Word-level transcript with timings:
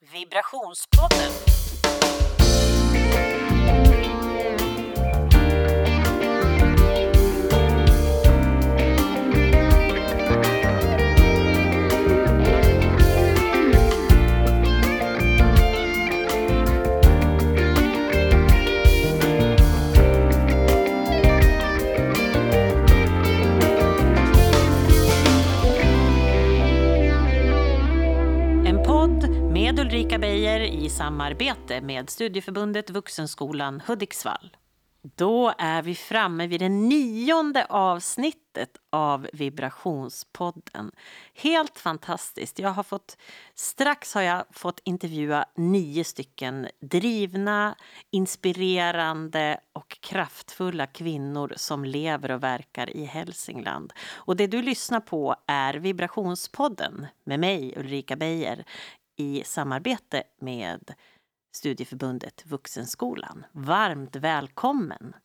Vibrationspodden. 0.00 1.57
Ulrika 29.98 30.18
Beijer 30.18 30.60
i 30.60 30.88
samarbete 30.88 31.80
med 31.80 32.10
Studieförbundet 32.10 32.90
Vuxenskolan 32.90 33.82
Hudiksvall. 33.86 34.56
Då 35.02 35.52
är 35.58 35.82
vi 35.82 35.94
framme 35.94 36.46
vid 36.46 36.60
det 36.60 36.68
nionde 36.68 37.64
avsnittet 37.64 38.70
av 38.90 39.28
Vibrationspodden. 39.32 40.90
Helt 41.34 41.78
fantastiskt. 41.78 42.58
Jag 42.58 42.70
har 42.70 42.82
fått, 42.82 43.16
strax 43.54 44.14
har 44.14 44.22
jag 44.22 44.44
fått 44.50 44.80
intervjua 44.84 45.44
nio 45.56 46.04
stycken 46.04 46.68
drivna, 46.80 47.76
inspirerande 48.10 49.60
och 49.72 50.00
kraftfulla 50.00 50.86
kvinnor 50.86 51.52
som 51.56 51.84
lever 51.84 52.30
och 52.30 52.42
verkar 52.42 52.96
i 52.96 53.04
Hälsingland. 53.04 53.92
Och 54.14 54.36
det 54.36 54.46
du 54.46 54.62
lyssnar 54.62 55.00
på 55.00 55.36
är 55.46 55.74
Vibrationspodden 55.74 57.06
med 57.24 57.40
mig, 57.40 57.74
Ulrika 57.76 58.16
Beijer, 58.16 58.64
i 59.20 59.42
samarbete 59.44 60.22
med 60.40 60.94
Studieförbundet 61.56 62.46
Vuxenskolan. 62.46 63.46
Varmt 63.52 64.16
välkommen! 64.16 65.16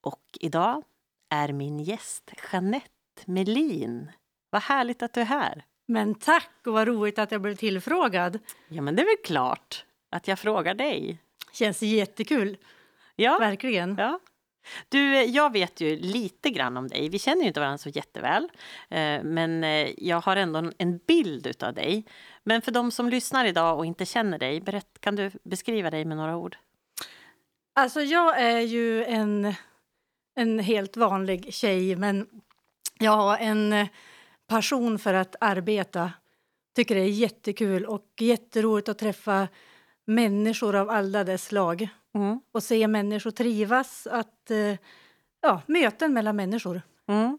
Och 0.00 0.38
idag 0.40 0.82
är 1.30 1.52
min 1.52 1.78
gäst 1.80 2.30
Jeanette 2.52 2.88
Melin. 3.24 4.10
Vad 4.50 4.62
härligt 4.62 5.02
att 5.02 5.12
du 5.12 5.20
är 5.20 5.24
här! 5.24 5.64
Men 5.86 6.14
tack 6.14 6.50
och 6.66 6.72
vad 6.72 6.88
roligt 6.88 7.18
att 7.18 7.32
jag 7.32 7.40
blev 7.42 7.54
tillfrågad. 7.56 8.38
Ja, 8.68 8.82
men 8.82 8.96
det 8.96 9.02
är 9.02 9.06
väl 9.06 9.24
klart 9.24 9.84
att 10.10 10.28
jag 10.28 10.38
frågar 10.38 10.74
dig. 10.74 11.18
Känns 11.52 11.82
jättekul, 11.82 12.56
Ja, 13.16 13.38
verkligen. 13.38 13.96
ja. 13.98 14.20
Du, 14.88 15.22
jag 15.24 15.52
vet 15.52 15.80
ju 15.80 15.96
lite 15.96 16.50
grann 16.50 16.76
om 16.76 16.88
dig. 16.88 17.08
Vi 17.08 17.18
känner 17.18 17.42
ju 17.42 17.48
inte 17.48 17.60
varandra 17.60 17.78
så 17.78 17.88
jätteväl, 17.88 18.48
eh, 18.88 19.22
men 19.22 19.64
eh, 19.64 19.90
jag 19.98 20.20
har 20.20 20.36
ändå 20.36 20.70
en- 20.78 21.00
bild 21.06 21.62
av 21.62 21.74
dig. 21.74 22.04
Men 22.44 22.62
för 22.62 22.72
de 22.72 22.90
som 22.90 23.08
lyssnar 23.08 23.44
idag 23.44 23.78
och 23.78 23.86
inte 23.86 24.06
känner 24.06 24.38
dig, 24.38 24.60
berätt, 24.60 24.98
kan 25.00 25.16
du 25.16 25.30
beskriva 25.42 25.90
dig 25.90 26.04
med 26.04 26.16
några 26.16 26.36
ord? 26.36 26.56
Alltså 27.74 28.00
jag 28.00 28.40
är 28.40 28.60
ju 28.60 29.04
en, 29.04 29.54
en 30.34 30.58
helt 30.58 30.96
vanlig 30.96 31.54
tjej 31.54 31.96
men 31.96 32.28
jag 32.98 33.12
har 33.12 33.38
en 33.38 33.72
eh, 33.72 33.88
passion 34.46 34.98
för 34.98 35.14
att 35.14 35.36
arbeta. 35.40 36.12
Tycker 36.76 36.94
det 36.94 37.00
är 37.00 37.08
jättekul 37.08 37.84
och 37.86 38.06
jätteroligt 38.20 38.88
att 38.88 38.98
träffa 38.98 39.48
människor 40.06 40.74
av 40.76 40.90
alla 40.90 41.24
dess 41.24 41.44
slag 41.44 41.88
Mm. 42.14 42.40
och 42.52 42.62
se 42.62 42.88
människor 42.88 43.30
trivas. 43.30 44.06
Att, 44.06 44.50
eh, 44.50 44.76
ja, 45.42 45.62
möten 45.66 46.12
mellan 46.12 46.36
människor. 46.36 46.82
Mm. 47.08 47.38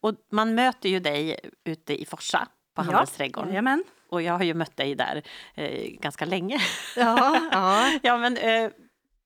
Och 0.00 0.14
man 0.32 0.54
möter 0.54 0.88
ju 0.88 1.00
dig 1.00 1.40
ute 1.64 2.02
i 2.02 2.04
Forsa 2.04 2.48
på 2.74 2.82
Handelsträdgården. 2.82 3.48
Jajamän. 3.50 3.84
Och 4.08 4.22
jag 4.22 4.32
har 4.32 4.44
ju 4.44 4.54
mött 4.54 4.76
dig 4.76 4.94
där 4.94 5.22
eh, 5.54 5.90
ganska 6.00 6.24
länge. 6.24 6.58
Ja, 6.96 7.40
ja. 7.52 7.92
ja, 8.02 8.16
men, 8.18 8.36
eh, 8.36 8.70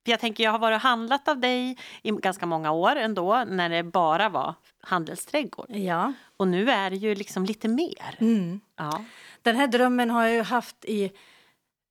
jag 0.05 0.21
tänker, 0.21 0.45
jag 0.45 0.51
har 0.51 0.59
varit 0.59 0.77
och 0.77 0.81
handlat 0.83 1.29
av 1.29 1.39
dig 1.39 1.77
i 2.03 2.11
ganska 2.11 2.47
många 2.47 2.73
år 2.73 2.97
ändå, 2.97 3.45
när 3.45 3.69
det 3.69 3.83
bara 3.83 4.29
var 4.29 4.55
handelsträdgård. 4.81 5.67
ja. 5.69 6.13
Och 6.37 6.49
nu 6.49 6.71
är 6.71 6.91
det 6.91 6.97
ju 6.97 7.15
liksom 7.15 7.45
lite 7.45 7.69
mer. 7.69 8.17
Mm. 8.21 8.61
Ja. 8.77 9.05
Den 9.43 9.57
här 9.57 9.67
drömmen 9.67 10.11
har 10.11 10.23
jag 10.25 10.33
ju 10.35 10.43
haft 10.43 10.85
i 10.85 11.13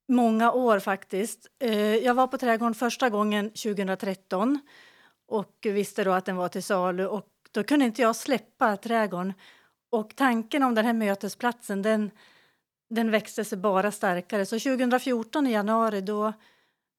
många 0.09 0.51
år 0.51 0.79
faktiskt. 0.79 1.47
Eh, 1.59 1.95
Jag 1.95 2.13
var 2.13 2.27
på 2.27 2.37
trädgården 2.37 2.73
första 2.75 3.09
gången 3.09 3.49
2013 3.49 4.59
och 5.27 5.55
visste 5.63 6.03
då 6.03 6.11
att 6.11 6.25
den 6.25 6.35
var 6.35 6.49
till 6.49 6.63
salu 6.63 7.05
och 7.05 7.25
då 7.51 7.63
kunde 7.63 7.85
inte 7.85 8.01
jag 8.01 8.15
släppa 8.15 8.77
trädgården. 8.77 9.33
Och 9.91 10.15
tanken 10.15 10.63
om 10.63 10.75
den 10.75 10.85
här 10.85 10.93
mötesplatsen 10.93 11.81
den, 11.81 12.11
den 12.89 13.11
växte 13.11 13.45
sig 13.45 13.57
bara 13.57 13.91
starkare. 13.91 14.45
Så 14.45 14.59
2014 14.59 15.47
i 15.47 15.51
januari 15.51 16.01
då, 16.01 16.33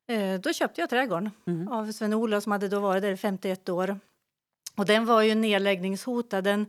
eh, 0.09 0.41
då 0.41 0.53
köpte 0.53 0.81
jag 0.81 0.91
trädgården 0.91 1.31
Mm. 1.47 1.69
av 1.69 1.93
Sven-Olof 1.93 2.43
som 2.43 2.53
hade 2.53 2.69
då 2.69 2.81
varit 2.81 3.03
där 3.03 3.12
i 3.12 3.16
51 3.16 3.69
år. 3.69 4.00
Och 4.76 4.87
den 4.87 5.06
var 5.06 5.22
ju 5.22 5.34
nedläggningshotad. 5.34 6.44
Den, 6.44 6.66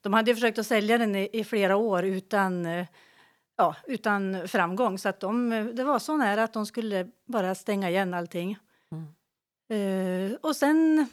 de 0.00 0.12
hade 0.12 0.30
ju 0.30 0.34
försökt 0.34 0.58
att 0.58 0.66
sälja 0.66 0.98
den 0.98 1.16
i, 1.16 1.28
i 1.32 1.44
flera 1.44 1.76
år 1.76 2.04
utan, 2.04 2.66
eh, 2.66 2.86
ja, 3.56 3.76
utan 3.86 4.48
framgång. 4.48 4.98
Så 4.98 5.08
att 5.08 5.20
de, 5.20 5.50
det 5.74 5.84
var 5.84 5.98
så 5.98 6.16
nära 6.16 6.42
att 6.42 6.52
de 6.52 6.66
skulle 6.66 7.10
bara 7.26 7.54
stänga 7.54 7.90
igen 7.90 8.14
allting. 8.14 8.58
Mm. 8.92 9.06
Eh, 9.68 10.36
och 10.40 10.56
sen, 10.56 11.06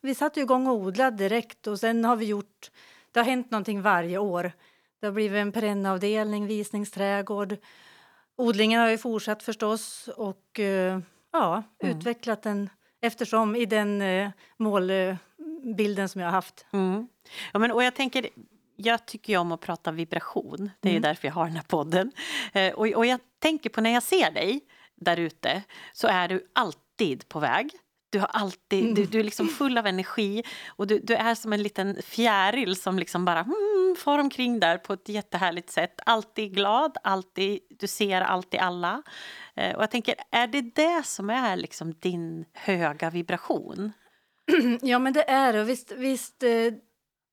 vi 0.00 0.14
satte 0.14 0.40
igång 0.40 0.66
och 0.66 0.74
odlade 0.74 1.16
direkt 1.16 1.66
och 1.66 1.80
sen 1.80 2.04
har 2.04 2.16
vi 2.16 2.26
gjort, 2.26 2.70
det 3.12 3.20
har 3.20 3.24
hänt 3.24 3.50
någonting 3.50 3.82
varje 3.82 4.18
år. 4.18 4.52
Det 5.00 5.06
har 5.06 5.12
blivit 5.12 5.38
en 5.38 5.52
perennavdelning, 5.52 6.46
visningsträdgård. 6.46 7.56
Odlingen 8.36 8.80
har 8.80 8.88
ju 8.88 8.98
fortsatt 8.98 9.42
förstås 9.42 10.08
och 10.16 10.60
eh, 10.60 10.98
ja, 11.32 11.62
Mm. 11.82 11.96
utvecklat 11.98 12.42
den 12.42 12.70
eftersom 13.00 13.56
i 13.56 13.66
den 13.66 14.02
eh, 14.02 14.30
målbilden 14.56 16.08
som 16.08 16.20
jag 16.20 16.28
har 16.28 16.32
haft. 16.32 16.66
Mm. 16.72 17.08
Ja, 17.52 17.58
men, 17.58 17.72
och 17.72 17.82
jag 17.84 17.94
tänker, 17.94 18.28
jag 18.76 19.06
tycker 19.06 19.32
ju 19.32 19.38
om 19.38 19.52
att 19.52 19.60
prata 19.60 19.90
vibration. 19.92 20.70
Det 20.80 20.88
är 20.88 20.92
Mm. 20.92 21.02
därför 21.02 21.28
jag 21.28 21.34
har 21.34 21.46
den 21.46 21.56
här 21.56 21.62
podden. 21.68 22.12
Eh, 22.52 22.72
och, 22.74 22.86
och 22.86 23.06
jag 23.06 23.20
tänker 23.38 23.70
på 23.70 23.80
när 23.80 23.90
jag 23.90 24.02
ser 24.02 24.30
dig 24.30 24.60
där 24.96 25.16
ute 25.16 25.62
så 25.92 26.06
är 26.08 26.28
du 26.28 26.46
alltid 26.52 27.28
på 27.28 27.40
väg. 27.40 27.70
Du, 28.10 28.18
har 28.20 28.26
alltid, 28.32 28.82
Mm. 28.82 28.94
du, 28.94 29.04
du 29.06 29.20
är 29.20 29.24
liksom 29.24 29.48
full 29.48 29.78
av 29.78 29.86
energi 29.86 30.42
och 30.68 30.86
du, 30.86 30.98
du 30.98 31.14
är 31.14 31.34
som 31.34 31.52
en 31.52 31.62
liten 31.62 32.02
fjäril 32.02 32.76
som 32.76 32.98
liksom 32.98 33.24
bara 33.24 33.40
mm, 33.40 33.96
far 33.98 34.18
omkring 34.18 34.60
där 34.60 34.78
på 34.78 34.92
ett 34.92 35.08
jättehärligt 35.08 35.70
sätt. 35.70 36.00
Alltid 36.06 36.54
glad, 36.54 36.96
alltid, 37.02 37.60
du 37.78 37.86
ser 37.86 38.20
alltid 38.20 38.60
alla. 38.60 39.02
Eh, 39.56 39.76
och 39.76 39.82
jag 39.82 39.90
tänker, 39.90 40.14
är 40.30 40.46
det 40.46 40.60
det 40.60 41.06
som 41.06 41.30
är 41.30 41.56
liksom 41.56 41.92
din 42.00 42.44
höga 42.54 43.10
vibration? 43.10 43.92
Ja, 44.82 44.98
men 44.98 45.12
det 45.12 45.30
är 45.30 45.52
det. 45.52 45.64
Visst, 45.64 45.92
visst 45.92 46.42
eh, 46.42 46.50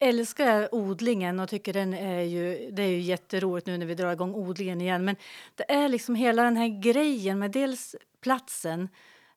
älskar 0.04 0.76
odlingen 0.76 1.40
och 1.40 1.50
tycker 1.50 1.74
den 1.74 1.94
är 1.94 2.22
ju, 2.22 2.72
det 2.72 2.84
är 2.84 2.88
ju 2.88 3.00
jätteroligt 3.00 3.68
nu 3.68 3.78
när 3.78 3.86
vi 3.86 3.96
drar 3.96 4.12
igång 4.12 4.36
odlingen 4.36 4.82
igen. 4.82 5.06
Men 5.06 5.16
det 5.56 5.72
är 5.72 5.90
liksom 5.90 6.16
hela 6.16 6.44
den 6.44 6.58
här 6.58 6.82
grejen 6.82 7.40
med 7.40 7.52
dels 7.52 7.96
platsen. 8.22 8.90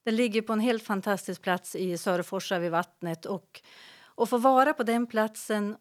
Den 0.05 0.17
ligger 0.17 0.43
på 0.43 0.53
en 0.53 0.61
helt 0.61 0.83
fantastisk 0.83 1.43
plats 1.43 1.77
i 1.77 1.99
Sörforsa 1.99 2.59
vid 2.59 2.71
vattnet 2.71 3.27
och, 3.27 3.61
och 4.05 4.29
få 4.29 4.39
vara 4.39 4.73
på 4.73 4.83
den 4.83 5.07
platsen 5.07 5.77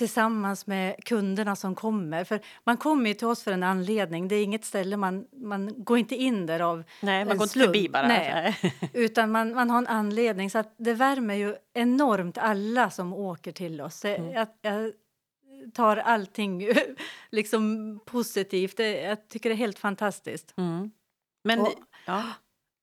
tillsammans 0.00 0.66
med 0.66 1.04
kunderna 1.04 1.56
som 1.56 1.74
kommer. 1.74 2.24
För 2.24 2.40
man 2.64 2.76
kommer 2.76 3.08
ju 3.08 3.14
till 3.14 3.26
oss 3.26 3.42
för 3.42 3.52
en 3.52 3.62
anledning. 3.62 4.28
Det 4.28 4.34
är 4.36 4.44
inget 4.44 4.64
ställe 4.64 4.96
man, 4.96 5.26
man 5.32 5.84
går 5.84 5.98
inte 5.98 6.14
in 6.16 6.46
där 6.46 6.60
av 6.60 6.84
Nej, 7.02 7.24
man 7.24 7.36
går 7.36 7.44
inte 7.44 7.52
slump. 7.52 7.66
förbi 7.66 7.88
bara. 7.88 8.08
Nej. 8.08 8.56
utan 8.94 9.30
man, 9.30 9.54
man 9.54 9.70
har 9.70 9.78
en 9.78 9.86
anledning. 9.86 10.50
Så 10.50 10.58
att 10.58 10.74
det 10.78 10.94
värmer 10.94 11.34
ju 11.34 11.56
enormt 11.74 12.38
alla 12.38 12.90
som 12.90 13.12
åker 13.12 13.52
till 13.52 13.80
oss. 13.80 14.00
Det, 14.00 14.16
Mm. 14.16 14.30
jag, 14.32 14.48
jag 14.62 14.92
tar 15.74 15.96
allting 15.96 16.68
liksom 17.30 18.00
positivt. 18.06 18.76
Det, 18.76 19.00
jag 19.00 19.28
tycker 19.28 19.48
det 19.50 19.54
är 19.54 19.56
helt 19.56 19.78
fantastiskt. 19.78 20.54
Mm. 20.56 20.90
Men, 21.44 21.60
Och- 21.60 21.74
ja. 22.06 22.22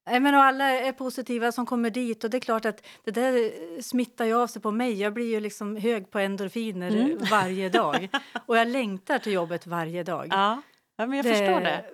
Nej, 0.07 0.19
men 0.19 0.35
och 0.35 0.43
alla 0.43 0.65
är 0.65 0.91
positiva 0.91 1.51
som 1.51 1.65
kommer 1.65 1.89
dit 1.89 2.23
och 2.23 2.29
det 2.29 2.37
är 2.37 2.41
klart 2.41 2.65
att 2.65 2.85
det 3.03 3.11
där 3.11 3.51
smittar 3.81 4.25
ju 4.25 4.33
av 4.33 4.47
sig 4.47 4.61
på 4.61 4.71
mig. 4.71 4.93
Jag 4.93 5.13
blir 5.13 5.29
ju 5.29 5.39
liksom 5.39 5.75
hög 5.75 6.11
på 6.11 6.19
endorfiner 6.19 6.91
Mm. 6.91 7.17
varje 7.31 7.69
dag 7.79 8.09
och 8.45 8.57
jag 8.57 8.67
längtar 8.67 9.19
till 9.19 9.33
jobbet 9.33 9.67
varje 9.67 10.03
dag. 10.03 10.27
Ja, 10.31 10.61
ja 10.97 11.05
men 11.05 11.17
jag 11.17 11.25
förstår 11.25 11.61
det. 11.61 11.85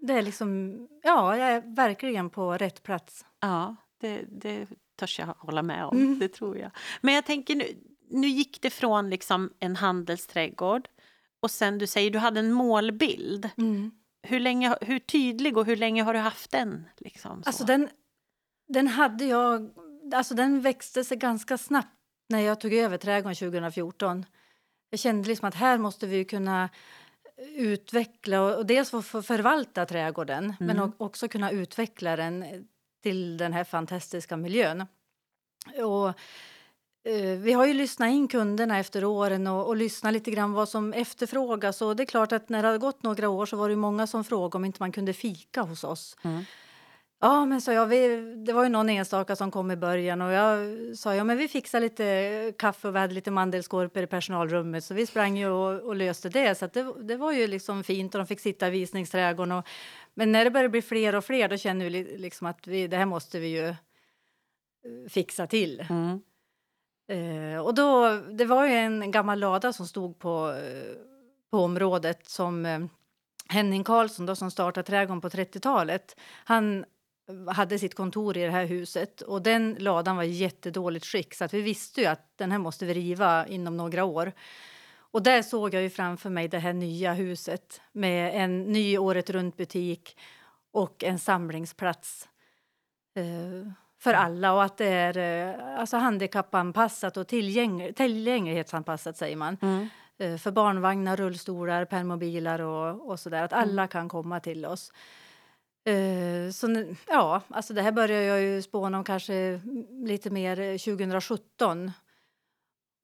Det 0.00 0.12
är 0.12 0.22
liksom, 0.22 0.78
ja, 1.02 1.36
jag 1.36 1.48
är 1.48 1.74
verkligen 1.76 2.30
på 2.30 2.52
rätt 2.52 2.82
plats. 2.82 3.24
Ja, 3.40 3.76
det, 4.00 4.20
det 4.28 4.66
törs 4.96 5.18
jag 5.18 5.26
hålla 5.26 5.62
med 5.62 5.84
om. 5.84 5.96
Mm. 5.96 6.18
Det 6.18 6.28
tror 6.28 6.58
jag. 6.58 6.70
Men 7.00 7.14
jag 7.14 7.24
tänker 7.26 7.54
nu, 7.56 7.64
nu 8.10 8.28
gick 8.28 8.62
det 8.62 8.70
från 8.70 9.10
liksom 9.10 9.50
en 9.58 9.76
handelsträdgård 9.76 10.88
och 11.40 11.50
sen 11.50 11.78
du 11.78 11.86
säger 11.86 12.10
du 12.10 12.18
hade 12.18 12.40
en 12.40 12.52
målbild. 12.52 13.48
Hur, 14.22 14.40
länge, 14.40 14.76
hur 14.80 14.98
tydlig 14.98 15.56
och 15.56 15.66
hur 15.66 15.76
länge 15.76 16.02
har 16.02 16.14
du 16.14 16.20
haft 16.20 16.50
den? 16.50 16.88
Liksom, 16.96 17.42
så? 17.42 17.48
Alltså 17.48 17.64
den, 17.64 17.88
den 18.68 18.88
hade 18.88 19.24
jag, 19.24 19.70
alltså 20.14 20.34
den 20.34 20.60
växte 20.60 21.04
sig 21.04 21.16
ganska 21.16 21.58
snabbt 21.58 21.88
när 22.28 22.40
jag 22.40 22.60
tog 22.60 22.74
över 22.74 22.98
trädgården 22.98 23.34
2014. 23.36 24.26
Jag 24.90 25.00
kände 25.00 25.28
liksom 25.28 25.48
att 25.48 25.54
här 25.54 25.78
måste 25.78 26.06
vi 26.06 26.24
kunna 26.24 26.68
utveckla 27.56 28.42
och 28.56 28.66
dels 28.66 28.90
få 28.90 29.02
för- 29.02 29.22
förvalta 29.22 29.86
trädgården 29.86 30.54
men 30.60 30.70
Mm. 30.70 30.88
o- 30.88 30.92
också 30.98 31.28
kunna 31.28 31.50
utveckla 31.50 32.16
den 32.16 32.44
till 33.02 33.36
den 33.36 33.52
här 33.52 33.64
fantastiska 33.64 34.36
miljön. 34.36 34.86
Och, 35.84 36.12
vi 37.38 37.52
har 37.52 37.66
ju 37.66 37.74
lyssnat 37.74 38.10
in 38.10 38.28
kunderna 38.28 38.78
efter 38.78 39.04
åren 39.04 39.46
och, 39.46 39.66
och 39.66 39.76
lyssnat 39.76 40.12
lite 40.12 40.30
grann 40.30 40.52
vad 40.52 40.68
som 40.68 40.92
efterfrågas. 40.92 41.82
Och 41.82 41.96
det 41.96 42.02
är 42.02 42.06
klart 42.06 42.32
att 42.32 42.48
när 42.48 42.62
det 42.62 42.68
har 42.68 42.78
gått 42.78 43.02
några 43.02 43.28
år 43.28 43.46
så 43.46 43.56
var 43.56 43.68
det 43.68 43.76
många 43.76 44.06
som 44.06 44.24
frågade 44.24 44.56
om 44.56 44.64
inte 44.64 44.82
man 44.82 44.92
kunde 44.92 45.12
fika 45.12 45.62
hos 45.62 45.84
oss. 45.84 46.16
Mm. 46.24 46.44
Ja, 47.20 47.44
men 47.44 47.60
så 47.60 47.72
jag, 47.72 47.86
vi, 47.86 48.08
det 48.46 48.52
var 48.52 48.62
ju 48.62 48.68
någon 48.68 48.88
enstaka 48.88 49.36
som 49.36 49.50
kom 49.50 49.70
i 49.70 49.76
början 49.76 50.22
och 50.22 50.32
jag 50.32 50.58
sa 50.96 51.14
ja, 51.14 51.24
men 51.24 51.36
vi 51.38 51.48
fixar 51.48 51.80
lite 51.80 52.52
kaffe 52.58 52.88
och 52.88 52.94
vi 52.94 52.98
hade 52.98 53.14
lite 53.14 53.30
mandelskorpor 53.30 54.02
i 54.02 54.06
personalrummet 54.06 54.84
så 54.84 54.94
vi 54.94 55.06
sprang 55.06 55.36
ju 55.36 55.48
och, 55.48 55.80
och 55.80 55.96
löste 55.96 56.28
det. 56.28 56.58
Så 56.58 56.66
det, 56.66 56.94
det 57.02 57.16
var 57.16 57.32
ju 57.32 57.46
liksom 57.46 57.84
fint 57.84 58.14
och 58.14 58.18
de 58.18 58.26
fick 58.26 58.40
sitta 58.40 58.68
i 58.68 58.70
visningsträdgården. 58.70 59.52
Och, 59.52 59.66
men 60.14 60.32
när 60.32 60.44
det 60.44 60.50
började 60.50 60.68
bli 60.68 60.82
fler 60.82 61.14
och 61.14 61.24
fler 61.24 61.48
då 61.48 61.56
kände 61.56 61.84
vi 61.84 61.90
li- 61.90 62.18
liksom 62.18 62.46
att 62.46 62.66
vi, 62.66 62.86
det 62.88 62.96
här 62.96 63.06
måste 63.06 63.38
vi 63.40 63.48
ju 63.48 63.68
eh, 63.68 63.74
fixa 65.08 65.46
till. 65.46 65.86
Mm. 65.90 66.20
Eh, 67.12 67.58
och 67.58 67.74
då, 67.74 68.16
det 68.16 68.44
var 68.44 68.66
ju 68.66 68.74
en 68.74 69.10
gammal 69.10 69.38
lada 69.38 69.72
som 69.72 69.86
stod 69.86 70.18
på, 70.18 70.50
eh, 70.50 70.96
på 71.50 71.58
området 71.58 72.28
som 72.28 72.66
eh, 72.66 72.80
Henning 73.48 73.84
Karlsson 73.84 74.26
då, 74.26 74.36
som 74.36 74.50
startade 74.50 74.86
trädgården 74.86 75.20
på 75.20 75.28
30-talet. 75.28 76.16
Han 76.44 76.84
hade 77.48 77.78
sitt 77.78 77.94
kontor 77.94 78.36
i 78.36 78.44
det 78.44 78.50
här 78.50 78.66
huset 78.66 79.20
och 79.20 79.42
den 79.42 79.76
ladan 79.78 80.16
var 80.16 80.22
i 80.22 80.30
jättedåligt 80.30 81.06
skick 81.06 81.34
så 81.34 81.44
att 81.44 81.54
vi 81.54 81.62
visste 81.62 82.00
ju 82.00 82.06
att 82.06 82.38
den 82.38 82.52
här 82.52 82.58
måste 82.58 82.86
vi 82.86 82.94
riva 82.94 83.46
inom 83.46 83.76
några 83.76 84.04
år. 84.04 84.32
Och 84.94 85.22
där 85.22 85.42
såg 85.42 85.74
jag 85.74 85.82
ju 85.82 85.90
framför 85.90 86.30
mig 86.30 86.48
det 86.48 86.58
här 86.58 86.72
nya 86.72 87.12
huset 87.12 87.80
med 87.92 88.42
en 88.42 88.62
ny 88.62 88.98
året 88.98 89.30
runt 89.30 89.56
butik 89.56 90.18
och 90.72 91.04
en 91.04 91.18
samlingsplats 91.18 92.28
eh, 93.16 93.72
för 94.02 94.14
alla 94.14 94.52
och 94.52 94.62
att 94.62 94.76
det 94.76 94.86
är 94.88 95.18
eh, 95.18 95.78
alltså 95.80 95.96
handikappanpassat 95.96 97.16
och 97.16 97.28
tillgäng 97.28 97.92
tillgänglighetsanpassat 97.94 99.16
säger 99.16 99.36
man. 99.36 99.56
Mm. 99.62 99.88
Eh, 100.18 100.36
för 100.38 100.50
barnvagnar, 100.50 101.16
rullstolar, 101.16 101.84
permobiler 101.84 102.60
och, 102.60 103.10
och 103.10 103.20
sådär. 103.20 103.42
Att 103.42 103.52
alla 103.52 103.86
kan 103.86 104.08
komma 104.08 104.40
till 104.40 104.66
oss. 104.66 104.92
Eh, 105.84 106.50
så 106.52 106.94
ja, 107.08 107.40
alltså 107.48 107.74
det 107.74 107.82
här 107.82 107.92
börjar 107.92 108.22
jag 108.22 108.40
ju 108.42 108.62
spåna 108.62 108.98
om 108.98 109.04
kanske 109.04 109.60
lite 110.06 110.30
mer 110.30 110.60
eh, 110.60 110.78
2017. 110.78 111.90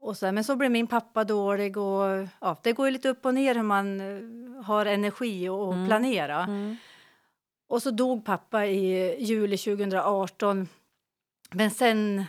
Och 0.01 0.17
så, 0.17 0.33
men 0.33 0.45
så 0.45 0.57
blev 0.57 0.71
min 0.71 0.87
pappa 0.87 1.25
dålig 1.25 1.77
och 1.77 2.29
ja, 2.41 2.57
det 2.63 2.73
går 2.73 2.87
ju 2.87 2.93
lite 2.93 3.09
upp 3.09 3.27
och 3.27 3.35
ner 3.35 3.55
hur 3.55 3.63
man 3.63 4.01
har 4.65 4.87
energi 4.87 5.49
och 5.49 5.73
Mm. 5.73 5.87
planera. 5.87 6.45
Mm. 6.45 6.77
Och 7.69 7.83
så 7.83 7.91
dog 7.91 8.25
pappa 8.25 8.67
i 8.67 9.17
juli 9.25 9.57
2018. 9.59 10.69
Men 11.51 11.71
sen 11.71 12.25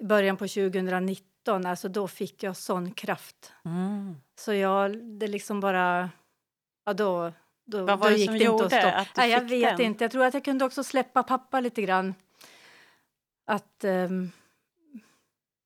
i 0.00 0.04
början 0.04 0.36
på 0.36 0.48
2019, 0.48 1.66
alltså 1.66 1.88
då 1.88 2.08
fick 2.08 2.42
jag 2.42 2.56
sån 2.56 2.90
kraft. 2.90 3.52
Mm. 3.64 4.16
Så 4.38 4.54
jag, 4.54 4.96
det 5.04 5.26
liksom 5.26 5.60
bara... 5.60 6.10
Ja, 6.84 6.92
då, 6.92 7.32
då, 7.64 7.84
Vad 7.84 7.98
var 7.98 8.06
då 8.06 8.12
det 8.14 8.16
gick 8.16 8.24
som 8.26 8.32
det 8.38 8.44
inte 8.44 8.46
gjorde 8.46 8.64
att 8.88 8.94
att 9.00 9.14
du 9.14 9.20
Nej, 9.20 9.30
jag 9.30 9.40
fick 9.42 9.50
vet 9.50 9.76
den? 9.76 9.86
inte. 9.86 10.04
Jag 10.04 10.10
tror 10.10 10.24
att 10.24 10.34
jag 10.34 10.44
kunde 10.44 10.64
också 10.64 10.84
släppa 10.84 11.22
pappa 11.22 11.60
lite 11.60 11.82
grann. 11.82 12.14
Att... 13.46 13.84
ehm, 13.84 14.30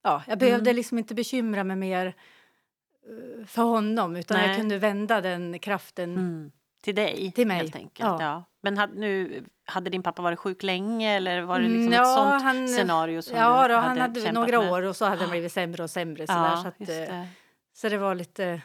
ja, 0.03 0.23
jag 0.27 0.39
behövde 0.39 0.71
Mm. 0.71 0.77
liksom 0.77 0.99
inte 0.99 1.15
bekymra 1.15 1.65
mig 1.65 1.77
mer 1.77 2.07
eh, 2.07 3.47
för 3.47 3.63
honom 3.63 4.17
utan 4.17 4.37
Nej. 4.39 4.49
jag 4.49 4.57
kunde 4.57 4.79
vända 4.79 5.21
den 5.21 5.59
kraften. 5.59 6.13
Mm. 6.13 6.53
Till 6.83 6.95
dig, 6.95 7.33
Till 7.33 7.47
mig, 7.47 7.57
helt 7.57 7.77
enkelt. 7.77 8.09
Ja. 8.09 8.23
ja. 8.23 8.45
Men 8.61 8.79
hade, 8.79 8.95
nu, 9.01 9.45
hade 9.67 9.91
din 9.91 10.03
pappa 10.03 10.23
varit 10.23 10.39
sjuk 10.39 10.63
länge 10.63 11.17
eller 11.17 11.43
var 11.43 11.59
det 11.61 11.65
liksom 11.65 11.81
Mm, 11.81 11.93
ett 11.93 11.99
ja, 11.99 12.15
sånt 12.17 12.43
han- 12.43 12.69
scenario 12.69 13.23
som 13.23 13.37
Ja, 13.37 13.45
då, 13.69 13.75
hade 13.75 13.75
han 13.75 13.99
hade 13.99 14.33
några 14.33 14.61
med? 14.61 14.73
år 14.73 14.83
och 14.83 14.97
så 14.97 15.05
hade 15.05 15.21
han 15.21 15.31
blivit 15.31 15.53
sämre 15.53 15.83
och 15.83 15.91
sämre. 15.91 16.25
Ja, 16.29 16.61
så, 16.63 16.69
att, 16.69 16.81
eh, 16.81 16.87
det. 16.87 17.29
så 17.73 17.89
det 17.89 17.99
var 17.99 18.15
lite... 18.15 18.63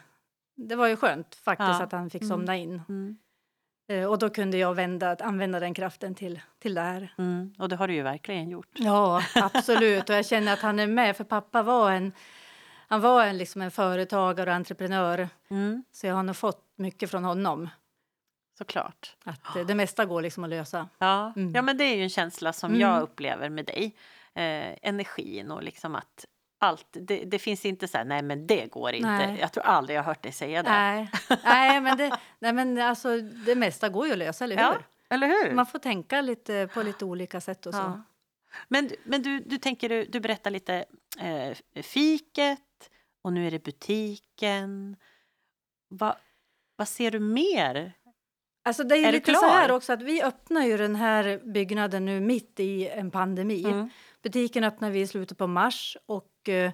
Det 0.56 0.76
var 0.76 0.86
ju 0.86 0.96
skönt 0.96 1.34
faktiskt 1.34 1.68
Ja. 1.78 1.82
att 1.82 1.92
han 1.92 2.10
fick 2.10 2.22
Mm. 2.22 2.28
somna 2.28 2.56
in. 2.56 2.82
Mm. 2.88 3.16
Eh, 3.88 4.04
Och 4.10 4.18
då 4.18 4.30
kunde 4.30 4.56
jag 4.58 4.74
vända, 4.74 5.16
använda 5.20 5.60
den 5.60 5.74
kraften 5.74 6.14
till, 6.14 6.40
till 6.58 6.74
det 6.74 6.80
här. 6.80 7.14
Mm. 7.18 7.54
Och 7.58 7.68
det 7.68 7.76
har 7.76 7.88
du 7.88 7.94
ju 7.94 8.02
verkligen 8.02 8.48
gjort. 8.50 8.70
Ja, 8.72 9.22
absolut. 9.34 10.08
Och 10.10 10.14
jag 10.16 10.26
känner 10.26 10.52
att 10.52 10.60
han 10.60 10.78
är 10.78 10.86
med, 10.86 11.16
för 11.16 11.24
pappa 11.24 11.62
var 11.62 11.90
en, 11.92 12.12
han 12.88 13.00
var 13.00 13.24
en, 13.24 13.38
liksom 13.38 13.62
en 13.62 13.70
företagare 13.70 14.50
och 14.50 14.56
entreprenör. 14.56 15.28
Mm. 15.50 15.84
Så 15.92 16.06
jag 16.06 16.14
har 16.14 16.22
nog 16.22 16.36
fått 16.36 16.64
mycket 16.76 17.10
från 17.10 17.24
honom. 17.24 17.68
Såklart. 18.58 19.16
Att 19.24 19.66
det 19.66 19.74
mesta 19.74 20.04
går 20.04 20.22
liksom 20.22 20.44
att 20.44 20.50
lösa. 20.50 20.88
Ja. 20.98 21.32
Mm. 21.36 21.54
ja, 21.54 21.62
men 21.62 21.76
det 21.76 21.84
är 21.84 21.96
ju 21.96 22.02
en 22.02 22.08
känsla 22.10 22.52
som 22.52 22.70
Mm. 22.70 22.80
jag 22.80 23.02
upplever 23.02 23.48
med 23.48 23.64
dig. 23.64 23.96
Eh, 24.34 24.74
energin 24.82 25.50
och 25.50 25.62
liksom 25.62 25.94
att 25.94 26.26
allt, 26.58 26.86
det, 26.92 27.24
det 27.24 27.38
finns 27.38 27.64
inte 27.64 27.88
så 27.88 27.98
här, 27.98 28.04
nej 28.04 28.22
men 28.22 28.46
det 28.46 28.66
går 28.66 28.92
inte. 28.92 29.08
Nej. 29.08 29.38
Jag 29.40 29.52
tror 29.52 29.64
aldrig 29.64 29.96
jag 29.98 30.02
har 30.02 30.06
hört 30.06 30.22
dig 30.22 30.32
säga 30.32 30.62
det. 30.62 30.70
Nej, 30.70 31.10
nej, 31.44 31.80
men, 31.80 31.96
det, 31.98 32.18
nej 32.38 32.52
men 32.52 32.78
alltså, 32.78 33.20
det 33.20 33.54
mesta 33.54 33.88
går 33.88 34.06
ju 34.06 34.12
att 34.12 34.18
lösa, 34.18 34.44
eller 34.44 34.56
hur? 34.56 34.62
Ja, 34.62 34.76
eller 35.08 35.26
hur? 35.26 35.54
Man 35.54 35.66
får 35.66 35.78
tänka 35.78 36.20
lite 36.20 36.68
på 36.74 36.82
lite 36.82 37.04
olika 37.04 37.40
sätt 37.40 37.66
och 37.66 37.74
så. 37.74 37.80
Ja. 37.80 38.02
Men, 38.68 38.90
men 39.04 39.22
du, 39.22 39.40
du 39.40 39.58
tänker, 39.58 39.88
du, 39.88 40.04
du 40.04 40.20
berättar 40.20 40.50
lite 40.50 40.84
eh, 41.18 41.82
fiket 41.82 42.90
och 43.22 43.32
nu 43.32 43.46
är 43.46 43.50
det 43.50 43.64
butiken. 43.64 44.96
Va, 45.88 46.16
vad 46.76 46.88
ser 46.88 47.10
du 47.10 47.18
mer? 47.20 47.92
Alltså 48.66 48.84
det 48.84 48.96
är, 48.96 49.08
Är 49.08 49.12
lite 49.12 49.34
så 49.34 49.46
här 49.46 49.72
också 49.72 49.92
att 49.92 50.02
vi 50.02 50.22
öppnar 50.22 50.62
ju 50.66 50.76
den 50.76 50.96
här 50.96 51.40
byggnaden 51.44 52.04
nu 52.04 52.20
mitt 52.20 52.60
i 52.60 52.88
en 52.88 53.10
pandemi. 53.10 53.64
Mm. 53.64 53.90
Butiken 54.22 54.64
öppnar 54.64 54.90
vi 54.90 55.00
i 55.00 55.06
slutet 55.06 55.38
på 55.38 55.46
mars 55.46 55.96
och 56.06 56.48
eh, 56.48 56.72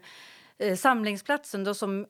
eh, 0.58 0.76
samlingsplatsen 0.76 1.64
då 1.64 1.74
som 1.74 2.06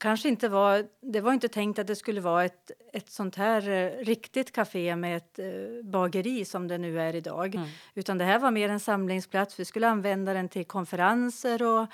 kanske 0.00 0.28
inte 0.28 0.48
var, 0.48 0.86
det 1.00 1.20
var 1.20 1.32
inte 1.32 1.48
tänkt 1.48 1.78
att 1.78 1.86
det 1.86 1.96
skulle 1.96 2.20
vara 2.20 2.44
ett, 2.44 2.70
ett 2.92 3.10
sånt 3.10 3.36
här 3.36 3.68
eh, 3.68 4.04
riktigt 4.04 4.52
café 4.52 4.96
med 4.96 5.16
ett 5.16 5.38
eh, 5.38 5.46
bageri 5.84 6.44
som 6.44 6.68
det 6.68 6.78
nu 6.78 7.00
är 7.00 7.14
idag. 7.14 7.54
Mm. 7.54 7.68
Utan 7.94 8.18
det 8.18 8.24
här 8.24 8.38
var 8.38 8.50
mer 8.50 8.68
en 8.68 8.80
samlingsplats. 8.80 9.60
Vi 9.60 9.64
skulle 9.64 9.88
använda 9.88 10.34
den 10.34 10.48
till 10.48 10.64
konferenser 10.64 11.62
och 11.62 11.86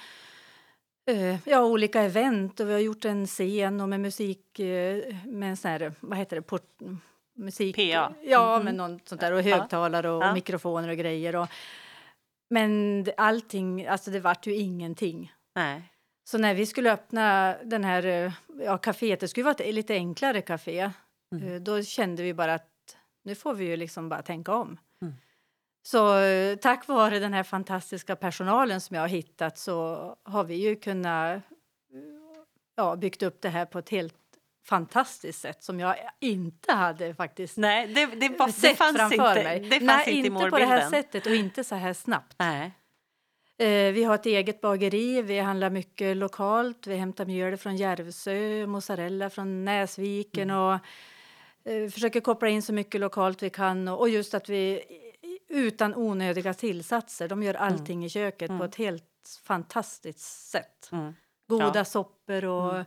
eh, 1.06 1.36
ja, 1.44 1.64
olika 1.64 2.02
event. 2.02 2.60
Och 2.60 2.68
vi 2.68 2.72
har 2.72 2.80
gjort 2.80 3.04
en 3.04 3.26
scen 3.26 3.80
och 3.80 3.88
med 3.88 4.00
musik 4.00 4.58
eh, 4.58 5.14
med 5.24 5.50
en 5.50 5.56
sån 5.56 5.70
här, 5.70 5.92
vad 6.00 6.18
heter 6.18 6.36
det, 6.36 6.42
port, 6.42 6.78
musik. 7.36 7.76
PA. 7.76 8.14
Ja, 8.22 8.56
Mhm. 8.56 8.64
med 8.64 8.74
något 8.74 9.08
sånt 9.08 9.20
där 9.20 9.32
och 9.32 9.42
högtalare 9.42 10.10
och, 10.10 10.22
Ja. 10.22 10.34
mikrofoner 10.34 10.88
och 10.88 10.96
grejer. 10.96 11.36
Och, 11.36 11.48
men 12.50 13.06
allting, 13.16 13.86
alltså 13.86 14.10
det 14.10 14.20
vart 14.20 14.46
ju 14.46 14.54
ingenting. 14.56 15.32
Nej. 15.54 15.82
Så 16.30 16.38
när 16.38 16.54
vi 16.54 16.66
skulle 16.66 16.92
öppna 16.92 17.56
den 17.64 17.84
här 17.84 18.06
eh, 18.06 18.32
ja, 18.64 18.76
kaféet, 18.78 19.20
det 19.20 19.28
skulle 19.28 19.44
vara 19.44 19.54
ett 19.54 19.74
lite 19.74 19.94
enklare 19.94 20.40
café, 20.42 20.90
Mm. 21.34 21.48
eh, 21.54 21.60
då 21.60 21.82
kände 21.82 22.22
vi 22.22 22.34
bara 22.34 22.54
att 22.54 22.96
nu 23.24 23.34
får 23.34 23.54
vi 23.54 23.64
ju 23.64 23.76
liksom 23.76 24.08
bara 24.08 24.22
tänka 24.22 24.54
om. 24.54 24.78
Mm. 25.02 25.14
Så 25.82 26.18
eh, 26.18 26.56
tack 26.56 26.88
vare 26.88 27.18
den 27.18 27.32
här 27.32 27.42
fantastiska 27.42 28.16
personalen 28.16 28.80
som 28.80 28.94
jag 28.94 29.02
har 29.02 29.08
hittat 29.08 29.58
så 29.58 29.96
har 30.22 30.44
vi 30.44 30.54
ju 30.54 30.76
kunnat 30.76 31.42
ja, 32.76 32.96
byggt 32.96 33.22
upp 33.22 33.40
det 33.40 33.48
här 33.48 33.66
på 33.66 33.78
ett 33.78 33.88
helt 33.90 34.29
fantastiskt 34.64 35.40
sätt 35.40 35.62
som 35.64 35.80
jag 35.80 35.96
inte 36.20 36.72
hade 36.72 37.14
faktiskt 37.14 37.56
Nej, 37.56 37.86
det, 37.86 38.06
det, 38.06 38.28
det 38.28 38.52
sett 38.52 38.76
fanns 38.78 38.96
framför 38.96 39.14
inte, 39.14 39.42
mig. 39.44 39.60
det 39.60 39.70
fanns 39.70 40.06
Nej, 40.06 40.10
inte 40.16 40.26
inte 40.28 40.50
på 40.50 40.58
det 40.58 40.66
här 40.66 40.90
sättet 40.90 41.26
och 41.26 41.34
inte 41.34 41.64
så 41.64 41.74
här 41.74 41.92
snabbt. 41.92 42.36
Nej. 42.38 42.72
Eh, 43.58 43.92
vi 43.92 44.04
har 44.04 44.14
ett 44.14 44.26
eget 44.26 44.60
bageri, 44.60 45.22
vi 45.22 45.38
handlar 45.38 45.70
mycket 45.70 46.16
lokalt. 46.16 46.86
Vi 46.86 46.96
hämtar 46.96 47.24
mjöl 47.26 47.56
från 47.56 47.76
Järvsö, 47.76 48.66
mozzarella 48.66 49.30
från 49.30 49.64
Näsviken 49.64 50.50
Mm. 50.50 50.62
och 50.62 50.74
eh, 51.72 51.88
försöker 51.90 52.20
koppla 52.20 52.48
in 52.48 52.62
så 52.62 52.72
mycket 52.72 53.00
lokalt 53.00 53.42
vi 53.42 53.50
kan. 53.50 53.88
Och, 53.88 54.00
och 54.00 54.08
just 54.08 54.34
att 54.34 54.48
vi 54.48 54.82
utan 55.48 55.94
onödiga 55.94 56.54
tillsatser, 56.54 57.28
de 57.28 57.42
gör 57.42 57.54
allting 57.54 58.04
i 58.04 58.08
köket 58.08 58.48
på 58.48 58.54
Mm. 58.54 58.66
ett 58.68 58.76
helt 58.76 59.04
fantastiskt 59.44 60.48
sätt. 60.50 60.88
Mm. 60.92 61.14
Goda 61.48 61.72
Ja. 61.74 61.84
soppor 61.84 62.44
och... 62.44 62.84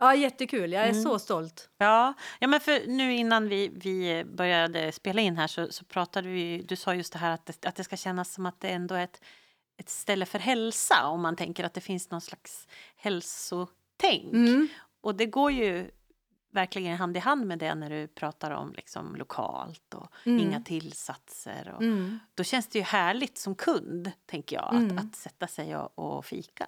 Ja, 0.00 0.14
jättekul. 0.14 0.72
Jag 0.72 0.84
är 0.84 0.90
Mm. 0.90 1.02
så 1.02 1.18
stolt. 1.18 1.70
Ja, 1.78 2.14
ja 2.38 2.46
men 2.48 2.60
för 2.60 2.86
nu 2.86 3.14
innan 3.16 3.48
vi, 3.48 3.68
vi 3.74 4.24
började 4.24 4.92
spela 4.92 5.20
in 5.20 5.36
här 5.36 5.46
så, 5.46 5.72
så 5.72 5.84
pratade 5.84 6.28
vi, 6.28 6.62
du 6.68 6.76
sa 6.76 6.94
just 6.94 7.12
det 7.12 7.18
här 7.18 7.30
att 7.30 7.46
det, 7.46 7.66
att 7.66 7.74
det 7.76 7.84
ska 7.84 7.96
kännas 7.96 8.32
som 8.32 8.46
att 8.46 8.60
det 8.60 8.68
ändå 8.68 8.94
är 8.94 9.04
ett, 9.04 9.20
ett 9.76 9.88
ställe 9.90 10.26
för 10.26 10.38
hälsa 10.38 11.06
om 11.06 11.22
man 11.22 11.36
tänker 11.36 11.64
att 11.64 11.74
det 11.74 11.80
finns 11.80 12.10
någon 12.10 12.20
slags 12.20 12.68
hälsotänk. 12.96 14.32
Mm. 14.32 14.68
Och 15.00 15.14
det 15.14 15.26
går 15.26 15.50
ju 15.52 15.90
verkligen 16.50 16.96
hand 16.96 17.16
i 17.16 17.20
hand 17.20 17.46
med 17.46 17.58
det 17.58 17.74
när 17.74 17.90
du 17.90 18.06
pratar 18.08 18.50
om 18.50 18.72
liksom 18.76 19.16
lokalt 19.16 19.94
och 19.94 20.12
Mm. 20.24 20.40
inga 20.40 20.60
tillsatser. 20.60 21.72
Och, 21.76 21.82
Mm. 21.82 22.18
Då 22.34 22.44
känns 22.44 22.66
det 22.68 22.78
ju 22.78 22.84
härligt 22.84 23.38
som 23.38 23.54
kund, 23.54 24.12
tänker 24.26 24.56
jag, 24.56 24.74
Mm. 24.74 24.98
att, 24.98 25.04
att 25.04 25.16
sätta 25.16 25.46
sig 25.46 25.76
och, 25.76 25.98
och 25.98 26.24
fika. 26.26 26.66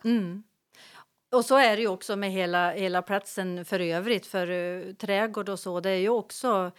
Mm. 1.33 1.39
Och 1.39 1.45
så 1.45 1.57
är 1.57 1.77
det 1.77 1.83
ju 1.83 1.89
också 1.89 2.17
med 2.17 2.31
hela, 2.31 2.71
hela 2.73 3.03
platsen 3.03 3.65
för 3.65 3.81
övrigt. 3.81 4.27
För 4.27 4.51
uh, 4.51 4.95
trädgård 4.95 5.49
och 5.49 5.59
så, 5.59 5.81
det 5.81 5.91
är 5.91 5.97
ju 5.99 6.09
också 6.09 6.71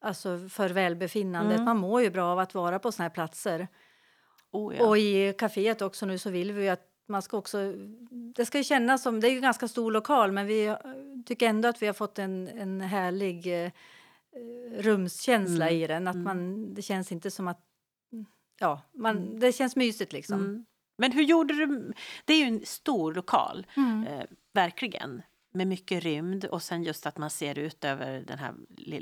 alltså, 0.00 0.48
för 0.48 0.68
välbefinnandet. 0.68 1.54
Mm. 1.54 1.64
Man 1.64 1.76
mår 1.76 2.02
ju 2.02 2.10
bra 2.10 2.24
av 2.32 2.38
att 2.38 2.54
vara 2.54 2.78
på 2.78 2.92
såna 2.92 3.04
här 3.04 3.10
platser. 3.14 3.68
Oh, 4.52 4.76
ja. 4.76 4.86
Och 4.86 4.98
i 4.98 5.32
kaféet 5.32 5.82
också 5.82 6.06
nu 6.06 6.18
så 6.18 6.30
vill 6.30 6.52
vi 6.52 6.62
ju 6.62 6.68
att 6.68 6.86
man 7.08 7.22
ska 7.22 7.36
också... 7.36 7.58
Det 8.34 8.46
ska 8.46 8.58
ju 8.58 8.64
kännas 8.64 9.02
som... 9.02 9.20
Det 9.20 9.28
är 9.28 9.30
ju 9.30 9.36
en 9.36 9.42
ganska 9.42 9.68
stor 9.68 9.90
lokal 9.92 10.32
men 10.32 10.46
vi 10.46 10.76
tycker 11.26 11.48
ändå 11.48 11.68
att 11.68 11.82
vi 11.82 11.86
har 11.86 11.94
fått 11.94 12.18
en, 12.18 12.48
en 12.48 12.80
härlig 12.80 13.64
eh, 13.64 13.70
rumskänsla 14.78 15.68
Mm. 15.68 15.82
i 15.82 15.86
den. 15.86 16.08
Att 16.08 16.14
Mm. 16.14 16.24
man, 16.24 16.74
det 16.74 16.82
känns 16.82 17.12
inte 17.12 17.30
som 17.30 17.48
att... 17.48 17.60
Ja, 18.58 18.82
man, 18.94 19.38
det 19.38 19.52
känns 19.52 19.76
mysigt 19.76 20.12
liksom. 20.12 20.40
Mm. 20.40 20.64
Men 21.00 21.12
hur 21.12 21.22
gjorde 21.22 21.54
du? 21.54 21.92
Det 22.24 22.32
är 22.34 22.38
ju 22.38 22.44
en 22.44 22.66
stor 22.66 23.14
lokal, 23.14 23.66
Mm. 23.76 24.06
eh, 24.06 24.24
verkligen. 24.54 25.22
Med 25.52 25.66
mycket 25.66 26.02
rymd 26.02 26.44
och 26.44 26.62
sen 26.62 26.82
just 26.82 27.06
att 27.06 27.18
man 27.18 27.30
ser 27.30 27.58
ut 27.58 27.84
över 27.84 28.24
den 28.26 28.38
här 28.38 28.54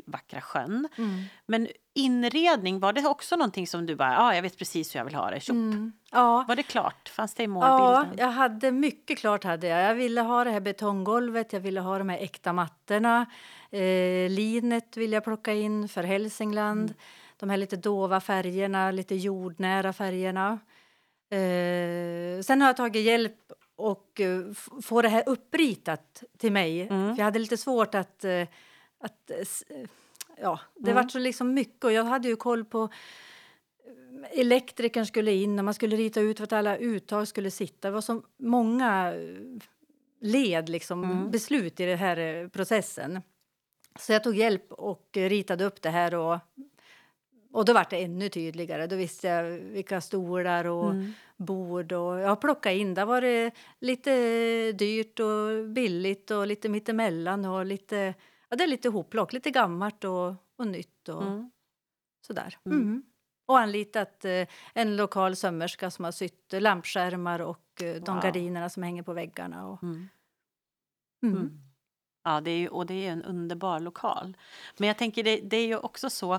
vackra 0.06 0.40
sjön. 0.40 0.88
Mm. 0.98 1.22
Men 1.46 1.68
inredning, 1.94 2.80
var 2.80 2.92
det 2.92 3.06
också 3.06 3.36
någonting 3.36 3.66
som 3.66 3.86
du 3.86 3.96
bara, 3.96 4.12
ja 4.12 4.18
ah, 4.22 4.34
jag 4.34 4.42
vet 4.42 4.58
precis 4.58 4.94
hur 4.94 5.00
jag 5.00 5.04
vill 5.04 5.14
ha 5.14 5.30
det. 5.30 5.48
Mm. 5.48 5.92
Ja. 6.12 6.44
Var 6.48 6.56
det 6.56 6.62
klart? 6.62 7.08
Fanns 7.08 7.34
det 7.34 7.42
i 7.42 7.46
Ja, 7.46 7.48
målbilden? 7.48 8.18
jag 8.18 8.30
hade 8.32 8.72
mycket 8.72 9.18
klart. 9.18 9.44
hade 9.44 9.66
Jag 9.66 9.82
Jag 9.90 9.94
ville 9.94 10.20
ha 10.20 10.44
det 10.44 10.50
här 10.50 10.60
betonggolvet, 10.60 11.52
jag 11.52 11.60
ville 11.60 11.80
ha 11.80 11.98
de 11.98 12.08
här 12.08 12.18
äkta 12.18 12.52
mattorna. 12.52 13.26
Eh, 13.70 14.30
linet 14.30 14.96
vill 14.96 15.12
jag 15.12 15.24
plocka 15.24 15.52
in 15.52 15.88
för 15.88 16.02
Hälsingland. 16.02 16.94
De 17.36 17.50
här 17.50 17.56
lite 17.56 17.76
dova 17.76 18.20
färgerna, 18.20 18.90
lite 18.90 19.14
jordnära 19.14 19.92
färgerna. 19.92 20.58
Eh, 21.30 22.40
sen 22.42 22.60
har 22.60 22.68
jag 22.68 22.76
tagit 22.76 23.02
hjälp 23.04 23.52
och 23.76 24.20
eh, 24.20 24.40
få 24.82 25.02
det 25.02 25.08
här 25.08 25.22
uppritat 25.26 26.24
till 26.38 26.52
mig. 26.52 26.80
Mm. 26.80 27.14
För 27.14 27.20
jag 27.20 27.24
hade 27.24 27.38
lite 27.38 27.56
svårt 27.56 27.94
att... 27.94 28.24
Eh, 28.24 28.42
att 28.98 29.30
eh, 29.30 29.36
ja, 30.40 30.60
det 30.74 30.90
Mm. 30.90 31.02
var 31.04 31.08
så 31.10 31.18
liksom 31.18 31.54
mycket 31.54 31.84
och 31.84 31.92
jag 31.92 32.04
hade 32.04 32.28
ju 32.28 32.36
koll 32.36 32.64
på 32.64 32.88
elektrikern 34.30 35.06
skulle 35.06 35.32
in 35.32 35.58
och 35.58 35.64
man 35.64 35.74
skulle 35.74 35.96
rita 35.96 36.20
ut 36.20 36.40
vart 36.40 36.52
alla 36.52 36.76
uttag 36.76 37.28
skulle 37.28 37.50
sitta. 37.50 37.88
Det 37.88 37.94
var 37.94 38.00
så 38.00 38.22
många 38.36 39.14
led, 40.20 40.68
liksom, 40.68 41.04
Mm. 41.04 41.30
beslut 41.30 41.80
i 41.80 41.84
den 41.84 41.98
här 41.98 42.48
processen. 42.48 43.22
Så 43.98 44.12
jag 44.12 44.24
tog 44.24 44.36
hjälp 44.36 44.72
och 44.72 45.08
ritade 45.12 45.64
upp 45.64 45.82
det 45.82 45.90
här 45.90 46.14
och, 46.14 46.38
och 47.52 47.64
då 47.64 47.72
var 47.72 47.86
det 47.90 48.02
ännu 48.04 48.28
tydligare. 48.28 48.86
Då 48.86 48.96
visste 48.96 49.26
jag 49.28 49.44
vilka 49.50 50.00
stolar 50.00 50.64
och 50.64 50.90
Mm. 50.90 51.12
bord 51.36 51.92
och 51.92 52.18
jag 52.20 52.40
plockade 52.40 52.76
in. 52.76 52.94
Där 52.94 53.06
var 53.06 53.20
det 53.20 53.50
lite 53.80 54.12
dyrt 54.72 55.20
och 55.20 55.68
billigt 55.68 56.30
och 56.30 56.46
lite 56.46 56.68
mittemellan 56.68 57.44
och 57.44 57.66
lite, 57.66 58.14
ja 58.48 58.56
det 58.56 58.64
är 58.64 58.68
lite 58.68 58.88
hopplock, 58.88 59.32
lite 59.32 59.50
gammalt 59.50 60.04
och, 60.04 60.34
och 60.56 60.66
nytt 60.66 61.08
och 61.08 61.22
Mm. 61.22 61.50
sådär. 62.26 62.58
Mm. 62.66 62.78
Mm. 62.82 63.02
Och 63.46 63.58
anlitat 63.58 64.24
eh, 64.24 64.46
en 64.74 64.96
lokal 64.96 65.36
sömmerska 65.36 65.90
som 65.90 66.04
har 66.04 66.12
sytt 66.12 66.52
lampskärmar 66.52 67.40
och 67.40 67.82
eh, 67.82 67.94
de 68.02 68.14
Wow. 68.14 68.22
gardinerna 68.22 68.68
som 68.68 68.82
hänger 68.82 69.02
på 69.02 69.12
väggarna. 69.12 69.66
Och, 69.68 69.82
Mm. 69.82 70.08
mm. 71.22 71.60
Ja, 72.24 72.40
det 72.40 72.50
är 72.50 72.56
ju, 72.58 72.68
och 72.68 72.86
det 72.86 72.94
är 73.06 73.12
en 73.12 73.22
underbar 73.22 73.80
lokal. 73.80 74.36
Men 74.78 74.88
jag 74.88 74.98
tänker 74.98 75.22
det, 75.24 75.36
det 75.40 75.56
är 75.56 75.66
ju 75.66 75.76
också 75.78 76.10
så, 76.10 76.38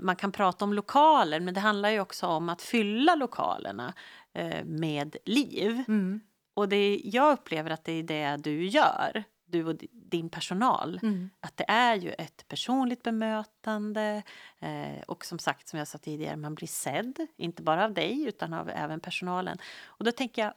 man 0.00 0.16
kan 0.16 0.32
prata 0.32 0.64
om 0.64 0.72
lokaler, 0.72 1.40
men 1.40 1.54
det 1.54 1.60
handlar 1.60 1.90
ju 1.90 2.00
också 2.00 2.26
om 2.26 2.48
att 2.48 2.62
fylla 2.62 3.14
lokalerna 3.14 3.94
eh, 4.32 4.64
med 4.64 5.16
liv. 5.24 5.84
Mm. 5.88 6.20
Och 6.54 6.68
det, 6.68 7.00
jag 7.04 7.32
upplever 7.32 7.70
att 7.70 7.84
det 7.84 7.92
är 7.92 8.02
det 8.02 8.36
du 8.36 8.66
gör, 8.66 9.24
du 9.44 9.64
och 9.64 9.74
di- 9.74 9.88
din 9.92 10.28
personal. 10.30 11.00
Mm. 11.02 11.30
Att 11.40 11.56
det 11.56 11.64
är 11.68 11.94
ju 11.94 12.12
ett 12.12 12.48
personligt 12.48 13.02
bemötande 13.02 14.22
eh, 14.58 15.02
och 15.06 15.24
som 15.24 15.38
sagt, 15.38 15.68
som 15.68 15.78
jag 15.78 15.88
sa 15.88 15.98
tidigare, 15.98 16.36
man 16.36 16.54
blir 16.54 16.68
sedd, 16.68 17.26
inte 17.36 17.62
bara 17.62 17.84
av 17.84 17.94
dig 17.94 18.24
utan 18.28 18.52
av 18.52 18.68
även 18.68 19.00
personalen. 19.00 19.58
Och 19.84 20.04
då 20.04 20.12
tänker 20.12 20.42
jag, 20.42 20.54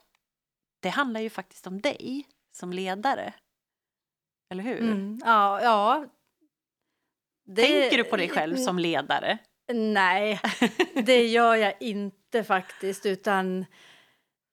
det 0.79 0.89
handlar 0.89 1.21
ju 1.21 1.29
faktiskt 1.29 1.67
om 1.67 1.81
dig 1.81 2.27
som 2.51 2.73
ledare. 2.73 3.33
Eller 4.49 4.63
hur? 4.63 4.81
Mm. 4.81 5.19
Ja, 5.25 5.61
ja. 5.61 6.05
Det- 7.45 7.61
Tänker 7.61 7.97
du 7.97 8.03
på 8.03 8.17
dig 8.17 8.29
själv 8.29 8.55
som 8.55 8.79
ledare? 8.79 9.37
Nej, 9.73 10.39
det 11.05 11.27
gör 11.27 11.55
jag 11.55 11.73
inte 11.79 12.43
faktiskt. 12.43 13.05
Utan, 13.05 13.65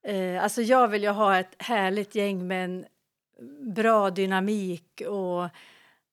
eh, 0.06 0.42
alltså 0.42 0.62
jag 0.62 0.88
vill 0.88 1.02
ju 1.02 1.08
ha 1.08 1.38
ett 1.38 1.54
härligt 1.58 2.14
gäng 2.14 2.46
med 2.46 2.64
en 2.64 2.86
bra 3.74 4.10
dynamik 4.10 5.02
och 5.08 5.44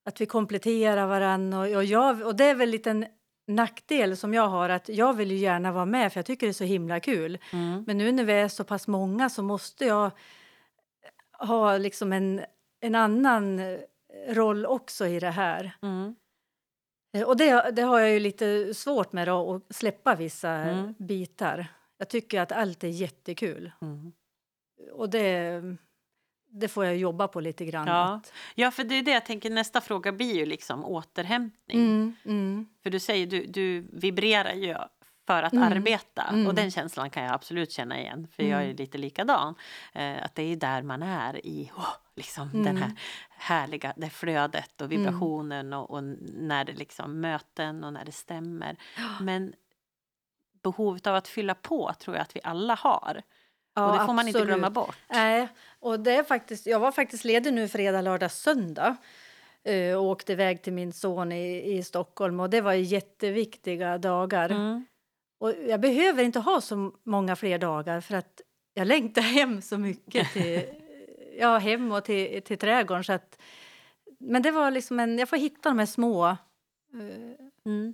att 0.05 0.21
vi 0.21 0.25
kompletterar 0.25 1.07
varandra. 1.07 1.59
Och, 1.59 1.67
och, 1.75 1.83
jag, 1.85 2.21
och 2.21 2.35
det 2.35 2.45
är 2.45 2.55
väl 2.55 2.69
lite 2.69 2.91
en 2.91 3.05
nackdel 3.47 4.17
som 4.17 4.33
jag 4.33 4.47
har 4.47 4.69
att 4.69 4.89
jag 4.89 5.13
vill 5.13 5.31
ju 5.31 5.37
gärna 5.37 5.71
vara 5.71 5.85
med 5.85 6.13
för 6.13 6.19
jag 6.19 6.25
tycker 6.25 6.47
det 6.47 6.51
är 6.51 6.53
så 6.53 6.63
himla 6.63 6.99
kul. 6.99 7.37
Mm. 7.53 7.83
Men 7.87 7.97
nu 7.97 8.11
när 8.11 8.23
vi 8.23 8.33
är 8.33 8.47
så 8.47 8.63
pass 8.63 8.87
många 8.87 9.29
så 9.29 9.43
måste 9.43 9.85
jag 9.85 10.11
ha 11.39 11.77
liksom 11.77 12.13
en, 12.13 12.41
en 12.79 12.95
annan 12.95 13.59
eh, 13.59 13.77
roll 14.29 14.65
också 14.65 15.07
i 15.07 15.19
det 15.19 15.29
här. 15.29 15.71
Mm. 15.81 16.15
Eh, 17.13 17.23
Och 17.23 17.37
det, 17.37 17.71
det 17.71 17.81
har 17.81 17.99
jag 17.99 18.09
ju 18.11 18.19
lite 18.19 18.73
svårt 18.73 19.11
med 19.13 19.27
då, 19.27 19.55
att 19.55 19.75
släppa 19.75 20.15
vissa 20.15 20.49
Mm. 20.49 20.93
bitar. 20.97 21.67
Jag 21.97 22.09
tycker 22.09 22.41
att 22.41 22.51
allt 22.51 22.83
är 22.83 22.87
jättekul. 22.87 23.71
Mm. 23.81 24.11
Och 24.93 25.09
det, 25.09 25.61
det 26.49 26.67
får 26.67 26.85
jag 26.85 26.97
jobba 26.97 27.27
på 27.27 27.39
lite 27.39 27.65
grann. 27.65 27.87
Ja. 27.87 28.21
Ja, 28.55 28.71
för 28.71 28.83
det 28.83 28.95
är 28.95 29.01
det 29.01 29.11
jag 29.11 29.25
tänker, 29.25 29.49
nästa 29.49 29.81
fråga 29.81 30.11
blir 30.11 30.35
ju 30.35 30.45
liksom 30.45 30.85
återhämtning. 30.85 31.77
Mm, 31.79 32.15
mm, 32.25 32.67
För 32.83 32.89
du 32.89 32.99
säger, 32.99 33.27
du, 33.27 33.45
du 33.45 33.81
vibrerar 33.93 34.53
ju 34.53 34.75
för 35.27 35.43
att 35.43 35.53
Mm. 35.53 35.71
arbeta. 35.71 36.23
Mm. 36.23 36.47
Och 36.47 36.55
den 36.55 36.71
känslan 36.71 37.09
kan 37.09 37.23
jag 37.23 37.33
absolut 37.33 37.71
känna 37.71 37.99
igen. 37.99 38.27
För 38.35 38.43
jag 38.43 38.59
är 38.59 38.63
Mm. 38.65 38.75
lite 38.75 38.97
likadan. 38.97 39.55
Eh, 39.93 40.23
att 40.23 40.35
det 40.35 40.43
är 40.43 40.55
där 40.55 40.81
man 40.81 41.03
är 41.03 41.45
i 41.45 41.71
oh, 41.77 41.93
liksom 42.17 42.49
den 42.53 42.67
Mm. 42.67 42.81
här 42.81 42.91
härliga 43.29 43.93
det 43.97 44.09
flödet 44.09 44.81
och 44.81 44.91
vibrationen 44.91 45.73
och, 45.73 45.91
och 45.91 46.03
när 46.33 46.65
det 46.65 46.73
liksom 46.73 47.21
möten 47.21 47.83
och 47.83 47.93
när 47.93 48.05
det 48.05 48.11
stämmer. 48.11 48.75
Men 49.21 49.53
behovet 50.63 51.07
av 51.07 51.15
att 51.15 51.27
fylla 51.27 51.55
på 51.55 51.93
tror 51.99 52.15
jag 52.15 52.21
att 52.21 52.35
vi 52.35 52.39
alla 52.43 52.75
har. 52.75 53.21
Ja, 53.75 53.85
och 53.91 53.99
det 53.99 54.05
får 54.05 54.13
man 54.13 54.27
inte 54.27 54.41
glömma 54.45 54.69
bort. 54.69 54.97
Nej, 55.07 55.47
och 55.79 55.99
det 55.99 56.11
är 56.15 56.23
faktiskt, 56.23 56.65
jag 56.65 56.79
var 56.79 56.91
faktiskt 56.91 57.25
ledig 57.25 57.53
nu 57.53 57.67
fredag, 57.67 58.01
lördag, 58.01 58.31
söndag 58.31 58.95
eh, 59.63 59.95
och 59.95 60.03
åkte 60.03 60.31
iväg 60.31 60.61
till 60.61 60.73
min 60.73 60.93
son 60.93 61.31
i, 61.31 61.77
i 61.77 61.83
Stockholm. 61.83 62.39
Och 62.39 62.49
det 62.49 62.61
var 62.61 62.73
jätteviktiga 62.73 63.97
dagar. 63.97 64.49
Mm. 64.49 64.85
Och 65.39 65.53
jag 65.67 65.79
behöver 65.79 66.23
inte 66.23 66.39
ha 66.39 66.61
så 66.61 66.91
många 67.03 67.35
fler 67.35 67.57
dagar 67.57 68.01
för 68.01 68.15
att 68.15 68.41
jag 68.73 68.87
längtar 68.87 69.21
hem 69.37 69.61
så 69.61 69.77
mycket 69.77 70.33
till, 70.33 70.63
ja, 71.39 71.57
hem 71.57 71.91
och 71.91 72.03
till, 72.05 72.41
till 72.41 72.57
trädgården. 72.57 73.03
Så 73.03 73.13
att, 73.13 73.39
men 74.19 74.41
det 74.41 74.51
var 74.51 74.71
liksom 74.71 74.99
en, 74.99 75.17
jag 75.19 75.29
får 75.29 75.37
hitta 75.37 75.69
de 75.69 75.79
här 75.79 75.85
små 75.85 76.27
eh, 76.27 76.35
Mm. 77.65 77.93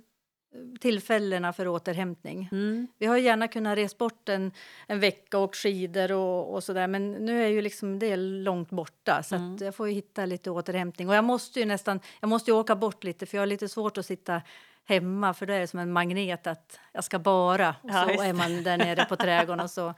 tillfällena 0.80 1.52
för 1.52 1.68
återhämtning. 1.68 2.48
Mm. 2.52 2.86
Vi 2.98 3.06
har 3.06 3.16
gärna 3.16 3.48
kunnat 3.48 3.78
resa 3.78 3.96
bort 3.98 4.28
en, 4.28 4.52
en 4.86 5.00
vecka 5.00 5.38
och 5.38 5.44
åkt 5.44 5.56
skidor 5.56 6.12
och, 6.12 6.54
och 6.54 6.64
sådär 6.64 6.86
men 6.86 7.12
nu 7.12 7.44
är 7.44 7.48
ju 7.48 7.62
liksom 7.62 7.98
det 7.98 8.16
långt 8.16 8.70
borta 8.70 9.22
så 9.22 9.34
Mm. 9.36 9.56
jag 9.60 9.74
får 9.74 9.86
hitta 9.86 10.26
lite 10.26 10.50
återhämtning. 10.50 11.08
Och 11.08 11.14
jag 11.14 11.24
måste 11.24 11.60
ju 11.60 11.66
nästan, 11.66 12.00
jag 12.20 12.28
måste 12.28 12.50
ju 12.50 12.56
åka 12.56 12.76
bort 12.76 13.04
lite 13.04 13.26
för 13.26 13.36
jag 13.36 13.42
har 13.42 13.46
lite 13.46 13.68
svårt 13.68 13.98
att 13.98 14.06
sitta 14.06 14.42
hemma 14.84 15.34
för 15.34 15.46
det 15.46 15.54
är 15.54 15.66
som 15.66 15.78
en 15.80 15.92
magnet 15.92 16.46
att 16.46 16.80
jag 16.92 17.04
ska 17.04 17.18
bara 17.18 17.68
och 17.82 17.90
Ja, 17.90 18.04
så 18.04 18.10
just 18.10 18.24
är 18.24 18.32
man 18.32 18.62
där 18.62 18.76
nere 18.78 19.04
på 19.04 19.16
trädgården 19.16 19.60
och 19.64 19.70
så, 19.70 19.94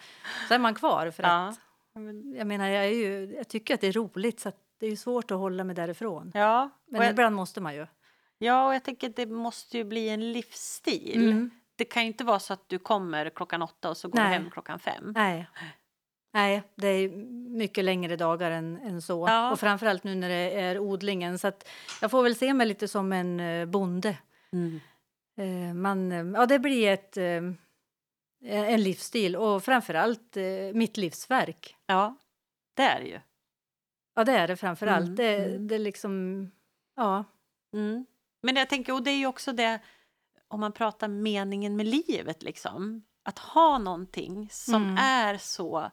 så 0.48 0.54
är 0.54 0.58
man 0.58 0.74
kvar 0.74 1.10
för 1.10 1.22
Ja. 1.22 1.48
att 1.48 1.60
jag 2.36 2.46
menar 2.46 2.68
jag, 2.68 2.84
är 2.84 2.90
ju, 2.90 3.34
jag 3.36 3.48
tycker 3.48 3.74
att 3.74 3.80
det 3.80 3.86
är 3.86 3.92
roligt 3.92 4.40
så 4.40 4.52
det 4.78 4.86
är 4.86 4.96
svårt 4.96 5.30
att 5.30 5.38
hålla 5.38 5.64
mig 5.64 5.74
därifrån. 5.76 6.30
Ja, 6.34 6.70
Men 6.86 7.02
jag, 7.02 7.10
ibland 7.10 7.36
måste 7.36 7.60
man 7.60 7.74
ju. 7.74 7.86
ja, 8.38 8.66
och 8.66 8.74
jag 8.74 8.84
tänker 8.84 9.08
att 9.08 9.16
det 9.16 9.26
måste 9.26 9.78
ju 9.78 9.84
bli 9.84 10.08
en 10.08 10.32
livsstil. 10.32 11.30
Mm. 11.30 11.50
Det 11.76 11.84
kan 11.84 12.02
ju 12.02 12.06
inte 12.06 12.24
vara 12.24 12.38
så 12.38 12.52
att 12.52 12.68
du 12.68 12.78
kommer 12.78 13.30
klockan 13.30 13.62
åtta 13.62 13.90
och 13.90 13.96
så 13.96 14.08
går 14.08 14.18
du 14.18 14.24
Nej. 14.24 14.32
hem 14.32 14.50
klockan 14.50 14.78
fem. 14.78 15.12
Nej. 15.16 15.46
Nej, 16.32 16.62
det 16.74 16.88
är 16.88 17.08
mycket 17.56 17.84
längre 17.84 18.16
dagar 18.16 18.50
än, 18.50 18.76
än 18.76 19.02
så. 19.02 19.26
Ja. 19.28 19.52
Och 19.52 19.60
framförallt 19.60 20.04
nu 20.04 20.14
när 20.14 20.28
det 20.28 20.60
är 20.60 20.78
odlingen. 20.78 21.38
Så 21.38 21.52
jag 22.00 22.10
får 22.10 22.22
väl 22.22 22.34
se 22.34 22.54
mig 22.54 22.66
lite 22.66 22.88
som 22.88 23.12
en 23.12 23.40
eh, 23.40 23.66
bonde. 23.66 24.18
Mm. 24.52 24.80
Eh, 25.38 25.74
man, 25.74 26.12
eh, 26.12 26.40
ja, 26.40 26.46
det 26.46 26.58
blir 26.58 26.88
ett, 26.88 27.16
en 28.46 28.82
livsstil 28.82 29.36
och 29.36 29.64
framförallt 29.64 30.36
eh, 30.36 30.44
mitt 30.74 30.96
livsverk. 30.96 31.76
Ja, 31.86 32.16
det 32.74 32.82
är 32.82 33.00
det 33.00 33.06
ju. 33.06 33.20
Ja, 34.14 34.24
det 34.24 34.32
är 34.32 34.48
det 34.48 34.56
framförallt. 34.56 35.04
Mm, 35.04 35.14
Det, 35.16 35.44
mm. 35.44 35.68
det 35.68 35.78
liksom, 35.78 36.50
ja. 36.96 37.24
Mm. 37.72 38.06
Men 38.42 38.56
jag 38.56 38.68
tänker, 38.68 38.92
och 38.92 39.02
det 39.02 39.10
är 39.10 39.16
ju 39.16 39.26
också 39.26 39.52
det, 39.52 39.80
om 40.48 40.60
man 40.60 40.72
pratar 40.72 41.08
meningen 41.08 41.76
med 41.76 41.86
livet, 41.86 42.42
liksom. 42.42 43.04
Att 43.22 43.38
ha 43.38 43.78
någonting 43.78 44.48
som 44.52 44.82
Mm. 44.82 44.96
är 44.98 45.38
så 45.38 45.90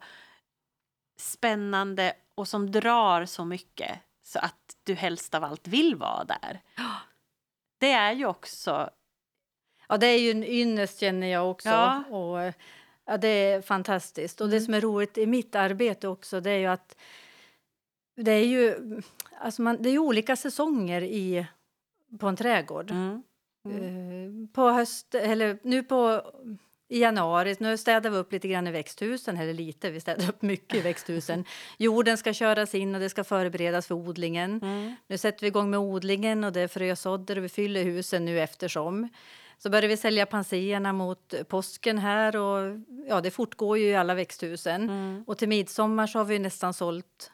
spännande 1.18 2.14
och 2.34 2.48
som 2.48 2.70
drar 2.70 3.24
så 3.24 3.44
mycket 3.44 4.00
så 4.22 4.38
att 4.38 4.76
du 4.82 4.94
helst 4.94 5.34
av 5.34 5.44
allt 5.44 5.68
vill 5.68 5.96
vara 5.96 6.24
där. 6.24 6.60
Det 7.78 7.90
är 7.90 8.12
ju 8.12 8.26
också... 8.26 8.90
Ja, 9.94 9.98
det 9.98 10.06
är 10.06 10.18
ju 10.18 10.30
en 10.30 10.44
ynnest 10.44 11.00
känner 11.00 11.26
jag 11.26 11.50
också. 11.50 11.68
Ja. 11.68 12.04
Och, 12.10 12.52
ja, 13.06 13.16
det 13.16 13.28
är 13.28 13.60
fantastiskt. 13.60 14.40
Och 14.40 14.48
det 14.48 14.56
Mm. 14.56 14.64
som 14.64 14.74
är 14.74 14.80
roligt 14.80 15.18
i 15.18 15.26
mitt 15.26 15.54
arbete 15.54 16.08
också 16.08 16.40
det 16.40 16.50
är 16.50 16.58
ju 16.58 16.66
att 16.66 16.96
det 18.16 18.32
är 18.32 18.44
ju, 18.46 18.76
alltså 19.40 19.62
man, 19.62 19.76
det 19.80 19.90
är 19.90 19.98
olika 19.98 20.36
säsonger 20.36 21.02
i, 21.02 21.46
på 22.20 22.26
en 22.26 22.36
trädgård. 22.36 22.90
Mm. 22.90 23.22
Eh, 23.68 24.54
på 24.54 24.70
höst, 24.70 25.14
eller 25.14 25.58
nu 25.62 25.82
på 25.82 26.22
i 26.88 27.00
januari, 27.00 27.56
nu 27.58 27.76
städar 27.76 28.10
vi 28.10 28.16
upp 28.16 28.32
lite 28.32 28.48
grann 28.48 28.66
i 28.66 28.70
växthusen, 28.70 29.36
eller 29.36 29.54
lite, 29.54 29.90
vi 29.90 30.00
städar 30.00 30.28
upp 30.28 30.42
mycket 30.42 30.78
i 30.78 30.80
växthusen. 30.80 31.44
Jorden 31.78 32.18
ska 32.18 32.32
köras 32.32 32.74
in 32.74 32.94
och 32.94 33.00
det 33.00 33.10
ska 33.10 33.24
förberedas 33.24 33.86
för 33.86 33.94
odlingen. 33.94 34.60
Mm. 34.62 34.94
Nu 35.06 35.18
sätter 35.18 35.40
vi 35.40 35.46
igång 35.46 35.70
med 35.70 35.80
odlingen 35.80 36.44
och 36.44 36.52
det 36.52 36.60
är 36.60 36.68
frösådder 36.68 37.38
och 37.38 37.44
vi 37.44 37.48
fyller 37.48 37.84
husen 37.84 38.24
nu 38.24 38.40
eftersom. 38.40 39.08
Så 39.58 39.70
börjar 39.70 39.88
vi 39.88 39.96
sälja 39.96 40.26
panserna 40.26 40.92
mot 40.92 41.34
påsken 41.48 41.98
här 41.98 42.36
och 42.36 42.78
ja, 43.08 43.20
det 43.20 43.30
fortgår 43.30 43.78
ju 43.78 43.84
i 43.86 43.94
alla 43.94 44.14
växthusen. 44.14 44.82
Mm. 44.82 45.24
Och 45.26 45.38
till 45.38 45.48
midsommar 45.48 46.06
så 46.06 46.18
har 46.18 46.24
vi 46.24 46.38
nästan 46.38 46.74
sålt 46.74 47.32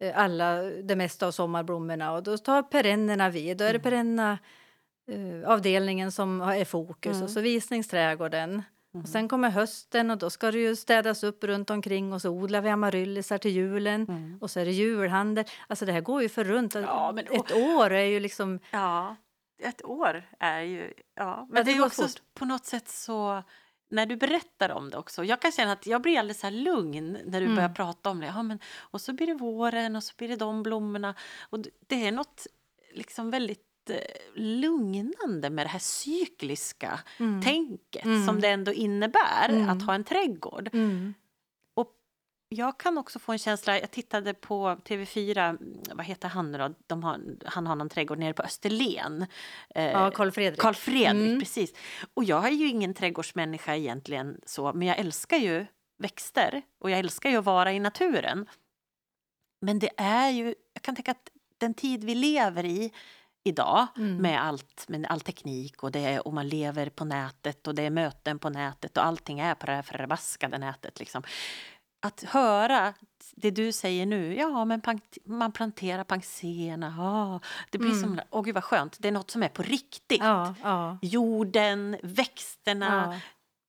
eh, 0.00 0.18
alla, 0.18 0.54
det 0.62 0.96
mesta 0.96 1.26
av 1.26 1.30
sommarblommorna 1.30 2.12
och 2.12 2.22
då 2.22 2.38
tar 2.38 2.62
perennerna 2.62 3.30
vid. 3.30 3.56
Då 3.56 3.64
är 3.64 3.72
det 3.72 3.78
perenna 3.80 4.38
eh, 5.10 5.50
avdelningen 5.50 6.12
som 6.12 6.40
är 6.40 6.64
fokus 6.64 7.12
Mm. 7.12 7.22
och 7.24 7.30
så 7.30 7.40
visningsträdgården. 7.40 8.62
Och 9.02 9.08
sen 9.08 9.28
kommer 9.28 9.50
hösten 9.50 10.10
och 10.10 10.18
då 10.18 10.30
ska 10.30 10.50
det 10.50 10.58
ju 10.58 10.76
städas 10.76 11.24
upp 11.24 11.44
runt 11.44 11.70
omkring 11.70 12.12
och 12.12 12.22
så 12.22 12.30
odlar 12.30 12.60
vi 12.60 12.68
amaryllisar 12.70 13.38
till 13.38 13.50
julen 13.50 14.06
Mm. 14.08 14.38
och 14.40 14.50
så 14.50 14.60
är 14.60 14.64
det 14.64 14.70
julhandel. 14.72 15.44
Alltså 15.66 15.86
det 15.86 15.92
här 15.92 16.00
går 16.00 16.22
ju 16.22 16.28
för 16.28 16.44
runt. 16.44 16.74
Ja, 16.74 17.12
men- 17.14 17.26
Ett 17.26 17.52
år 17.52 17.90
är 17.92 18.04
ju 18.04 18.20
liksom... 18.20 18.58
Ja, 18.70 19.16
ett 19.58 19.84
år 19.84 20.22
är 20.40 20.60
ju... 20.60 20.92
Ja, 21.14 21.46
men 21.50 21.56
Ja, 21.56 21.64
det, 21.64 21.72
det 21.72 21.76
är 21.78 21.84
också 21.86 22.02
fort. 22.08 22.22
på 22.34 22.44
något 22.44 22.64
sätt 22.66 22.88
så... 22.88 23.42
När 23.88 24.06
du 24.06 24.16
berättar 24.16 24.70
om 24.70 24.90
det 24.90 24.96
också. 24.96 25.24
Jag 25.24 25.40
kan 25.40 25.52
känna 25.52 25.72
att 25.72 25.86
jag 25.86 26.02
blir 26.02 26.18
alldeles 26.18 26.40
så 26.40 26.50
lugn 26.50 27.12
när 27.24 27.40
du 27.40 27.44
Mm. 27.46 27.56
börjar 27.56 27.68
prata 27.68 28.10
om 28.10 28.20
det. 28.20 28.26
Ja, 28.26 28.42
men, 28.42 28.58
och 28.78 29.00
så 29.00 29.12
blir 29.12 29.26
det 29.26 29.34
våren 29.34 29.96
och 29.96 30.02
så 30.04 30.14
blir 30.16 30.28
det 30.28 30.36
de 30.36 30.62
blommorna. 30.62 31.14
Och 31.50 31.58
det 31.86 32.06
är 32.06 32.12
något 32.12 32.46
liksom 32.92 33.30
väldigt 33.30 33.90
eh, 33.90 33.96
lugnande 34.34 35.50
med 35.50 35.66
det 35.66 35.70
här 35.70 35.78
cykliska 35.78 37.00
Mm. 37.18 37.42
tänket 37.42 38.04
Mm. 38.04 38.26
som 38.26 38.40
det 38.40 38.48
ändå 38.48 38.72
innebär 38.72 39.48
Mm. 39.48 39.68
att 39.68 39.82
ha 39.86 39.94
en 39.94 40.04
trädgård. 40.04 40.70
Mm. 40.72 41.14
Jag 42.56 42.78
kan 42.78 42.98
också 42.98 43.18
få 43.18 43.32
en 43.32 43.38
känsla, 43.38 43.78
jag 43.80 43.90
tittade 43.90 44.34
på 44.34 44.76
TV4, 44.84 45.38
mm, 45.48 45.74
vad 45.94 46.06
heter 46.06 46.28
han 46.28 46.52
nu 46.52 46.58
då? 46.58 46.74
De 46.86 47.02
har, 47.04 47.20
han 47.44 47.66
har 47.66 47.74
någon 47.76 47.88
trädgård 47.88 48.18
nere 48.18 48.32
på 48.34 48.42
Österlen. 48.42 49.26
Eh, 49.74 49.84
Ja, 49.84 50.10
Karl 50.10 50.30
Fredrik. 50.30 50.60
Karl 50.60 50.74
Fredrik, 50.74 51.26
Mm. 51.28 51.38
precis. 51.40 51.72
Och 52.14 52.24
jag 52.24 52.46
är 52.46 52.50
ju 52.52 52.68
ingen 52.68 52.94
trädgårdsmänniska 52.94 53.76
egentligen 53.76 54.40
så, 54.46 54.72
men 54.72 54.88
jag 54.88 54.98
älskar 54.98 55.36
ju 55.36 55.66
växter 55.98 56.62
och 56.80 56.90
jag 56.90 56.98
älskar 56.98 57.30
ju 57.30 57.36
att 57.36 57.44
vara 57.44 57.72
i 57.72 57.80
naturen. 57.80 58.46
Men 59.60 59.78
det 59.78 59.90
är 59.96 60.30
ju, 60.30 60.54
jag 60.72 60.82
kan 60.82 60.94
tänka 60.96 61.10
att 61.10 61.28
den 61.58 61.74
tid 61.74 62.04
vi 62.04 62.14
lever 62.14 62.64
i 62.64 62.92
idag 63.46 63.86
Mm. 63.96 64.16
med 64.16 64.44
allt, 64.44 64.84
med 64.88 65.06
all 65.06 65.20
teknik 65.20 65.82
och, 65.82 65.92
det, 65.92 66.20
och 66.20 66.32
man 66.32 66.48
lever 66.48 66.88
på 66.90 67.04
nätet 67.04 67.66
och 67.66 67.74
det 67.74 67.82
är 67.82 67.90
möten 67.90 68.38
på 68.38 68.50
nätet 68.50 68.96
och 68.96 69.04
allting 69.04 69.40
är 69.40 69.54
på 69.54 69.66
det 69.66 69.72
här 69.72 69.82
förbaskade 69.82 70.58
nätet 70.58 70.98
liksom. 70.98 71.22
Att 72.04 72.22
höra 72.22 72.94
det 73.36 73.50
du 73.50 73.72
säger 73.72 74.06
nu, 74.06 74.34
ja 74.36 74.64
men 74.64 74.80
man 75.24 75.52
planterar 75.52 76.04
panxerna, 76.04 76.94
ja, 76.98 77.40
det 77.70 77.78
blir 77.78 77.90
Mm. 77.90 78.02
som, 78.02 78.20
åh 78.30 78.42
gud 78.42 78.54
vad 78.54 78.64
skönt, 78.64 78.96
det 79.00 79.08
är 79.08 79.12
något 79.12 79.30
som 79.30 79.42
är 79.42 79.48
på 79.48 79.62
riktigt. 79.62 80.20
Ja, 80.20 80.54
ja. 80.62 80.98
Jorden, 81.02 81.96
växterna 82.02 83.10
ja. 83.14 83.20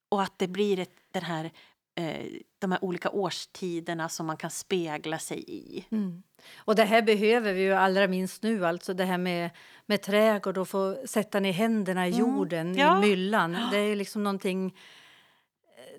och 0.10 0.22
att 0.24 0.34
det 0.39 0.48
blir 0.48 0.80
ett, 0.80 0.96
den 1.12 1.24
här, 1.24 1.51
eh, 2.00 2.26
de 2.60 2.71
här 2.71 2.84
olika 2.84 3.10
årstiderna 3.10 4.10
som 4.10 4.26
man 4.26 4.38
kan 4.38 4.50
spegla 4.52 5.19
sig 5.19 5.43
i. 5.48 5.86
Mm. 5.91 6.24
Och 6.58 6.76
det 6.76 6.84
här 6.84 7.02
behöver 7.02 7.54
vi 7.54 7.62
ju 7.62 7.74
allra 7.74 8.08
minst 8.08 8.43
nu, 8.43 8.65
alltså 8.65 8.93
det 8.93 9.06
här 9.06 9.17
med, 9.17 9.50
med 9.86 10.02
trädgård 10.02 10.58
och 10.58 10.67
få 10.69 10.98
sätta 11.06 11.39
ner 11.39 11.52
händerna 11.54 12.08
i 12.08 12.13
Mm. 12.13 12.19
jorden, 12.19 12.76
Ja. 12.78 12.98
i 12.98 13.02
myllan. 13.02 13.58
Det 13.71 13.78
är 13.78 13.95
liksom 13.95 14.24
någonting... 14.24 14.76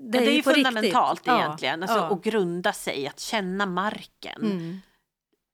Det 0.01 0.19
är, 0.19 0.23
ju 0.23 0.29
riktigt. 0.31 0.55
fundamentalt 0.55 1.23
Ja, 1.25 1.39
egentligen, 1.39 1.83
alltså, 1.83 1.99
ja. 1.99 2.13
att 2.13 2.23
grunda 2.23 2.73
sig, 2.73 3.07
att 3.09 3.21
känna 3.21 3.67
marken. 3.67 4.43
Mm. 4.43 4.81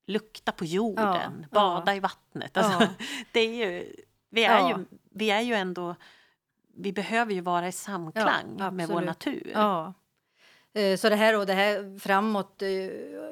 lukta 0.07 0.53
på 0.53 0.65
jorden, 0.65 1.47
bada 1.51 1.95
i 1.97 2.01
vattnet. 2.01 2.57
Alltså, 2.57 2.89
det 3.33 3.41
är 3.41 3.55
ju, 3.55 3.97
vi, 4.31 4.45
är 4.45 4.69
ju, 4.69 4.85
vi 5.11 5.31
är 5.31 5.41
ju 5.41 5.55
ändå... 5.55 5.95
Vi 6.77 6.93
behöver 6.93 7.33
ju 7.35 7.41
vara 7.41 7.69
i 7.69 7.73
samklang 7.73 8.77
med 8.77 8.89
vår 8.89 9.01
natur. 9.01 9.53
Eh, 10.75 10.97
Så 10.97 11.09
det 11.09 11.17
här 11.17 11.39
och 11.39 11.47
det 11.47 11.53
här 11.55 11.99
framåt, 11.99 12.63
eh, 12.63 12.89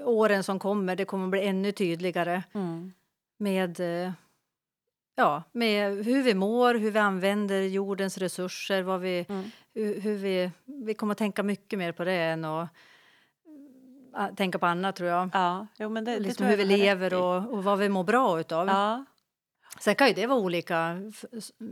åren 0.08 0.44
som 0.44 0.58
kommer, 0.58 0.96
det 0.96 1.04
kommer 1.04 1.28
bli 1.28 1.46
ännu 1.46 1.72
tydligare 1.72 2.42
Mm. 2.54 2.92
med, 3.36 3.80
eh, 3.80 4.12
ja, 5.20 5.42
med 5.52 6.04
hur 6.04 6.22
vi 6.22 6.34
mår, 6.34 6.74
hur 6.74 6.90
vi 6.90 6.98
använder 6.98 7.62
jordens 7.62 8.18
resurser, 8.18 8.82
vad 8.82 9.00
vi, 9.00 9.26
Mm. 9.28 9.50
hur, 9.74 10.00
hur 10.00 10.16
vi, 10.16 10.50
vi 10.64 10.94
kommer 10.94 11.12
att 11.12 11.18
tänka 11.18 11.42
mycket 11.42 11.78
mer 11.78 11.92
på 11.92 12.04
det 12.04 12.12
än 12.14 12.44
att 12.44 12.68
äh, 14.18 14.34
tänka 14.34 14.58
på 14.58 14.66
annat 14.66 14.96
tror 14.96 15.08
jag. 15.08 15.30
Ja, 15.32 15.66
jo, 15.78 15.88
men 15.88 16.04
det, 16.04 16.12
det 16.14 16.20
liksom 16.20 16.36
tror 16.46 16.50
hur 16.50 16.56
vi 16.56 16.64
lever 16.64 17.14
och, 17.14 17.52
och 17.52 17.64
vad 17.64 17.78
vi 17.78 17.88
mår 17.88 18.04
bra 18.04 18.40
utav. 18.40 18.66
Ja, 18.68 19.04
Sen 19.80 19.94
kan 19.94 20.08
ju 20.08 20.14
det 20.14 20.26
vara 20.26 20.38
olika 20.38 20.96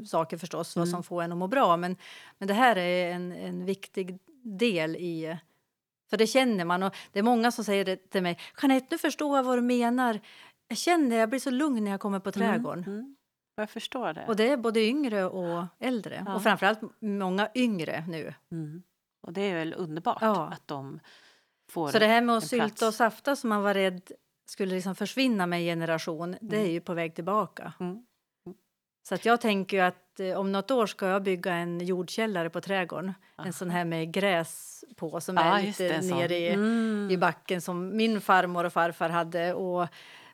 saker 0.06 0.36
förstås, 0.36 0.76
vad 0.76 0.82
Mm. 0.88 0.92
som 0.92 1.02
får 1.02 1.22
en 1.22 1.32
att 1.32 1.38
må 1.38 1.46
bra. 1.46 1.76
Men, 1.76 1.96
men 2.38 2.48
det 2.48 2.54
här 2.54 2.76
är 2.78 3.12
en, 3.14 3.32
en 3.32 3.64
viktig 3.64 4.18
del 4.42 4.96
i... 4.96 5.36
För 6.10 6.16
det 6.16 6.26
känner 6.26 6.64
man. 6.64 6.82
Och 6.82 6.94
det 7.12 7.18
är 7.18 7.22
många 7.22 7.50
som 7.52 7.64
säger 7.64 7.84
det 7.84 8.10
till 8.10 8.22
mig. 8.22 8.38
Jeanette, 8.62 8.86
nu 8.90 8.98
förstår 8.98 9.36
jag 9.36 9.44
vad 9.44 9.58
du 9.58 9.62
menar. 9.62 10.20
Jag 10.68 10.78
känner, 10.78 11.16
jag 11.16 11.28
blir 11.28 11.40
så 11.40 11.50
lugn 11.50 11.84
när 11.84 11.90
jag 11.90 12.00
kommer 12.00 12.20
på 12.20 12.32
trädgården. 12.32 12.84
Mm. 12.84 12.98
Mm. 12.98 13.16
Jag 13.58 13.70
förstår 13.70 14.12
det. 14.12 14.24
Och 14.28 14.36
det 14.36 14.48
är 14.50 14.56
både 14.56 14.80
yngre 14.80 15.24
och 15.24 15.64
äldre. 15.78 16.24
Ja. 16.26 16.34
Och 16.34 16.42
framförallt 16.42 16.80
många 17.00 17.48
yngre 17.54 18.04
nu. 18.08 18.34
Mm. 18.52 18.82
Och 19.22 19.32
det 19.32 19.40
är 19.40 19.54
väl 19.54 19.74
underbart 19.78 20.18
Ja. 20.20 20.48
att 20.52 20.68
de 20.68 21.00
får... 21.70 21.88
Så 21.88 21.98
det 21.98 22.06
här 22.06 22.20
med 22.22 22.36
att 22.36 22.46
sylta 22.46 22.66
plats. 22.66 22.82
och 22.82 22.94
safta 22.94 23.36
som 23.36 23.48
man 23.50 23.62
var 23.62 23.74
rädd 23.74 24.02
skulle 24.48 24.74
liksom 24.74 24.94
försvinna 24.94 25.46
med 25.46 25.58
en 25.58 25.64
generation, 25.64 26.36
det 26.40 26.56
är 26.56 26.60
Mm. 26.60 26.72
ju 26.72 26.80
på 26.80 26.94
väg 26.94 27.14
tillbaka. 27.14 27.72
Mm. 27.80 28.04
Så 29.08 29.14
att 29.14 29.24
jag 29.24 29.40
tänker 29.40 29.82
att 29.82 30.20
eh, 30.20 30.36
om 30.38 30.52
något 30.52 30.70
år 30.70 30.86
ska 30.86 31.06
jag 31.08 31.22
bygga 31.22 31.54
en 31.54 31.80
jordkällare 31.80 32.50
på 32.50 32.60
trädgården. 32.60 33.14
En 33.44 33.52
sån 33.52 33.70
här 33.70 33.84
med 33.84 34.12
gräs 34.12 34.84
på 34.96 35.20
som 35.20 35.36
ja, 35.36 35.58
är 35.58 35.62
lite 35.62 35.88
det, 35.88 36.14
nere 36.14 36.36
i, 36.38 36.48
Mm. 36.48 37.08
i 37.10 37.16
backen 37.16 37.60
som 37.60 37.96
min 37.96 38.20
farmor 38.20 38.64
och 38.64 38.72
farfar 38.72 39.08
hade. 39.08 39.54
Och 39.54 39.88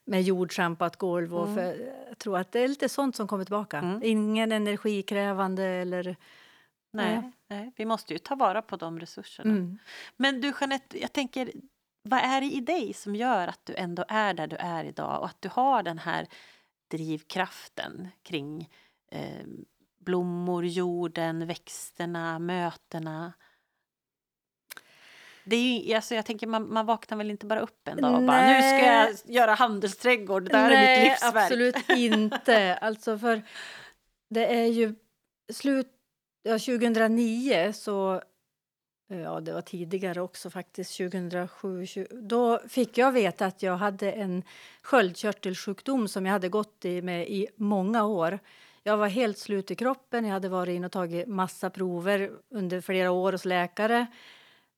med 0.05 0.23
jordschampat 0.23 0.97
golv. 0.97 1.35
Och 1.35 1.49
Mm. 1.49 1.55
för, 1.55 1.93
jag 2.09 2.19
tror 2.19 2.39
att 2.39 2.53
det 2.53 2.61
är 2.61 2.69
lite 2.69 2.89
sånt 2.89 3.17
som 3.17 3.29
kommer 3.29 3.45
tillbaka. 3.45 3.79
Mm. 3.79 4.01
Ingen 4.03 4.53
energikrävande 4.53 5.65
eller... 5.65 6.17
Nej, 6.93 7.33
nej, 7.49 7.73
vi 7.77 7.85
måste 7.85 8.13
ju 8.13 8.19
ta 8.19 8.35
vara 8.35 8.63
på 8.63 8.77
de 8.77 9.01
resurserna. 9.01 9.51
Mm. 9.51 9.79
Men 10.17 10.41
du 10.41 10.53
Jeanette, 10.61 11.01
jag 11.01 11.13
tänker, 11.13 11.53
vad 12.03 12.21
är 12.21 12.41
det 12.41 12.47
i 12.47 12.61
dig 12.61 12.93
som 12.93 13.17
gör 13.17 13.49
att 13.49 13.61
du 13.65 13.75
ändå 13.75 14.05
är 14.09 14.35
där 14.35 14.47
du 14.47 14.57
är 14.57 14.85
idag 14.85 15.21
och 15.21 15.27
att 15.27 15.43
du 15.43 15.49
har 15.49 15.83
den 15.83 15.99
här 15.99 16.27
drivkraften 16.91 18.09
kring 18.23 18.71
eh, 19.11 19.47
blommor, 19.99 20.65
jorden, 20.65 21.47
växterna, 21.47 22.39
mötena? 22.39 23.33
Det 25.45 25.57
är 25.57 25.81
ju, 25.81 25.95
alltså 25.95 26.15
jag 26.15 26.27
tänker, 26.27 26.47
man, 26.47 26.73
man 26.73 26.87
vaknar 26.87 27.19
väl 27.19 27.31
inte 27.31 27.47
bara 27.47 27.61
upp 27.61 27.89
en 27.89 27.97
dag 28.01 28.15
och 28.15 28.23
bara 28.23 28.47
nu 28.47 28.59
ska 28.59 28.87
jag 28.87 29.15
göra 29.25 29.55
handelsträdgård, 29.55 30.51
det 30.51 30.57
här 30.57 30.71
är 30.71 30.75
Nej, 30.75 31.01
mitt 31.01 31.11
livsverk. 31.11 31.35
absolut 31.37 31.89
inte. 31.91 32.75
Alltså 32.75 33.19
för 33.19 33.43
det 34.31 34.47
är 34.47 34.67
ju 34.67 34.95
slut... 35.53 35.91
Ja, 36.43 36.53
2009 36.59 37.73
så... 37.73 38.23
Ja, 39.09 39.41
det 39.41 39.53
var 39.53 39.61
tidigare 39.61 40.21
också 40.21 40.51
faktiskt, 40.51 40.97
2007. 40.97 41.87
20, 41.87 42.07
då 42.13 42.61
fick 42.69 42.99
jag 42.99 43.13
veta 43.13 43.47
att 43.47 43.63
jag 43.63 43.77
hade 43.77 44.13
en 44.13 44.43
sköldkörtelsjukdom 44.83 46.09
som 46.09 46.27
jag 46.27 46.33
hade 46.33 46.49
gått 46.49 46.85
i 46.85 47.03
med 47.03 47.29
i 47.29 47.49
många 47.57 48.05
år. 48.05 48.39
Jag 48.83 48.97
var 48.97 49.09
helt 49.09 49.39
slut 49.39 49.71
i 49.71 49.75
kroppen, 49.75 50.25
jag 50.25 50.33
hade 50.33 50.49
varit 50.49 50.77
in 50.77 50.85
och 50.85 50.93
tagit 50.93 51.29
massa 51.29 51.71
prover 51.71 52.31
under 52.51 52.81
flera 52.81 53.11
år 53.11 53.33
hos 53.33 53.45
läkare. 53.45 54.07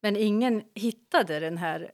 Men 0.02 0.16
ingen 0.16 0.62
hittade 0.74 1.40
den 1.40 1.56
här 1.58 1.92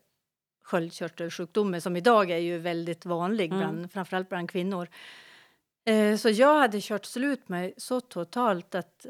sköldkörtelsjukdomen 0.65 1.81
som 1.81 1.97
idag 1.97 2.31
är 2.31 2.39
ju 2.39 2.59
väldigt 2.59 3.07
vanlig, 3.07 3.47
Mm. 3.47 3.59
bland, 3.59 3.93
framförallt 3.93 4.29
bland 4.29 4.51
kvinnor. 4.51 4.89
Eh, 5.85 6.17
så 6.17 6.29
jag 6.31 6.59
hade 6.61 6.81
kört 6.81 7.05
slut 7.05 7.49
mig 7.49 7.75
så 7.77 8.01
totalt 8.01 8.75
att, 8.75 9.07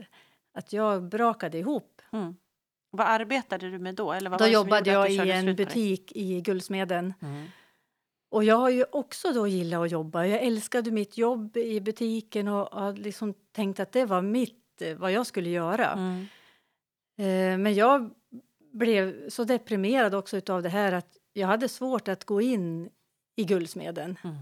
att 0.55 0.73
jag 0.73 1.03
brakade 1.03 1.59
ihop. 1.59 2.03
Mm. 2.13 2.37
Vad 2.91 3.07
arbetade 3.07 3.71
du 3.71 3.79
med 3.79 3.95
då? 3.95 4.13
Eller 4.13 4.31
vad 4.31 4.39
Då 4.39 4.47
jobbade 4.47 4.91
jag 4.91 5.11
i 5.11 5.31
en 5.31 5.57
butik 5.57 6.13
i 6.15 6.41
Guldsmeden. 6.41 7.15
Mm. 7.23 7.47
Och 8.31 8.45
jag 8.45 8.57
har 8.57 8.71
ju 8.71 8.85
också 8.93 9.33
då 9.33 9.47
gillat 9.47 9.81
att 9.81 9.91
jobba. 9.91 10.27
Jag 10.27 10.43
älskade 10.43 10.91
mitt 10.91 11.19
jobb 11.19 11.57
i 11.57 11.81
butiken 11.81 12.49
och 12.49 12.69
har 12.81 12.93
liksom 12.93 13.35
tänkt 13.53 13.81
att 13.81 13.93
det 13.93 14.05
var 14.05 14.23
mitt, 14.23 14.83
eh, 14.83 14.97
vad 14.97 15.13
jag 15.13 15.27
skulle 15.27 15.51
göra. 15.51 15.93
Mm. 15.93 16.27
Eh, 17.19 17.59
Men 17.59 17.75
jag 17.75 18.11
blev 18.73 19.29
så 19.29 19.45
deprimerad 19.45 20.15
också 20.15 20.41
av 20.49 20.63
det 20.63 20.69
här 20.69 20.93
att 20.93 21.17
jag 21.33 21.47
hade 21.47 21.69
svårt 21.69 22.09
att 22.09 22.25
gå 22.25 22.41
in 22.41 22.91
i 23.37 23.45
Guldsmeden. 23.45 24.19
Mm. 24.25 24.37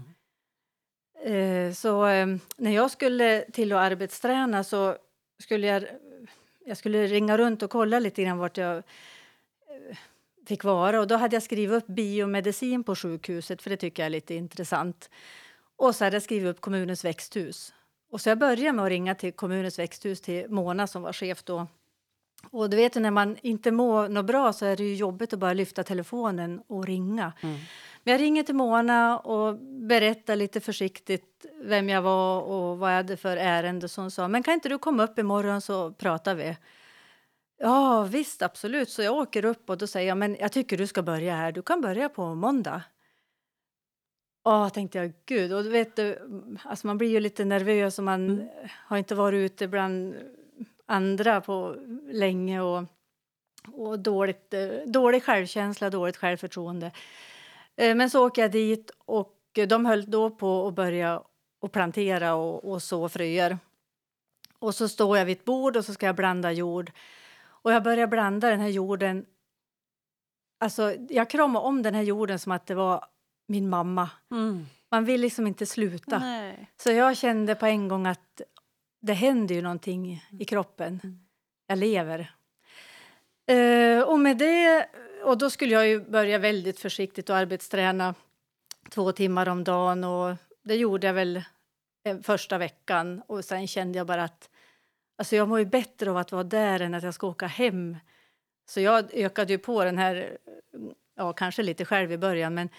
Så 1.73 2.05
eh, 2.05 2.27
när 2.57 2.71
jag 2.71 2.91
skulle 2.91 3.45
till 3.51 3.71
att 3.71 3.79
arbetsträna 3.79 4.63
så 4.63 4.97
skulle 5.39 5.67
jag, 5.67 5.83
jag 6.65 6.77
skulle 6.77 7.07
ringa 7.07 7.37
runt 7.37 7.63
och 7.63 7.69
kolla 7.69 7.99
lite 7.99 8.23
grann 8.23 8.37
vart 8.37 8.57
jag 8.57 8.77
eh, 8.77 9.97
fick 10.47 10.63
vara. 10.63 10.99
Och 10.99 11.07
då 11.07 11.15
hade 11.15 11.35
jag 11.35 11.43
skrivit 11.43 11.83
upp 11.83 11.87
biomedicin 11.87 12.83
på 12.83 12.95
sjukhuset 12.95 13.61
för 13.61 13.69
det 13.69 13.77
tycker 13.77 14.03
jag 14.03 14.05
är 14.05 14.09
lite 14.09 14.35
intressant. 14.35 15.09
Och 15.75 15.95
så 15.95 16.03
hade 16.03 16.15
jag 16.15 16.23
skrivit 16.23 16.49
upp 16.49 16.61
kommunens 16.61 17.05
växthus. 17.05 17.73
Och 18.11 18.21
så 18.21 18.29
jag 18.29 18.37
började 18.37 18.73
med 18.73 18.85
att 18.85 18.89
ringa 18.89 19.15
till 19.15 19.33
kommunens 19.33 19.79
växthus 19.79 20.21
till 20.21 20.49
Mona 20.49 20.87
som 20.87 21.01
var 21.01 21.13
chef 21.13 21.43
då. 21.43 21.67
Och 22.49 22.69
du 22.69 22.77
vet 22.77 22.95
när 22.95 23.11
man 23.11 23.37
inte 23.41 23.71
mår 23.71 24.09
något 24.09 24.25
bra 24.25 24.53
så 24.53 24.65
är 24.65 24.77
det 24.77 24.83
ju 24.83 24.95
jobbigt 24.95 25.33
att 25.33 25.39
bara 25.39 25.53
lyfta 25.53 25.83
telefonen 25.83 26.61
och 26.67 26.85
ringa. 26.85 27.33
Mm. 27.41 27.55
Men 28.03 28.11
jag 28.11 28.21
ringer 28.21 28.43
till 28.43 28.55
Mona 28.55 29.19
och 29.19 29.57
berättar 29.59 30.35
lite 30.35 30.59
försiktigt 30.59 31.45
vem 31.63 31.89
jag 31.89 32.01
var 32.01 32.41
och 32.41 32.77
vad 32.77 32.91
jag 32.91 32.95
hade 32.95 33.17
för 33.17 33.37
ärende. 33.37 33.89
Så 33.89 34.01
hon 34.01 34.11
sa, 34.11 34.27
men 34.27 34.43
kan 34.43 34.53
inte 34.53 34.69
du 34.69 34.77
komma 34.77 35.03
upp 35.03 35.19
imorgon 35.19 35.61
så 35.61 35.91
pratar 35.91 36.35
vi. 36.35 36.57
Ja, 37.57 38.03
visst, 38.03 38.41
absolut. 38.41 38.89
Så 38.89 39.01
jag 39.01 39.15
åker 39.15 39.45
upp 39.45 39.69
och 39.69 39.77
då 39.77 39.87
säger 39.87 40.07
jag, 40.07 40.17
men 40.17 40.37
jag 40.39 40.51
tycker 40.51 40.77
du 40.77 40.87
ska 40.87 41.01
börja 41.03 41.35
här. 41.35 41.51
Du 41.51 41.61
kan 41.61 41.81
börja 41.81 42.09
på 42.09 42.35
måndag. 42.35 42.81
Ja, 44.43 44.69
tänkte 44.69 44.97
jag, 44.97 45.13
gud. 45.25 45.53
Och 45.53 45.73
vet, 45.73 45.95
du, 45.95 46.19
alltså 46.63 46.87
man 46.87 46.97
blir 46.97 47.09
ju 47.09 47.19
lite 47.19 47.45
nervös 47.45 47.97
och 47.97 48.03
man 48.03 48.29
Mm. 48.29 48.47
har 48.87 48.97
inte 48.97 49.15
varit 49.15 49.37
ute 49.51 49.67
bland 49.67 50.15
andra 50.91 51.41
på 51.41 51.75
länge 52.11 52.61
och, 52.61 52.83
och 53.73 53.99
dåligt, 53.99 54.53
eh, 54.53 54.69
dålig 54.85 55.23
självkänsla, 55.23 55.89
dåligt 55.89 56.17
självförtroende. 56.17 56.91
Eh, 57.75 57.95
Men 57.95 58.09
så 58.09 58.27
åker 58.27 58.41
jag 58.41 58.51
dit 58.51 58.91
och 58.97 59.37
de 59.67 59.85
höll 59.85 60.11
då 60.11 60.29
på 60.29 60.67
att 60.67 60.73
börja 60.73 61.21
och 61.61 61.71
plantera 61.71 62.35
och, 62.35 62.71
och 62.71 62.83
så 62.83 63.09
fröer. 63.09 63.57
Och 64.59 64.75
så 64.75 64.87
står 64.87 65.17
jag 65.17 65.25
vid 65.25 65.37
ett 65.37 65.45
bord 65.45 65.77
och 65.77 65.85
så 65.85 65.93
ska 65.93 66.05
jag 66.05 66.15
blanda 66.15 66.51
jord. 66.51 66.91
Och 67.43 67.73
jag 67.73 67.83
börjar 67.83 68.07
blanda 68.07 68.49
den 68.49 68.59
här 68.59 68.69
jorden. 68.69 69.25
Alltså, 70.59 70.95
jag 71.09 71.29
kramar 71.29 71.61
om 71.61 71.81
den 71.81 71.95
här 71.95 72.01
jorden 72.01 72.39
som 72.39 72.51
att 72.51 72.65
det 72.65 72.75
var 72.75 73.05
min 73.47 73.69
mamma. 73.69 74.09
Mm. 74.31 74.65
Man 74.91 75.05
vill 75.05 75.21
liksom 75.21 75.47
inte 75.47 75.65
sluta. 75.65 76.19
Nej. 76.19 76.69
Så 76.77 76.91
jag 76.91 77.17
kände 77.17 77.55
på 77.55 77.65
en 77.65 77.87
gång 77.87 78.07
att 78.07 78.41
det 79.01 79.13
händer 79.13 79.55
ju 79.55 79.61
någonting 79.61 80.25
i 80.39 80.45
kroppen. 80.45 80.99
Mm. 81.03 81.19
Jag 81.67 81.77
lever. 81.77 82.35
Eh, 83.45 84.01
och 84.01 84.19
med 84.19 84.37
det, 84.37 84.87
och 85.23 85.37
då 85.37 85.49
skulle 85.49 85.73
jag 85.73 85.87
ju 85.87 85.99
börja 85.99 86.37
väldigt 86.37 86.79
försiktigt 86.79 87.29
och 87.29 87.35
arbetsträna 87.35 88.15
två 88.89 89.11
timmar 89.11 89.49
om 89.49 89.63
dagen 89.63 90.03
och 90.03 90.35
det 90.63 90.75
gjorde 90.75 91.07
jag 91.07 91.13
väl 91.13 91.43
eh, 92.03 92.19
första 92.19 92.57
veckan 92.57 93.21
och 93.27 93.45
sen 93.45 93.67
kände 93.67 93.97
jag 93.97 94.07
bara 94.07 94.23
att 94.23 94.49
alltså 95.17 95.35
jag 95.35 95.49
mår 95.49 95.59
ju 95.59 95.65
bättre 95.65 96.09
av 96.11 96.17
att 96.17 96.31
vara 96.31 96.43
där 96.43 96.79
än 96.79 96.93
att 96.93 97.03
jag 97.03 97.13
ska 97.13 97.27
åka 97.27 97.47
hem. 97.47 97.97
Så 98.69 98.81
jag 98.81 99.13
ökade 99.13 99.53
ju 99.53 99.59
på 99.59 99.83
den 99.83 99.97
här, 99.97 100.37
ja 101.15 101.33
kanske 101.33 101.63
lite 101.63 101.85
själv 101.85 102.11
i 102.11 102.17
början 102.17 102.53
men 102.53 102.69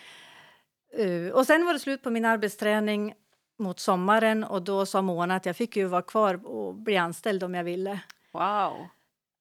eh, 0.93 1.33
och 1.33 1.47
sen 1.47 1.67
var 1.67 1.73
det 1.73 1.79
slut 1.79 2.03
på 2.03 2.11
min 2.11 2.25
arbetsträning 2.25 3.15
mot 3.59 3.81
sommaren 3.81 4.45
och 4.45 4.63
då 4.63 4.87
sa 4.87 5.03
Mona 5.03 5.37
att 5.37 5.47
jag 5.47 5.57
fick 5.57 5.77
ju 5.77 5.85
vara 5.85 6.03
kvar 6.03 6.47
och 6.47 6.75
bli 6.75 6.97
anställd 6.97 7.43
om 7.45 7.55
jag 7.55 7.65
ville. 7.65 8.01
Wow. 8.33 8.87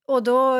Och 0.06 0.22
då, 0.22 0.58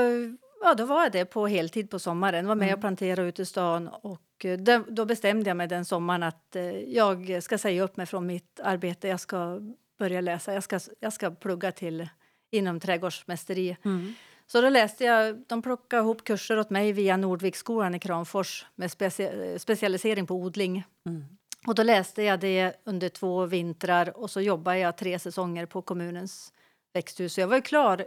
ja, 0.63 0.75
då 0.75 0.85
var 0.85 1.03
jag 1.03 1.13
det 1.13 1.25
på 1.25 1.47
heltid 1.47 1.91
på 1.91 1.99
sommaren. 1.99 2.47
Var 2.47 2.55
med 2.55 2.67
Mm. 2.69 2.75
och 2.75 2.81
planterade 2.81 3.29
ute 3.29 3.43
i 3.43 3.47
stan. 3.47 3.89
Och 3.89 4.45
eh, 4.45 4.59
då, 4.59 4.85
då 4.89 5.05
bestämde 5.05 5.51
jag 5.51 5.57
mig 5.57 5.69
den 5.69 5.85
sommaren 5.85 6.23
att 6.23 6.57
eh, 6.57 6.79
jag 6.79 7.43
ska 7.43 7.59
säga 7.59 7.83
upp 7.83 7.97
mig 7.97 8.07
från 8.07 8.27
mitt 8.27 8.61
arbete. 8.61 9.09
Jag 9.09 9.21
ska 9.21 9.61
börja 9.99 10.21
läsa. 10.21 10.55
Jag 10.55 10.63
ska, 10.63 10.81
jag 11.01 11.13
ska 11.13 11.31
plugga 11.31 11.73
till 11.73 12.09
inom 12.51 12.81
trädgårdsmästeri. 12.81 13.77
Mm. 13.85 14.15
Så 14.47 14.61
då 14.61 14.69
läste 14.69 15.05
jag, 15.05 15.45
de 15.47 15.63
plockade 15.63 16.03
ihop 16.03 16.25
kurser 16.25 16.59
åt 16.59 16.71
mig 16.71 16.93
via 16.93 17.17
Nordviksskolan 17.17 17.95
i 17.95 17.99
Kramfors 17.99 18.67
med 18.75 18.91
specie, 18.91 19.59
specialisering 19.59 20.27
på 20.27 20.35
odling. 20.35 20.85
Mm. 21.07 21.25
Och 21.67 21.75
då 21.75 21.83
läste 21.83 22.23
jag 22.23 22.41
det 22.41 22.75
under 22.85 23.09
två 23.09 23.47
vintrar 23.47 24.17
och 24.19 24.31
så 24.31 24.41
jobbade 24.41 24.79
jag 24.79 24.97
tre 24.97 25.19
säsonger 25.19 25.67
på 25.67 25.83
kommunens 25.83 26.53
växthus. 26.95 27.35
Så 27.35 27.41
jag 27.41 27.49
var 27.49 27.57
ju 27.57 27.63
klar 27.63 28.07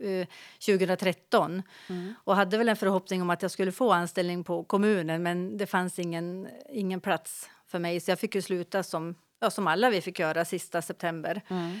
eh, 0.00 0.26
2013 0.66 1.62
Mm. 1.88 2.14
och 2.24 2.36
hade 2.36 2.58
väl 2.58 2.68
en 2.68 2.76
förhoppning 2.76 3.22
om 3.22 3.30
att 3.30 3.42
jag 3.42 3.50
skulle 3.50 3.72
få 3.72 3.92
anställning 3.92 4.44
på 4.44 4.64
kommunen 4.64 5.22
men 5.22 5.56
det 5.56 5.66
fanns 5.66 5.98
ingen, 5.98 6.48
ingen 6.72 7.00
plats 7.00 7.50
för 7.66 7.78
mig 7.78 8.00
så 8.00 8.10
jag 8.10 8.18
fick 8.18 8.34
ju 8.34 8.42
sluta 8.42 8.82
som, 8.82 9.14
ja, 9.40 9.50
som 9.50 9.66
alla 9.66 9.90
vi 9.90 10.00
fick 10.00 10.18
göra 10.18 10.44
sista 10.44 10.82
september. 10.82 11.42
Mm. 11.48 11.80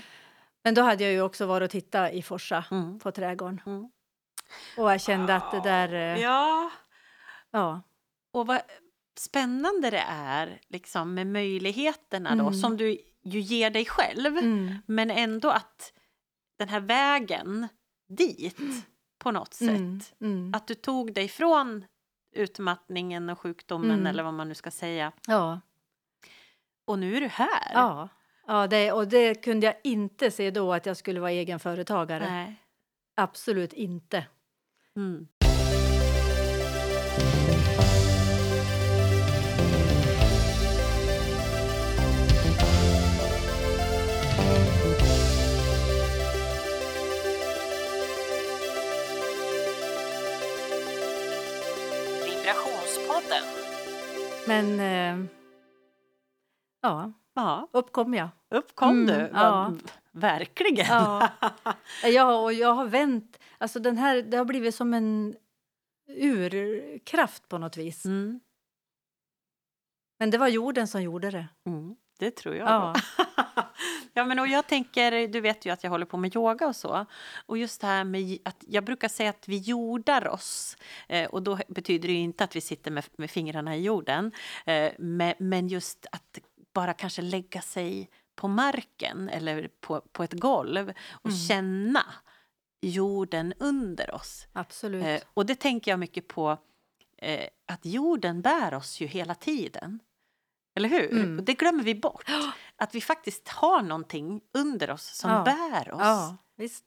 Men 0.62 0.74
då 0.74 0.82
hade 0.82 1.04
jag 1.04 1.12
ju 1.12 1.22
också 1.22 1.46
varit 1.46 1.64
och 1.66 1.70
tittat 1.70 2.12
i 2.12 2.22
Forsa 2.22 2.64
Mm. 2.70 2.98
på 2.98 3.12
trädgården 3.12 3.60
Mm. 3.66 3.90
och 4.76 4.92
jag 4.92 5.00
kände 5.00 5.34
att 5.36 5.50
det 5.52 5.60
där... 5.60 5.92
eh, 5.92 6.22
Ja, 6.22 6.70
ja. 7.50 7.82
och 8.32 8.46
vad 8.46 8.60
spännande 9.18 9.90
det 9.90 10.04
är 10.08 10.60
liksom 10.68 11.14
med 11.14 11.26
möjligheterna 11.26 12.34
då 12.36 12.42
Mm. 12.46 12.54
som 12.54 12.76
du 12.76 12.98
ju 13.22 13.40
ger 13.40 13.70
dig 13.70 13.84
själv. 13.84 14.38
Mm. 14.38 14.74
Men 14.86 15.10
ändå 15.10 15.50
att 15.50 15.92
den 16.58 16.68
här 16.68 16.80
vägen 16.80 17.68
dit 18.08 18.58
på 19.18 19.30
något 19.30 19.54
sätt. 19.54 19.68
Mm. 19.70 20.00
Mm. 20.20 20.54
Att 20.54 20.66
du 20.66 20.74
tog 20.74 21.14
dig 21.14 21.28
från 21.28 21.84
utmattningen 22.32 23.28
och 23.30 23.38
sjukdomen 23.38 23.90
Mm. 23.90 24.06
eller 24.06 24.22
vad 24.22 24.34
man 24.34 24.48
nu 24.48 24.54
ska 24.54 24.70
säga. 24.70 25.12
Ja. 25.26 25.60
Och 26.84 26.98
nu 26.98 27.16
är 27.16 27.20
du 27.20 27.26
här. 27.28 27.72
Ja, 27.72 28.08
ja 28.46 28.66
det, 28.66 28.92
och 28.92 29.08
det 29.08 29.34
kunde 29.34 29.66
jag 29.66 29.74
inte 29.84 30.30
se 30.30 30.50
då 30.50 30.72
att 30.72 30.86
jag 30.86 30.96
skulle 30.96 31.20
vara 31.20 31.30
egenföretagare. 31.30 32.30
Nej. 32.30 32.62
Absolut 33.14 33.72
inte. 33.72 34.26
Mm. 34.96 35.28
Men 54.50 54.80
eh, 54.80 55.26
ja, 56.82 57.12
Ja, 57.34 57.68
upp 57.72 57.92
kom 57.92 58.14
jag. 58.14 58.28
upp 58.50 58.74
kom 58.74 58.90
Mm, 58.90 59.06
du. 59.06 59.30
ja. 59.34 59.74
Verkligen. 60.12 60.86
Ja. 60.86 61.28
Ja, 62.04 62.40
och 62.42 62.52
jag 62.52 62.74
har 62.74 62.86
vänt. 62.86 63.38
Alltså 63.58 63.78
den 63.80 63.98
här, 63.98 64.22
det 64.22 64.36
har 64.36 64.44
blivit 64.44 64.74
som 64.74 64.94
en 64.94 65.36
urkraft 66.08 67.48
på 67.48 67.58
något 67.58 67.76
vis. 67.76 68.04
Mm. 68.04 68.40
Men 70.18 70.30
det 70.30 70.38
var 70.38 70.48
jorden 70.48 70.88
som 70.88 71.02
gjorde 71.02 71.30
det. 71.30 71.46
Mm, 71.66 71.96
det 72.20 72.30
tror 72.30 72.54
jag. 72.54 72.68
Ja. 72.68 72.94
ja, 74.14 74.24
men 74.24 74.38
och 74.38 74.48
jag 74.48 74.66
tänker, 74.66 75.28
du 75.28 75.40
vet 75.40 75.66
ju 75.66 75.70
att 75.72 75.84
jag 75.84 75.90
håller 75.90 76.06
på 76.06 76.16
med 76.16 76.36
yoga 76.36 76.66
och 76.66 76.76
så. 76.76 77.06
Och 77.46 77.58
just 77.58 77.80
det 77.80 77.86
här 77.86 78.04
med 78.04 78.38
att 78.44 78.64
jag 78.68 78.84
brukar 78.84 79.08
säga 79.08 79.30
att 79.30 79.48
vi 79.48 79.58
jordar 79.58 80.28
oss. 80.28 80.76
Eh, 81.08 81.30
och 81.30 81.42
då 81.42 81.58
betyder 81.68 82.08
det 82.08 82.14
inte 82.14 82.44
att 82.44 82.56
vi 82.56 82.60
sitter 82.60 82.90
med, 82.90 83.04
med 83.16 83.30
fingrarna 83.30 83.76
i 83.76 83.82
jorden. 83.82 84.32
Eh, 84.66 84.92
men, 84.98 85.34
men 85.38 85.68
just 85.68 86.06
att 86.12 86.38
bara 86.74 86.94
kanske 86.94 87.22
lägga 87.22 87.60
sig 87.60 88.10
på 88.36 88.48
marken 88.48 89.28
eller 89.28 89.68
på, 89.80 90.00
på 90.12 90.22
ett 90.24 90.32
golv 90.32 90.92
och 91.12 91.30
Mm. 91.30 91.38
känna 91.38 92.04
jorden 92.82 93.54
under 93.58 94.14
oss. 94.14 94.46
Absolut. 94.52 95.04
Eh, 95.04 95.20
och 95.34 95.46
det 95.46 95.54
tänker 95.54 95.90
jag 95.90 96.00
mycket 96.00 96.28
på, 96.28 96.58
eh, 97.18 97.46
att 97.66 97.84
jorden 97.86 98.42
bär 98.42 98.74
oss 98.74 99.00
ju 99.00 99.06
hela 99.06 99.34
tiden. 99.34 100.00
Eller 100.80 100.88
hur? 100.88 101.12
Mm. 101.12 101.44
Det 101.44 101.54
glömmer 101.54 101.84
vi 101.84 101.94
bort. 101.94 102.24
Att 102.76 102.94
vi 102.94 103.00
faktiskt 103.00 103.48
har 103.48 103.82
någonting 103.82 104.40
under 104.54 104.90
oss 104.90 105.16
som 105.16 105.30
Ja. 105.30 105.42
bär 105.44 105.92
oss 105.94 106.00
ja, 106.00 106.36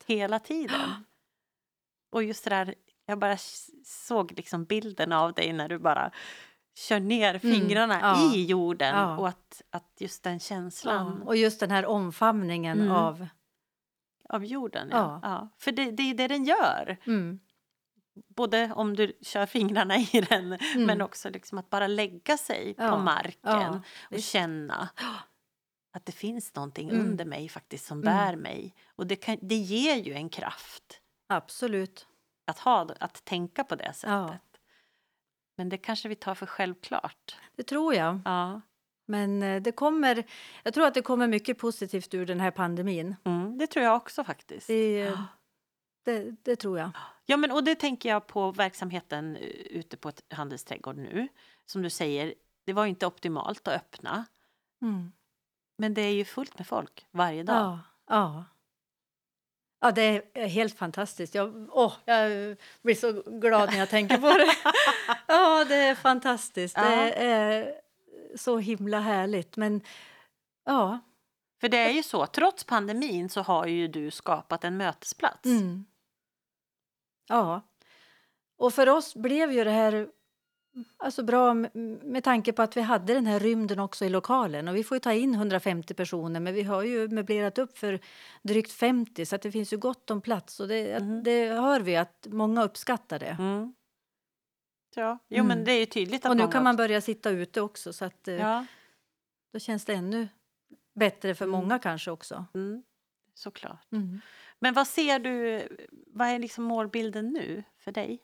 hela 0.06 0.39
tiden. 0.39 1.06
Och 2.12 2.23
just 2.23 2.43
det 2.43 2.49
där, 2.49 2.75
jag 3.06 3.19
bara 3.19 3.38
såg 3.86 4.34
liksom 4.38 4.65
bilden 4.65 5.12
av 5.12 5.34
dig 5.34 5.53
när 5.53 5.69
du 5.69 5.79
bara 5.79 6.12
kör 6.75 6.99
ner 6.99 7.39
fingrarna 7.39 7.95
Mm. 7.99 8.21
ja. 8.29 8.36
i 8.36 8.45
jorden 8.45 8.95
Ja. 8.95 9.17
och 9.17 9.27
att, 9.27 9.62
att 9.69 9.91
just 9.99 10.23
den 10.23 10.34
Ja. 10.34 10.39
känslan 10.39 11.21
Och 11.21 11.36
just 11.36 11.60
den 11.60 11.71
här 11.71 11.86
omfamningen 11.86 12.79
Mm. 12.82 12.91
av... 12.91 13.27
av 14.29 14.45
jorden. 14.45 14.88
Ja. 14.91 15.19
Ja. 15.23 15.29
Ja. 15.29 15.49
För 15.60 15.71
det, 15.71 15.91
det 15.91 16.03
är 16.03 16.13
det 16.13 16.27
den 16.27 16.43
gör. 16.43 16.97
Mm, 17.08 17.39
både 18.36 18.73
om 18.76 18.95
du 18.95 19.17
kör 19.21 19.45
fingrarna 19.45 19.97
i 19.97 20.26
den 20.30 20.54
Mm. 20.54 20.86
men 20.86 21.02
också 21.02 21.30
liksom 21.30 21.58
att 21.58 21.69
bara 21.69 21.88
lägga 21.88 22.38
sig 22.38 22.73
på 22.73 22.84
Ja, 22.84 22.97
marken 23.04 23.39
ja, 23.43 23.82
och 24.12 24.19
känna 24.21 24.89
att 25.93 26.06
det 26.06 26.12
finns 26.12 26.56
någonting 26.56 26.89
Mm. 26.89 27.02
under 27.06 27.26
mig 27.26 27.49
faktiskt 27.49 27.86
som 27.86 28.02
Mm. 28.02 28.13
bär 28.15 28.36
mig. 28.36 28.76
Och 28.95 29.08
det, 29.08 29.15
kan, 29.15 29.38
det 29.41 29.56
ger 29.56 29.95
ju 29.95 30.13
en 30.13 30.30
kraft 30.30 30.99
Absolut. 31.30 32.08
att, 32.47 32.60
ha, 32.60 32.89
att 32.99 33.26
tänka 33.26 33.63
på 33.63 33.76
det 33.76 33.93
sättet. 33.93 34.10
Ja. 34.12 34.38
Men 35.58 35.69
det 35.69 35.78
kanske 35.78 36.10
vi 36.10 36.15
tar 36.15 36.36
för 36.36 36.45
självklart. 36.45 37.38
Det 37.56 37.63
tror 37.63 37.93
jag. 37.93 38.19
Ja. 38.26 38.62
Men 39.06 39.43
eh, 39.43 39.62
det 39.62 39.71
kommer, 39.71 40.23
jag 40.63 40.73
tror 40.73 40.88
att 40.88 40.93
det 40.93 41.02
kommer 41.02 41.28
mycket 41.28 41.58
positivt 41.58 42.13
ur 42.13 42.26
den 42.26 42.39
här 42.39 42.52
pandemin. 42.52 43.15
Mm, 43.23 43.58
det 43.58 43.67
tror 43.67 43.86
jag 43.86 43.95
också 43.95 44.23
faktiskt. 44.23 44.67
Det, 44.67 45.17
det, 46.06 46.32
det 46.43 46.56
tror 46.56 46.80
jag. 46.80 46.91
Ja, 47.25 47.38
men 47.38 47.51
och 47.51 47.63
det 47.63 47.75
tänker 47.75 48.09
jag 48.09 48.27
på 48.27 48.51
verksamheten 48.51 49.36
eh, 49.36 49.43
ute 49.49 49.97
på 49.97 50.09
ett 50.09 50.23
handelsträdgård 50.29 50.97
nu. 50.97 51.27
Som 51.65 51.81
du 51.81 51.89
säger, 51.89 52.33
det 52.65 52.73
var 52.73 52.86
inte 52.86 53.05
optimalt 53.05 53.67
att 53.67 53.73
öppna. 53.75 54.25
Mm. 54.81 55.12
Men 55.77 55.93
det 55.93 56.01
är 56.01 56.13
ju 56.13 56.25
fullt 56.25 56.57
med 56.57 56.67
folk 56.67 57.05
varje 57.12 57.43
dag. 57.43 57.55
Ja, 57.55 57.79
ja. 58.07 58.45
Ja, 59.81 59.91
det 59.91 60.01
är 60.33 60.47
helt 60.47 60.77
fantastiskt. 60.77 61.36
Jag, 61.36 61.69
åh, 61.71 61.93
jag 62.05 62.57
blir 62.81 62.95
så 62.95 63.12
glad 63.25 63.69
när 63.71 63.77
jag 63.79 63.89
tänker 63.89 64.17
på 64.17 64.27
det. 64.29 64.47
Ja, 65.27 65.65
det 65.65 65.75
är 65.75 65.95
fantastiskt. 65.95 66.77
Ja. 66.77 66.83
Det 66.89 67.13
är 67.13 67.75
så 68.36 68.57
himla 68.57 68.99
härligt. 68.99 69.57
Men 69.57 69.81
ja, 70.65 70.99
För 71.62 71.69
det 71.69 71.77
är 71.77 71.89
ju 71.89 72.03
så, 72.03 72.25
trots 72.25 72.63
pandemin 72.63 73.29
så 73.29 73.41
har 73.41 73.65
ju 73.65 73.88
du 73.88 74.12
skapat 74.12 74.63
en 74.63 74.77
mötesplats. 74.77 75.45
mm. 75.45 75.86
Ja. 77.27 77.62
Och 78.57 78.73
för 78.73 78.89
oss 78.89 79.15
blev 79.15 79.51
ju 79.51 79.63
det 79.63 79.71
här 79.71 80.09
alltså 80.97 81.23
bra 81.23 81.53
med 81.53 82.23
tanke 82.23 82.53
på 82.53 82.62
att 82.62 82.77
vi 82.77 82.81
hade 82.81 83.13
den 83.13 83.25
här 83.25 83.39
rymden 83.39 83.79
också 83.79 84.05
i 84.05 84.09
lokalen. 84.09 84.67
Och 84.67 84.75
vi 84.75 84.83
får 84.83 84.95
ju 84.95 84.99
ta 84.99 85.13
in 85.13 85.33
150 85.36 85.93
personer 85.93 86.39
men 86.39 86.53
vi 86.53 86.63
har 86.63 86.83
ju 86.83 87.07
möblerat 87.07 87.57
upp 87.57 87.77
för 87.77 87.99
drygt 88.41 88.71
50 88.71 89.25
så 89.25 89.36
att 89.36 89.41
det 89.41 89.51
finns 89.51 89.73
ju 89.73 89.77
gott 89.77 90.12
om 90.12 90.21
plats. 90.21 90.59
Och 90.59 90.67
det, 90.67 91.01
Mhm. 91.01 91.23
det 91.23 91.47
hör 91.49 91.79
vi 91.79 91.95
att 91.95 92.27
många 92.29 92.63
uppskattar 92.63 93.19
det. 93.19 93.36
Mm. 93.39 93.73
Ja, 94.95 95.17
jo 95.29 95.36
Mm. 95.43 95.47
men 95.47 95.65
det 95.65 95.71
är 95.71 95.79
ju 95.79 95.86
tydligt 95.86 96.25
att 96.25 96.31
Och 96.31 96.38
nu 96.38 96.47
kan 96.47 96.63
man 96.63 96.75
börja 96.75 97.01
sitta 97.01 97.29
ute 97.29 97.62
också 97.62 97.93
så 97.93 98.05
att 98.05 98.27
eh, 98.27 98.36
Ja, 98.36 98.65
då 99.53 99.59
känns 99.59 99.86
det 99.86 99.93
ännu 99.93 100.27
bättre 100.95 101.36
för 101.36 101.45
Mm. 101.45 101.51
många 101.59 101.79
kanske 101.79 102.12
också. 102.12 102.45
mm, 102.53 102.83
såklart. 103.33 103.88
Men 104.63 104.73
vad 104.73 104.88
ser 104.88 105.19
du, 105.19 105.67
vad 106.08 106.28
är 106.28 106.39
liksom 106.39 106.63
målbilden 106.63 107.30
nu 107.30 107.63
för 107.80 107.91
dig? 107.91 108.19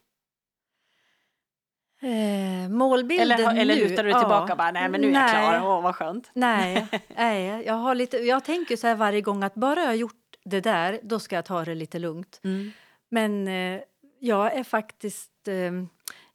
Eh, 2.02 2.69
målbilden 2.69 3.32
Eller, 3.32 3.62
eller 3.62 3.75
nu? 3.75 3.88
lutar 3.89 4.04
du 4.04 4.10
ja. 4.10 4.19
tillbaka 4.19 4.54
och 4.54 4.58
bara, 4.58 4.71
nej 4.71 4.89
men 4.89 5.02
nu 5.02 5.08
är 5.08 5.21
jag 5.21 5.30
klar, 5.30 5.69
åh 5.69 5.82
vad 5.82 5.95
skönt. 5.95 6.30
Nej, 6.34 6.88
nej 7.15 7.63
jag, 7.65 7.73
har 7.73 7.95
lite, 7.95 8.17
jag 8.17 8.43
tänker 8.43 8.75
så 8.75 8.88
här 8.88 8.95
varje 8.95 9.21
gång 9.21 9.43
att 9.43 9.56
bara 9.56 9.80
jag 9.80 9.88
har 9.88 9.93
gjort 9.93 10.38
det 10.43 10.62
där, 10.62 10.99
då 11.04 11.19
ska 11.19 11.36
jag 11.36 11.45
ta 11.45 11.65
det 11.65 11.75
lite 11.75 11.99
lugnt. 11.99 12.39
Mm. 12.43 12.71
Men 13.10 13.47
eh, 13.47 13.82
jag 14.19 14.54
är 14.54 14.63
faktiskt... 14.63 15.47
Eh, 15.47 15.71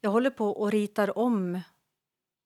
jag 0.00 0.10
håller 0.10 0.30
på 0.30 0.48
och 0.48 0.72
ritar 0.72 1.18
om 1.18 1.60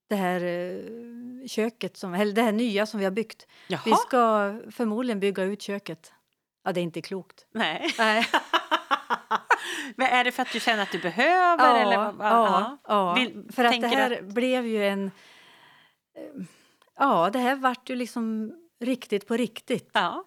det 0.08 0.16
här 0.16 0.44
eh, 0.44 1.46
köket, 1.46 1.96
som, 1.96 2.14
eller 2.14 2.32
det 2.32 2.42
här 2.42 2.52
nya 2.52 2.86
som 2.86 2.98
vi 2.98 3.04
har 3.04 3.12
byggt. 3.12 3.46
Jaha, 3.68 3.80
Vi 3.84 3.92
ska 3.92 4.54
förmodligen 4.70 5.20
bygga 5.20 5.42
ut 5.42 5.62
köket. 5.62 6.12
Ja, 6.68 6.72
det 6.72 6.80
är 6.80 6.82
inte 6.82 7.00
klokt. 7.02 7.46
nej. 7.52 7.94
Nej. 7.98 8.26
men 9.96 10.06
är 10.06 10.24
det 10.24 10.32
för 10.32 10.42
att 10.42 10.52
du 10.52 10.60
känner 10.60 10.82
att 10.82 10.92
du 10.92 10.98
behöver? 10.98 11.80
eller 11.80 11.96
vad- 11.96 12.14
vad- 12.14 12.26
ja, 12.28 12.78
ja. 12.88 13.14
Vill- 13.14 13.44
för 13.52 13.64
att 13.64 13.80
det 13.80 13.86
här 13.88 14.22
blev 14.22 14.66
ju 14.66 14.84
en... 14.86 15.04
eh, 16.16 16.44
Ja, 16.98 17.30
det 17.32 17.38
här 17.38 17.56
vart 17.56 17.90
ju 17.90 17.94
liksom 17.96 18.52
riktigt 18.80 19.26
på 19.26 19.36
riktigt. 19.36 19.90
Ja. 19.92 20.24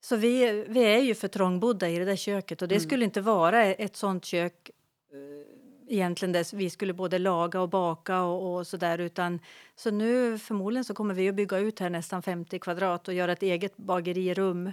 Så 0.00 0.16
vi, 0.16 0.64
vi 0.68 0.80
är 0.84 0.98
ju 0.98 1.14
för 1.14 1.28
trångbodda 1.28 1.88
i 1.88 1.98
det 1.98 2.04
där 2.04 2.16
köket 2.16 2.62
och 2.62 2.68
det 2.68 2.74
Mm. 2.74 2.88
skulle 2.88 3.04
inte 3.04 3.20
vara 3.20 3.64
ett 3.64 3.96
sånt 3.96 4.24
kök 4.24 4.70
eh, 5.12 5.94
egentligen 5.94 6.32
där 6.32 6.56
vi 6.56 6.70
skulle 6.70 6.92
både 6.92 7.18
laga 7.18 7.60
och 7.60 7.68
baka 7.68 8.22
och, 8.22 8.54
och 8.56 8.66
sådär 8.66 8.98
utan 8.98 9.40
så 9.76 9.90
nu 9.90 10.38
förmodligen 10.38 10.84
så 10.84 10.94
kommer 10.94 11.14
vi 11.14 11.28
att 11.28 11.34
bygga 11.34 11.58
ut 11.58 11.78
här 11.80 11.90
nästan 11.90 12.22
50 12.22 12.58
kvadrat 12.58 13.08
och 13.08 13.14
göra 13.14 13.32
ett 13.32 13.42
eget 13.42 13.76
bagerirum 13.76 14.72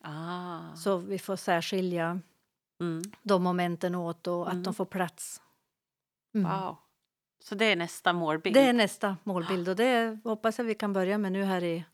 Ah. 0.00 0.74
så 0.76 0.96
vi 0.96 1.18
får 1.18 1.36
särskilja 1.36 2.20
Mm. 2.80 3.02
de 3.22 3.42
momenten 3.42 3.94
åt 3.94 4.26
och 4.26 4.46
Mm. 4.46 4.58
att 4.58 4.64
de 4.64 4.74
får 4.74 4.84
plats. 4.84 5.42
Mm. 6.34 6.50
Wow. 6.52 6.76
Så 7.44 7.54
det 7.54 7.64
är 7.64 7.76
nästa 7.76 8.12
målbild? 8.12 8.56
Det 8.56 8.60
är 8.60 8.72
nästa 8.72 9.16
målbild 9.24 9.68
och 9.68 9.76
det 9.76 10.18
hoppas 10.24 10.58
jag 10.58 10.64
vi 10.64 10.74
kan 10.74 10.92
börja 10.92 11.18
med 11.18 11.32
nu 11.32 11.44
här 11.44 11.64
i, 11.64 11.84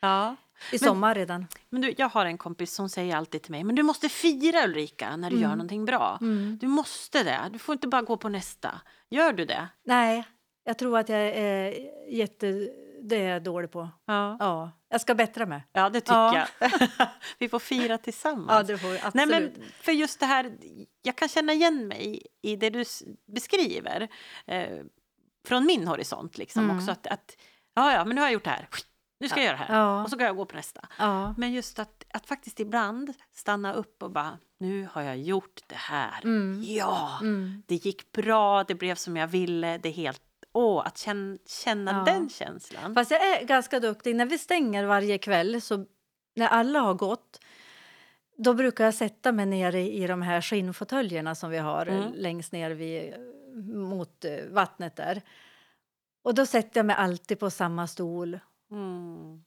Ja. 0.00 0.36
i 0.72 0.78
sommar 0.78 1.14
redan. 1.14 1.46
Men 1.70 1.80
du, 1.82 1.94
jag 1.98 2.08
har 2.08 2.26
en 2.26 2.38
kompis 2.38 2.74
som 2.74 2.88
säger 2.88 3.16
alltid 3.16 3.42
till 3.42 3.50
mig, 3.50 3.64
men 3.64 3.74
du 3.76 3.82
måste 3.82 4.08
fira 4.08 4.64
Ulrika 4.64 5.16
när 5.16 5.30
du 5.30 5.36
gör 5.36 5.44
Mm. 5.44 5.58
någonting 5.58 5.84
bra. 5.84 6.18
Mm. 6.20 6.58
Du 6.60 6.66
måste 6.66 7.22
det, 7.22 7.40
du 7.52 7.58
får 7.58 7.72
inte 7.72 7.88
bara 7.88 8.02
gå 8.02 8.16
på 8.16 8.28
nästa. 8.28 8.80
Gör 9.10 9.32
du 9.32 9.44
det? 9.44 9.68
Nej, 9.84 10.24
jag 10.64 10.78
tror 10.78 10.98
att 10.98 11.08
jag 11.08 11.20
är 11.20 11.74
jätte... 12.08 12.68
Det 13.02 13.16
är 13.16 13.32
jag 13.32 13.42
dålig 13.42 13.70
på. 13.70 13.88
Ja, 14.04 14.36
Ja, 14.40 14.70
jag 14.94 15.00
ska 15.00 15.14
bättra 15.14 15.46
mig. 15.46 15.62
ja 15.72 15.88
det 15.90 16.00
tycker 16.00 16.14
Ja. 16.14 16.46
jag. 16.60 16.70
Vi 17.38 17.48
får 17.48 17.58
fira 17.58 17.98
tillsammans. 17.98 18.50
Ja, 18.50 18.62
det 18.62 18.78
får 18.78 18.88
vi 18.88 18.96
absolut. 19.02 19.14
Nej, 19.14 19.26
men 19.26 19.52
för 19.80 19.92
just 19.92 20.20
det 20.20 20.26
här, 20.26 20.52
jag 21.02 21.16
kan 21.16 21.28
känna 21.28 21.52
igen 21.52 21.88
mig 21.88 22.26
i 22.42 22.56
det 22.56 22.70
du 22.70 22.84
beskriver 23.32 24.08
eh, 24.46 24.78
från 25.48 25.66
min 25.66 25.88
horisont. 25.88 26.38
Liksom, 26.38 26.64
Mm. 26.64 26.76
också 26.78 26.90
att, 26.90 27.06
att 27.06 27.36
ja, 27.74 27.92
ja, 27.92 28.04
men 28.04 28.14
nu 28.14 28.20
har 28.20 28.28
jag 28.28 28.32
gjort 28.32 28.44
det 28.44 28.50
här. 28.50 28.68
Nu 29.20 29.28
ska 29.28 29.40
jag 29.40 29.46
göra 29.46 29.56
det 29.56 29.64
här. 29.64 29.78
Ja. 29.78 30.02
Och 30.04 30.10
så 30.10 30.16
kan 30.18 30.26
jag 30.26 30.36
gå 30.36 30.44
på 30.44 30.56
nästa. 30.56 30.88
Men 31.36 31.52
just 31.52 31.78
att, 31.78 32.04
att 32.14 32.26
faktiskt 32.26 32.60
ibland 32.60 33.12
stanna 33.32 33.72
upp 33.72 34.02
och 34.02 34.10
bara, 34.10 34.38
nu 34.58 34.88
har 34.92 35.02
jag 35.02 35.16
gjort 35.18 35.60
det 35.66 35.76
här. 35.76 36.20
Mm. 36.24 36.62
Ja, 36.66 37.18
Mm. 37.20 37.62
det 37.66 37.74
gick 37.74 38.12
bra, 38.12 38.64
det 38.64 38.74
blev 38.74 38.94
som 38.94 39.16
jag 39.16 39.26
ville. 39.26 39.78
Det 39.78 39.88
är 39.88 39.92
helt, 39.92 40.22
åh, 40.54 40.86
att 40.86 40.98
känna, 40.98 41.38
känna 41.46 41.92
Ja. 41.92 42.12
den 42.12 42.28
känslan. 42.30 42.94
Fast 42.94 43.10
jag 43.10 43.26
är 43.40 43.44
ganska 43.44 43.80
duktig. 43.80 44.16
När 44.16 44.26
vi 44.26 44.38
stänger 44.38 44.84
varje 44.84 45.18
kväll, 45.18 45.60
så 45.60 45.86
när 46.36 46.46
alla 46.48 46.80
har 46.80 46.94
gått 46.94 47.40
då 48.36 48.54
brukar 48.54 48.84
jag 48.84 48.94
sätta 48.94 49.32
mig 49.32 49.46
nere 49.46 49.80
i 49.80 50.06
de 50.06 50.22
här 50.22 50.40
skinnfåtöljerna 50.40 51.34
som 51.34 51.50
vi 51.50 51.58
har 51.58 51.86
Mm. 51.86 52.12
längst 52.14 52.52
ner 52.52 52.70
vid, 52.70 53.14
mot 53.74 54.24
eh, 54.24 54.44
vattnet 54.50 54.96
där. 54.96 55.22
Och 56.24 56.34
då 56.34 56.46
sätter 56.46 56.78
jag 56.78 56.86
mig 56.86 56.96
alltid 56.96 57.38
på 57.38 57.50
samma 57.50 57.86
stol 57.86 58.38
Mm. 58.70 59.44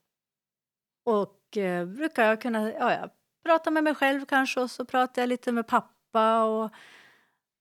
och 1.06 1.58
eh, 1.58 1.86
brukar 1.86 2.24
jag 2.26 2.42
kunna 2.42 2.72
ja, 2.74 2.94
ja, 2.94 3.10
prata 3.46 3.72
med 3.72 3.84
mig 3.84 3.96
själv 3.96 4.26
kanske 4.26 4.62
och 4.62 4.72
så 4.72 4.86
pratar 4.86 5.22
jag 5.22 5.30
lite 5.30 5.52
med 5.52 5.68
pappa 5.68 6.44
och 6.44 6.72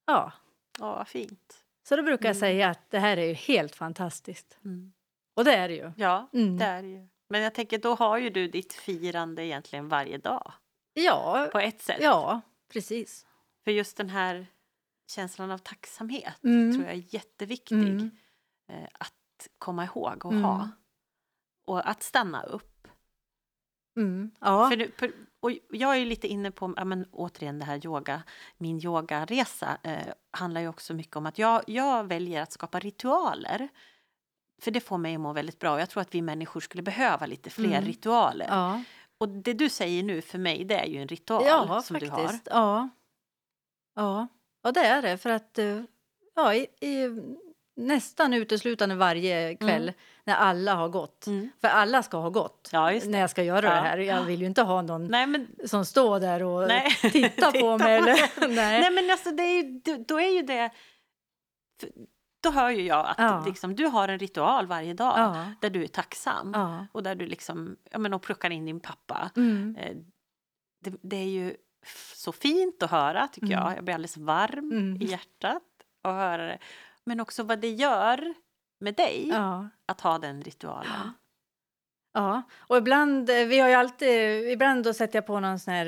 ja. 0.07 0.33
Ja, 0.79 1.05
fint. 1.05 1.65
Så 1.89 1.97
då 1.97 2.03
brukar 2.03 2.29
jag 2.29 2.37
Mm. 2.37 2.41
säga 2.41 2.69
att 2.71 2.91
det 2.91 2.99
här 2.99 3.17
är 3.17 3.27
ju 3.27 3.33
helt 3.35 3.75
fantastiskt. 3.77 4.59
Mm. 4.65 4.93
Och 5.37 5.45
det 5.45 5.55
är 5.55 5.69
det 5.69 5.75
ju. 5.75 5.93
Ja, 5.97 6.29
Mm. 6.33 6.59
det 6.59 6.65
är 6.65 6.83
det 6.83 6.89
ju. 6.89 7.09
Men 7.29 7.41
jag 7.41 7.55
tänker, 7.55 7.79
då 7.79 7.95
har 7.95 8.19
ju 8.19 8.31
du 8.31 8.49
ditt 8.49 8.73
firande 8.73 9.45
egentligen 9.45 9.89
varje 9.89 10.19
dag. 10.19 10.53
Ja, 10.93 11.49
På 11.53 11.59
ett 11.59 11.83
sätt. 11.83 11.99
ja, 12.01 12.41
precis. 12.73 13.27
För 13.65 13.71
just 13.71 13.97
den 13.97 14.11
här 14.11 14.47
känslan 15.11 15.51
av 15.51 15.59
tacksamhet 15.59 16.45
Mm. 16.45 16.73
tror 16.73 16.85
jag 16.85 16.95
är 16.95 17.15
jätteviktig 17.15 17.77
Mm. 17.77 18.11
eh, 18.69 18.89
att 18.93 19.49
komma 19.59 19.85
ihåg 19.85 20.27
och 20.27 20.33
Mm. 20.33 20.45
ha. 20.45 20.69
Och 21.67 21.89
att 21.91 22.03
stanna 22.03 22.43
upp. 22.43 22.89
Ja. 24.41 24.71
För, 24.71 24.99
för, 24.99 25.13
och 25.47 25.77
jag 25.77 25.97
är 25.97 26.07
lite 26.07 26.29
inne 26.29 26.51
på, 26.51 26.75
ja, 26.77 26.85
men, 26.85 27.07
återigen 27.13 27.59
det 27.59 27.65
här 27.65 27.87
yoga, 27.87 28.23
min 28.59 28.85
yogaresa 28.85 29.79
eh, 29.83 30.07
handlar 30.31 30.61
ju 30.61 30.69
också 30.69 30.95
mycket 30.95 31.17
om 31.17 31.27
att 31.27 31.39
jag, 31.39 31.63
jag 31.67 32.05
väljer 32.05 32.43
att 32.43 32.53
skapa 32.53 32.79
ritualer. 32.79 33.69
För 34.63 34.71
det 34.71 34.81
får 34.81 34.99
mig 34.99 35.15
att 35.15 35.21
må 35.21 35.33
väldigt 35.33 35.59
bra. 35.59 35.79
Jag 35.81 35.91
tror 35.91 36.01
att 36.01 36.15
vi 36.15 36.23
människor 36.23 36.61
skulle 36.61 36.83
behöva 36.83 37.27
lite 37.27 37.51
fler 37.51 37.69
Mm. 37.69 37.85
ritualer. 37.85 38.47
ja. 38.49 38.83
Och 39.19 39.29
det 39.29 39.53
du 39.53 39.69
säger 39.69 40.03
nu 40.03 40.23
för 40.23 40.39
mig, 40.39 40.65
det 40.65 40.75
är 40.79 40.87
ju 40.87 41.03
en 41.03 41.09
ritual 41.09 41.43
Ja, 41.47 41.83
som 41.83 41.99
du 41.99 42.09
har. 42.11 42.19
faktiskt. 42.23 42.49
Ja. 42.51 42.89
ja, 43.95 44.29
ja, 44.63 44.73
det 44.73 44.81
är 44.81 45.03
det. 45.03 45.19
För 45.19 45.31
att 45.31 45.59
eh, 45.59 45.83
ja, 46.35 46.55
i, 46.55 46.67
i, 46.81 47.09
nästan 47.77 48.33
uteslutande 48.35 48.95
varje 48.95 49.55
kväll 49.55 49.83
Mm. 49.83 49.95
när 50.25 50.35
alla 50.35 50.75
har 50.75 50.89
gått. 50.89 51.27
Mm. 51.27 51.51
För 51.61 51.69
alla 51.69 52.03
ska 52.03 52.17
ha 52.17 52.31
gått 52.31 52.69
Ja, 52.73 52.91
när 53.05 53.19
jag 53.21 53.31
ska 53.31 53.43
göra 53.43 53.67
Ja. 53.67 53.75
det 53.75 53.81
här. 53.81 53.99
Jag 53.99 54.23
vill 54.25 54.41
ju 54.41 54.47
inte 54.47 54.63
ha 54.63 54.83
någon 54.83 55.07
Nej, 55.07 55.27
men 55.27 55.49
som 55.65 55.85
står 55.85 56.21
där 56.21 56.43
och 56.43 56.69
Nej. 56.69 56.91
tittar 57.01 57.21
Titta 57.21 57.53
på 57.53 57.79
mig. 57.85 57.97
Eller, 57.97 58.17
nej. 58.49 58.81
Nej 58.81 58.91
men 58.91 59.11
alltså 59.11 59.31
det 59.31 59.43
är 59.43 59.63
ju, 59.63 59.81
då- 60.09 60.21
är 60.21 60.35
ju 60.35 60.43
det... 60.43 60.71
Då 62.43 62.51
hör 62.51 62.71
ju 62.71 62.83
jag 62.83 63.07
att 63.07 63.19
Ja. 63.19 63.45
liksom, 63.47 63.77
du 63.77 63.87
har 63.87 64.09
en 64.09 64.19
ritual 64.19 64.67
varje 64.67 64.95
dag 64.95 65.37
där 65.61 65.71
du 65.71 65.83
är 65.83 65.87
tacksam. 65.87 66.55
Och 66.93 67.03
där 67.03 67.15
du 67.15 67.27
liksom, 67.27 67.77
ja 67.91 67.99
men 67.99 68.15
och 68.15 68.23
plockar 68.23 68.51
in 68.51 68.67
din 68.67 68.81
pappa. 68.81 69.31
Mm. 69.37 69.77
Eh, 69.81 69.97
Det, 70.81 70.93
det 71.03 71.17
är 71.17 71.29
ju 71.29 71.57
så 72.15 72.33
fint 72.33 72.83
att 72.83 72.91
höra 72.91 73.29
tycker 73.29 73.47
Mm. 73.47 73.59
jag. 73.59 73.77
Jag 73.77 73.85
blir 73.85 73.95
alldeles 73.95 74.17
varm 74.17 74.73
Mm. 74.73 75.03
i 75.03 75.05
hjärtat 75.05 75.63
att 76.03 76.15
höra 76.15 76.47
det. 76.47 76.59
Men 77.07 77.21
också 77.21 77.43
vad 77.43 77.59
det 77.59 77.71
gör 77.71 78.35
med 78.81 78.95
dig 78.95 79.29
Ja. 79.29 79.69
att 79.87 80.01
ha 80.01 80.19
den 80.19 80.43
ritualen. 80.43 81.13
Ja, 82.15 82.43
och 82.59 82.77
ibland, 82.77 83.31
eh, 83.31 83.47
vi 83.47 83.59
har 83.61 83.71
alltid, 83.71 84.49
ibland 84.51 84.85
då 84.85 84.93
sätter 84.95 85.17
jag 85.17 85.27
på 85.27 85.41
någon 85.41 85.59
sån 85.59 85.75
här 85.75 85.87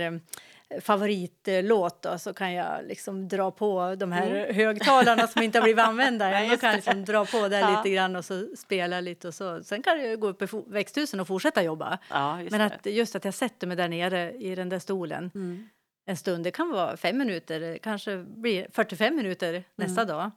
eh, 0.71 0.81
favoritlåt 0.81 2.03
då, 2.03 2.19
så 2.19 2.35
kan 2.35 2.53
jag 2.53 2.85
liksom 2.85 3.29
dra 3.29 3.51
på 3.51 3.95
de 3.99 4.13
här 4.13 4.27
Mm. 4.31 4.55
högtalarna 4.55 5.27
som 5.27 5.43
inte 5.43 5.59
har 5.59 5.63
blivit 5.65 5.85
använda 5.85 6.29
Nej, 6.31 6.49
kan 6.49 6.51
jag 6.69 6.73
det. 6.73 6.77
liksom 6.77 7.05
dra 7.05 7.25
på 7.27 7.49
där 7.49 7.61
Ja. 7.61 7.77
lite 7.77 7.91
grann 7.95 8.17
och 8.17 8.25
så 8.25 8.49
spela 8.57 9.01
lite 9.01 9.29
och 9.29 9.35
så. 9.35 9.63
Sen 9.65 9.83
kan 9.83 10.01
jag 10.05 10.21
gå 10.21 10.27
upp 10.29 10.43
i 10.43 10.47
växthusen 10.67 11.21
och 11.21 11.27
fortsätta 11.27 11.63
jobba. 11.63 11.99
Ja, 12.11 12.37
Men 12.37 12.51
det. 12.51 12.65
att 12.65 12.87
just 12.87 13.17
att 13.17 13.25
jag 13.25 13.35
sätter 13.35 13.67
mig 13.67 13.77
där 13.77 13.89
nere 13.89 14.33
i 14.33 14.55
den 14.55 14.69
där 14.69 14.79
stolen 14.79 15.31
Mm. 15.35 15.69
en 16.07 16.17
stund, 16.17 16.45
det 16.45 16.51
kan 16.51 16.71
vara 16.71 16.97
fem 16.97 17.19
minuter, 17.19 17.79
kanske 17.83 18.17
blir 18.19 18.67
45 18.73 19.17
minuter 19.17 19.65
nästa 19.77 20.05
dag. 20.05 20.31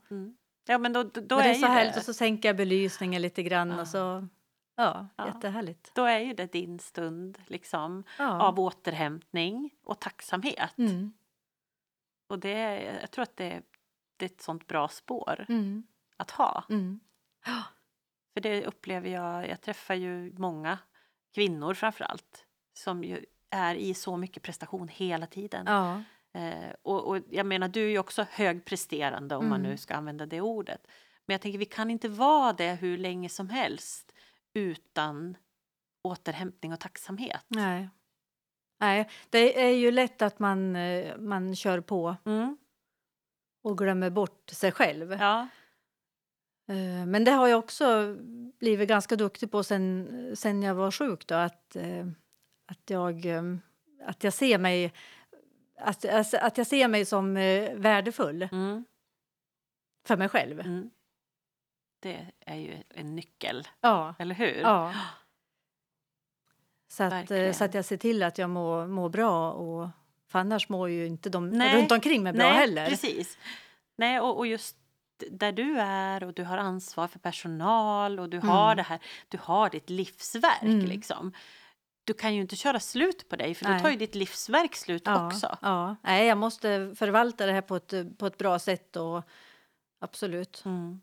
Ja, 0.65 0.78
men 0.78 0.93
då, 0.93 1.04
då, 1.04 1.21
då 1.21 1.36
Men 1.36 1.43
det 1.43 1.50
är, 1.50 1.56
är 1.56 1.60
så 1.60 1.65
härligt 1.65 1.93
det, 1.93 2.00
och 2.00 2.06
så 2.06 2.13
sänker 2.13 2.50
jag 2.50 2.56
belysningen 2.58 3.21
lite 3.21 3.43
grann 3.43 3.69
Ja. 3.69 3.82
och 3.82 3.88
så, 3.88 4.28
ja, 4.76 5.08
Ja. 5.15 5.28
jättehärligt. 5.28 5.91
då 5.95 6.06
är 6.06 6.19
ju 6.19 6.34
det 6.34 6.52
din 6.52 6.80
stund 6.80 7.38
liksom, 7.47 8.04
Ja. 8.17 8.41
av 8.41 8.60
återhämtning 8.60 9.69
och 9.84 10.00
tacksamhet. 10.00 10.78
Mm. 10.78 11.13
Och 12.28 12.39
det, 12.39 12.82
jag 13.02 13.12
tror 13.12 13.24
att 13.24 13.38
det, 13.38 13.62
det 14.17 14.26
är 14.26 14.30
ett 14.30 14.41
sånt 14.41 14.67
bra 14.67 14.88
spår 14.88 15.45
Mm. 15.50 15.84
att 16.17 16.32
ha. 16.32 16.63
Mm. 16.69 17.00
För 18.34 18.41
det 18.41 18.65
upplever 18.65 19.10
jag, 19.10 19.50
jag 19.50 19.62
träffar 19.62 19.93
ju 19.95 20.34
många 20.38 20.78
kvinnor 21.34 21.74
framför 21.74 22.04
allt 22.04 22.45
som 22.74 23.04
ju 23.04 23.26
är 23.50 23.76
i 23.76 23.93
så 23.93 24.17
mycket 24.17 24.43
prestation 24.43 24.88
hela 24.88 25.28
tiden. 25.28 25.65
Ja. 25.67 26.04
Eh, 26.34 26.74
och, 26.82 27.08
och 27.08 27.17
jag 27.30 27.46
menar, 27.46 27.67
du 27.67 27.84
är 27.86 27.89
ju 27.89 28.00
också 28.00 28.26
högpresterande 28.30 29.36
om 29.36 29.50
man 29.50 29.60
Mm. 29.60 29.72
nu 29.72 29.78
ska 29.78 29.96
använda 29.96 30.26
det 30.26 30.41
ordet. 30.41 30.88
Men 31.26 31.34
jag 31.34 31.41
tänker, 31.41 31.60
vi 31.60 31.65
kan 31.65 31.91
inte 31.91 32.10
vara 32.10 32.54
det 32.54 32.74
hur 32.74 32.98
länge 32.98 33.30
som 33.30 33.50
helst 33.50 34.13
utan 34.54 35.38
återhämtning 36.04 36.74
och 36.74 36.80
tacksamhet. 36.80 37.46
Nej. 37.48 37.89
Nej, 38.80 39.10
det 39.30 39.62
är 39.65 39.70
ju 39.76 39.91
lätt 39.91 40.22
att 40.22 40.39
man, 40.39 40.76
eh, 40.76 41.17
man 41.17 41.56
kör 41.56 41.80
på 41.82 42.15
Mm. 42.26 42.58
och 43.63 43.78
glömmer 43.78 44.10
bort 44.10 44.50
sig 44.50 44.72
själv. 44.72 45.12
Ja. 45.12 45.48
Eh, 46.70 47.06
Men 47.06 47.24
det 47.24 47.32
har 47.32 47.48
jag 47.48 47.60
också 47.60 48.15
blivit 48.60 48.89
ganska 48.89 49.15
duktig 49.15 49.52
på 49.52 49.63
sen, 49.63 50.08
sen 50.36 50.63
jag 50.63 50.76
var 50.76 50.91
sjuk. 50.91 51.28
Då, 51.28 51.36
att, 51.36 51.76
eh, 51.76 52.08
att, 52.72 52.89
jag, 52.89 53.28
att 54.06 54.24
jag 54.24 54.34
ser 54.34 54.58
mig 54.58 54.94
att, 55.82 56.06
alltså, 56.06 56.38
att 56.38 56.58
jag 56.58 56.67
ser 56.67 56.88
mig 56.88 57.06
som 57.06 57.38
eh, 57.38 57.74
värdefull 57.74 58.41
Mm. 58.52 58.86
för 60.08 60.17
mig 60.17 60.30
själv. 60.30 60.60
Mm. 60.60 60.89
Det 62.00 62.26
är 62.46 62.56
ju 62.56 62.84
en 62.89 63.15
nyckel, 63.15 63.67
Ja. 63.82 64.15
eller 64.20 64.36
hur? 64.36 64.56
ja. 64.62 64.94
Så, 66.88 67.04
att, 67.04 67.12
eh, 67.13 67.17
Verkligen. 67.20 67.54
så 67.54 67.63
att 67.63 67.74
jag 67.74 67.86
ser 67.86 67.98
till 67.98 68.24
att 68.24 68.38
jag 68.38 68.50
mår, 68.50 68.88
mår 68.88 69.10
bra. 69.10 69.52
Och, 69.52 69.89
för 70.28 70.39
annars 70.39 70.70
mår 70.70 70.89
ju 70.89 71.08
inte 71.08 71.30
de 71.30 71.50
Nej. 71.50 71.78
runt 71.78 71.91
omkring 71.91 72.24
mig 72.24 72.34
bra 72.34 72.44
Nej, 72.44 72.54
heller. 72.58 72.89
precis. 72.89 73.38
Nej, 73.96 74.20
och, 74.20 74.38
och 74.38 74.48
just 74.48 74.78
där 75.32 75.52
du 75.52 75.80
är 75.80 76.24
och 76.24 76.34
du 76.34 76.44
har 76.44 76.58
ansvar 76.58 77.08
för 77.08 77.20
personal 77.20 78.20
och 78.20 78.30
du 78.30 78.39
har 78.39 78.65
Mm. 78.65 78.78
det 78.78 78.84
här, 78.84 79.00
du 79.28 79.38
har 79.41 79.70
ditt 79.70 79.89
livsverk 79.89 80.62
Mm. 80.62 80.86
liksom. 80.86 81.34
Du 82.04 82.14
kan 82.14 82.36
ju 82.36 82.42
inte 82.42 82.56
köra 82.56 82.80
slut 82.80 83.30
på 83.30 83.36
dig 83.36 83.56
för 83.56 83.66
då 83.66 83.72
Nej. 83.72 83.82
tar 83.82 83.90
ju 83.90 83.96
ditt 83.96 84.16
livsverk 84.16 84.76
slut 84.76 85.02
ja, 85.06 85.28
också. 85.28 85.58
Ja. 85.62 85.96
Nej, 86.02 86.28
jag 86.28 86.38
måste 86.38 86.94
förvalta 86.96 87.46
det 87.46 87.52
här 87.54 87.62
på 87.62 87.76
ett, 87.76 87.94
på 88.18 88.26
ett 88.26 88.38
bra 88.38 88.60
sätt. 88.60 88.96
Och, 88.96 89.24
absolut. 90.02 90.62
Mm. 90.66 91.02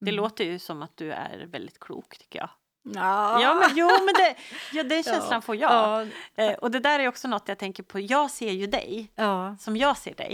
Det 0.00 0.10
Mm. 0.10 0.22
låter 0.22 0.44
ju 0.44 0.58
som 0.58 0.82
att 0.82 0.96
du 0.96 1.12
är 1.12 1.46
väldigt 1.46 1.80
klok 1.80 2.18
tycker 2.18 2.38
jag. 2.38 2.50
Ja, 2.94 3.40
Ja, 3.42 3.54
men, 3.54 3.70
jo, 3.76 3.86
men 4.04 4.14
det, 4.14 4.36
ja, 4.72 4.82
den 4.82 5.02
känslan 5.02 5.32
Ja. 5.32 5.40
får 5.40 5.56
jag. 5.56 5.72
Ja, 5.72 6.06
Eh, 6.44 6.52
och 6.54 6.70
det 6.70 6.80
där 6.80 6.98
är 6.98 7.08
också 7.08 7.28
något 7.28 7.48
jag 7.48 7.58
tänker 7.58 7.82
på. 7.82 8.00
Jag 8.00 8.30
ser 8.30 8.50
ju 8.52 8.66
dig 8.66 9.12
som 9.58 9.76
jag 9.76 9.96
ser 9.96 10.14
dig. 10.14 10.32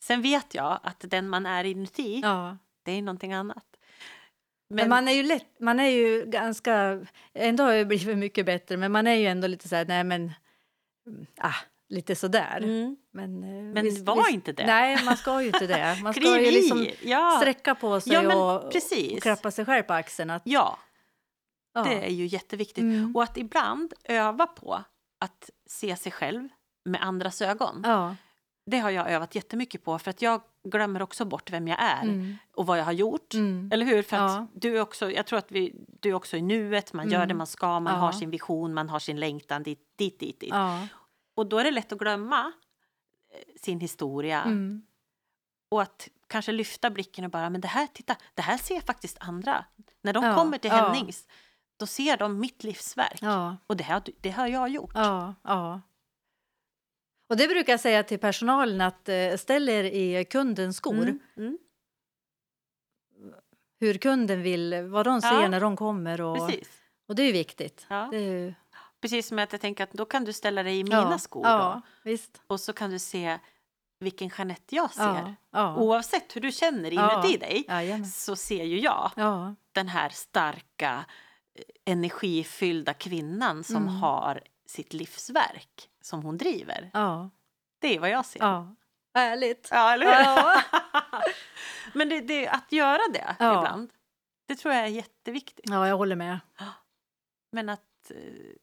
Sen 0.00 0.22
vet 0.22 0.54
jag 0.54 0.80
att 0.82 0.96
den 1.08 1.28
man 1.28 1.46
är 1.46 1.64
inuti, 1.64 2.20
det 2.82 2.92
är 2.92 3.02
någonting 3.02 3.32
annat. 3.32 3.64
Men, 4.70 4.88
man 4.88 5.08
är 5.08 5.12
ju 5.12 5.22
lätt, 5.22 5.60
man 5.60 5.80
är 5.80 5.88
ju 5.88 6.24
ganska, 6.26 7.06
ändå 7.34 7.64
har 7.64 7.72
jag 7.72 7.88
blivit 7.88 8.18
mycket 8.18 8.46
bättre, 8.46 8.76
men 8.76 8.92
man 8.92 9.06
är 9.06 9.14
ju 9.14 9.26
ändå 9.26 9.46
lite 9.48 9.68
så 9.68 9.76
här, 9.76 9.84
nej 9.84 10.04
men, 10.04 10.32
mm, 11.06 11.26
ah, 11.38 11.54
lite 11.88 12.14
sådär. 12.16 12.60
Mm. 12.62 12.96
Men, 13.12 13.42
eh, 13.44 13.74
Men 13.74 13.84
visst- 13.84 14.04
var 14.06 14.16
visst- 14.16 14.30
inte 14.30 14.52
det. 14.52 14.66
Nej, 14.66 15.04
man 15.04 15.16
ska 15.16 15.40
ju 15.42 15.46
inte 15.46 15.66
det. 15.66 15.98
Man 16.02 16.14
ska 16.14 16.40
ju 16.40 16.50
liksom! 16.50 16.86
Ja. 17.02 17.38
sträcka 17.40 17.74
på 17.74 18.00
sig 18.00 18.12
Ja, 18.12 18.22
men 18.22 18.36
och, 18.38 18.72
precis. 18.72 19.12
och 19.16 19.22
klappa 19.22 19.50
sig 19.50 19.64
själv 19.64 19.82
på 19.82 19.92
axeln. 19.92 20.30
Att, 20.30 20.42
ja, 20.44 20.78
ja. 21.74 21.82
det 21.84 21.94
är 22.06 22.10
ju 22.10 22.26
jätteviktigt. 22.26 22.82
Mm. 22.82 23.16
Och 23.16 23.22
att 23.22 23.36
ibland 23.36 23.94
öva 24.04 24.46
på 24.46 24.84
att 25.20 25.50
se 25.66 25.96
sig 25.96 26.12
själv 26.12 26.48
med 26.84 27.02
andras 27.02 27.42
ögon. 27.42 27.82
ja. 27.84 28.16
Det 28.70 28.78
har 28.78 28.90
jag 28.90 29.10
övat 29.10 29.34
jättemycket 29.34 29.84
på 29.84 29.98
för 29.98 30.10
att 30.10 30.22
jag 30.22 30.40
glömmer 30.70 31.02
också 31.02 31.24
bort 31.24 31.50
vem 31.50 31.68
jag 31.68 31.82
är 31.82 32.02
Mm. 32.02 32.36
och 32.54 32.66
vad 32.66 32.78
jag 32.78 32.84
har 32.84 32.92
gjort. 32.92 33.34
Mm. 33.34 33.70
Eller 33.72 33.86
hur? 33.86 34.02
För 34.02 34.16
Ja. 34.16 34.46
du 34.54 34.80
också, 34.80 35.10
jag 35.10 35.26
tror 35.26 35.38
att 35.38 35.52
vi, 35.52 35.74
du 36.00 36.08
är 36.10 36.14
också 36.14 36.36
i 36.36 36.42
nuet, 36.42 36.92
man 36.92 37.08
gör 37.10 37.16
Mm. 37.16 37.28
det 37.28 37.34
man 37.34 37.46
ska, 37.46 37.80
man 37.80 37.92
Ja. 37.94 37.98
har 38.00 38.12
sin 38.12 38.30
vision, 38.30 38.74
man 38.74 38.88
har 38.88 38.98
sin 38.98 39.20
längtan 39.20 39.62
dit, 39.62 39.80
dit, 39.96 40.18
dit. 40.20 40.40
dit. 40.40 40.50
Ja. 40.52 40.86
Och 41.34 41.46
då 41.48 41.58
är 41.58 41.64
det 41.64 41.70
lätt 41.70 41.92
att 41.92 41.98
glömma 41.98 42.52
eh, 43.34 43.60
sin 43.60 43.80
historia 43.80 44.42
Mm. 44.42 44.82
och 45.70 45.82
att 45.82 46.08
kanske 46.26 46.52
lyfta 46.52 46.90
blicken 46.90 47.24
och 47.24 47.30
bara, 47.30 47.50
men 47.50 47.60
det 47.60 47.68
här, 47.68 47.86
titta, 47.86 48.16
det 48.34 48.42
här 48.42 48.56
ser 48.58 48.80
faktiskt 48.80 49.16
andra. 49.20 49.64
När 50.02 50.12
de 50.12 50.34
kommer 50.34 50.58
till. 50.58 50.70
Hennings, 50.70 51.26
då 51.76 51.86
ser 51.86 52.16
de 52.16 52.40
mitt 52.40 52.64
livsverk. 52.64 53.20
Och 53.66 53.76
det 53.76 54.02
du- 54.04 54.12
det 54.20 54.30
har 54.30 54.46
jag 54.46 54.68
gjort. 54.68 54.90
Ja. 54.94 55.34
Och 57.28 57.36
det 57.36 57.48
brukar 57.48 57.72
jag 57.72 57.80
säga 57.80 58.02
till 58.02 58.18
personalen 58.18 58.80
att 58.80 59.08
eh, 59.08 59.36
ställ 59.36 59.68
er 59.68 59.84
i 59.84 60.24
kundens 60.24 60.76
skor. 60.76 60.94
Mm, 61.02 61.18
mm, 61.36 61.58
Hur 63.80 63.94
kunden 63.98 64.42
vill, 64.42 64.82
vad 64.82 65.06
de 65.06 65.20
ser 65.22 65.40
Ja. 65.42 65.48
när 65.48 65.60
de 65.60 65.76
kommer. 65.76 66.20
Och, 66.20 66.36
precis. 66.48 66.68
och 67.08 67.14
det 67.14 67.22
är 67.22 67.26
ju 67.26 67.32
viktigt. 67.32 67.86
Ja. 67.90 68.08
Det 68.10 68.16
är 68.18 68.54
Precis 69.00 69.28
som 69.28 69.38
att 69.38 69.52
jag 69.52 69.60
tänker 69.60 69.84
att 69.84 69.92
då 69.92 70.04
kan 70.04 70.24
du 70.24 70.32
ställa 70.32 70.62
dig 70.62 70.78
i 70.78 70.84
mina 70.84 70.96
ja, 71.10 71.18
skor 71.18 71.46
Ja, 71.46 71.80
visst. 72.04 72.34
då. 72.34 72.54
Och 72.54 72.60
så 72.60 72.72
kan 72.72 72.90
du 72.90 72.98
se 72.98 73.38
vilken 74.00 74.30
Jeanette 74.38 74.74
jag 74.76 74.90
ser. 74.94 75.34
Oavsett 75.76 76.36
hur 76.36 76.40
du 76.40 76.52
känner 76.52 76.90
inuti 76.90 77.36
dig 77.36 77.64
så 78.04 78.36
ser 78.36 78.64
ju 78.64 78.80
jag 78.80 79.10
Ja, 79.16 79.54
den 79.72 79.88
här 79.88 80.08
starka 80.08 81.04
eh, 81.54 81.92
energifyllda 81.92 82.94
kvinnan 82.94 83.64
som 83.64 83.76
Mm. 83.76 83.88
har 83.94 84.42
sitt 84.68 84.92
livsverk 84.92 85.90
som 86.00 86.22
hon 86.22 86.38
driver. 86.38 86.90
ja, 86.92 87.30
Det 87.78 87.96
är 87.96 88.00
vad 88.00 88.10
jag 88.10 88.26
ser. 88.26 88.40
ja. 88.40 88.74
Härligt. 89.14 89.68
Ja, 89.70 89.92
eller 89.92 90.06
hur? 90.06 90.12
Ja. 90.12 90.62
Men 91.94 92.08
det, 92.08 92.20
det, 92.20 92.48
att 92.48 92.72
göra 92.72 93.00
det 93.12 93.36
Ja. 93.38 93.58
ibland, 93.58 93.90
det 94.48 94.54
tror 94.54 94.74
jag 94.74 94.84
är 94.84 94.88
jätteviktigt. 94.88 95.64
Ja, 95.70 95.88
jag 95.88 95.96
håller 95.96 96.16
med. 96.16 96.38
Men 97.52 97.68
att, 97.68 98.10
eh, 98.10 98.16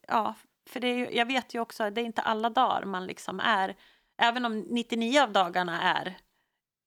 ja, 0.08 0.34
för 0.68 0.80
det 0.80 0.86
är, 0.88 1.10
jag 1.16 1.26
vet 1.26 1.54
ju 1.54 1.60
också 1.60 1.84
att 1.84 1.94
det 1.94 2.00
är 2.00 2.04
inte 2.04 2.22
alla 2.22 2.50
dagar 2.50 2.84
man 2.84 3.06
liksom 3.06 3.40
är, 3.40 3.76
även 4.16 4.44
om 4.44 4.58
99 4.60 5.20
av 5.20 5.32
dagarna 5.32 5.82
är 5.82 6.16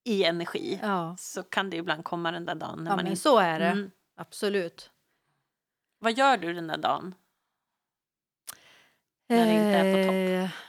i 0.04 0.24
energi, 0.24 0.80
Ja, 0.84 1.16
så 1.20 1.44
kan 1.44 1.70
det 1.70 1.78
ibland 1.78 2.04
komma 2.06 2.32
den 2.32 2.46
där 2.46 2.56
dagen 2.56 2.78
när 2.84 2.92
ja 2.92 2.96
man 2.96 3.04
men 3.04 3.08
inte... 3.12 3.22
så 3.22 3.38
är 3.38 3.60
det. 3.60 3.68
Mm. 3.68 3.92
Absolut. 4.16 4.92
Vad 6.00 6.14
gör 6.14 6.38
du 6.38 6.54
den 6.54 6.68
där 6.68 6.78
dagen? 6.78 7.16
När 9.30 9.46
det 9.46 9.52
inte 9.54 9.78
är 9.78 9.94
på 9.96 10.04
topp. 10.08 10.54
Eh, 10.54 10.60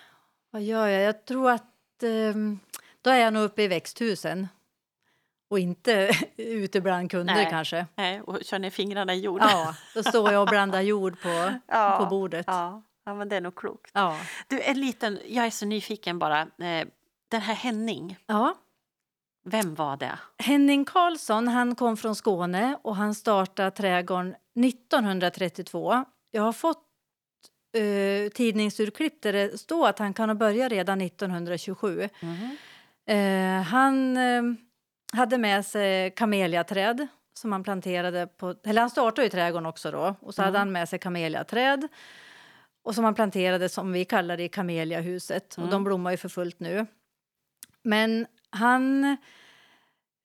vad 0.51 0.63
gör 0.63 0.87
jag? 0.87 1.03
Jag 1.03 1.25
tror 1.25 1.51
att 1.51 2.03
ehm, 2.03 2.61
då 3.03 3.11
är 3.11 3.19
jag 3.19 3.33
nog 3.33 3.43
uppe 3.43 3.63
i 3.63 3.69
växthusen. 3.69 4.49
Och 5.51 5.59
inte 5.59 6.11
ute 6.37 6.81
bland 6.81 7.11
kunder 7.11 7.35
Nej. 7.35 7.47
kanske. 7.51 7.87
Nej, 7.95 8.21
och 8.21 8.39
kör 8.45 8.59
ner 8.59 8.71
fingrarna 8.71 9.15
i 9.15 9.21
jord? 9.21 9.41
Ja, 9.43 9.75
då 9.95 10.03
står 10.03 10.33
jag 10.33 10.43
och 10.43 10.49
blandar 10.49 10.81
jord 10.81 11.21
på, 11.23 11.29
Ja. 11.67 11.97
på 12.01 12.07
bordet. 12.07 12.45
Ja. 12.49 12.53
Ja, 12.55 12.83
ja, 13.05 13.15
men 13.15 13.29
det 13.29 13.37
är 13.37 13.41
nog 13.41 13.55
klokt. 13.55 13.91
Ja. 13.95 14.17
Du, 14.49 14.63
en 14.63 14.81
liten, 14.81 15.19
jag 15.27 15.47
är 15.47 15.51
så 15.51 15.67
nyfiken 15.67 16.19
bara. 16.19 16.41
Eh, 16.41 16.87
den 17.29 17.41
här 17.41 17.55
Henning, 17.55 18.17
vem 19.45 19.75
var 19.75 19.97
det? 19.97 20.19
Henning 20.39 20.85
Karlsson 20.85 21.49
han 21.49 21.75
kom 21.75 21.97
från 21.97 22.15
Skåne 22.17 22.79
och 22.83 22.97
han 22.97 23.15
startade 23.15 23.71
trädgården 23.71 24.35
1932. 24.65 26.05
Jag 26.31 26.43
har 26.43 26.53
fått 26.53 26.87
eh, 27.73 28.31
tidningsurklipp 28.31 29.23
där 29.23 29.33
det 29.33 29.59
står 29.61 29.89
att 29.89 29.99
han 29.99 30.15
kan 30.15 30.29
ha 30.29 30.35
börjat 30.35 30.73
redan 30.73 31.01
1927. 31.01 32.09
Mhm. 32.21 32.57
Eh, 33.07 33.63
han 33.63 34.17
eh, 34.17 34.43
hade 35.13 35.39
med 35.39 35.67
sig 35.67 36.11
kameliaträd 36.11 37.07
som 37.35 37.53
han 37.53 37.63
planterade 37.65 38.27
på... 38.27 38.55
Eller 38.65 38.81
han 38.81 38.91
startade 38.91 39.23
ju 39.23 39.29
trädgården 39.29 39.67
också 39.67 39.91
då. 39.91 40.15
Och 40.21 40.35
så 40.35 40.43
Mm. 40.43 40.47
hade 40.47 40.59
han 40.59 40.73
med 40.73 40.89
sig 40.89 40.99
kameliaträd. 40.99 41.89
och 42.83 42.95
som 42.95 43.05
han 43.05 43.15
planterade 43.15 43.69
som 43.69 43.93
vi 43.93 44.05
kallar 44.05 44.37
det 44.37 44.43
i 44.43 44.49
Kameliahuset. 44.49 45.57
Mm. 45.57 45.65
Och 45.67 45.73
de 45.73 45.85
blommar 45.85 46.11
ju 46.11 46.17
för 46.17 46.29
fullt 46.29 46.61
nu. 46.61 46.87
Men 47.83 48.27
han, 48.51 49.17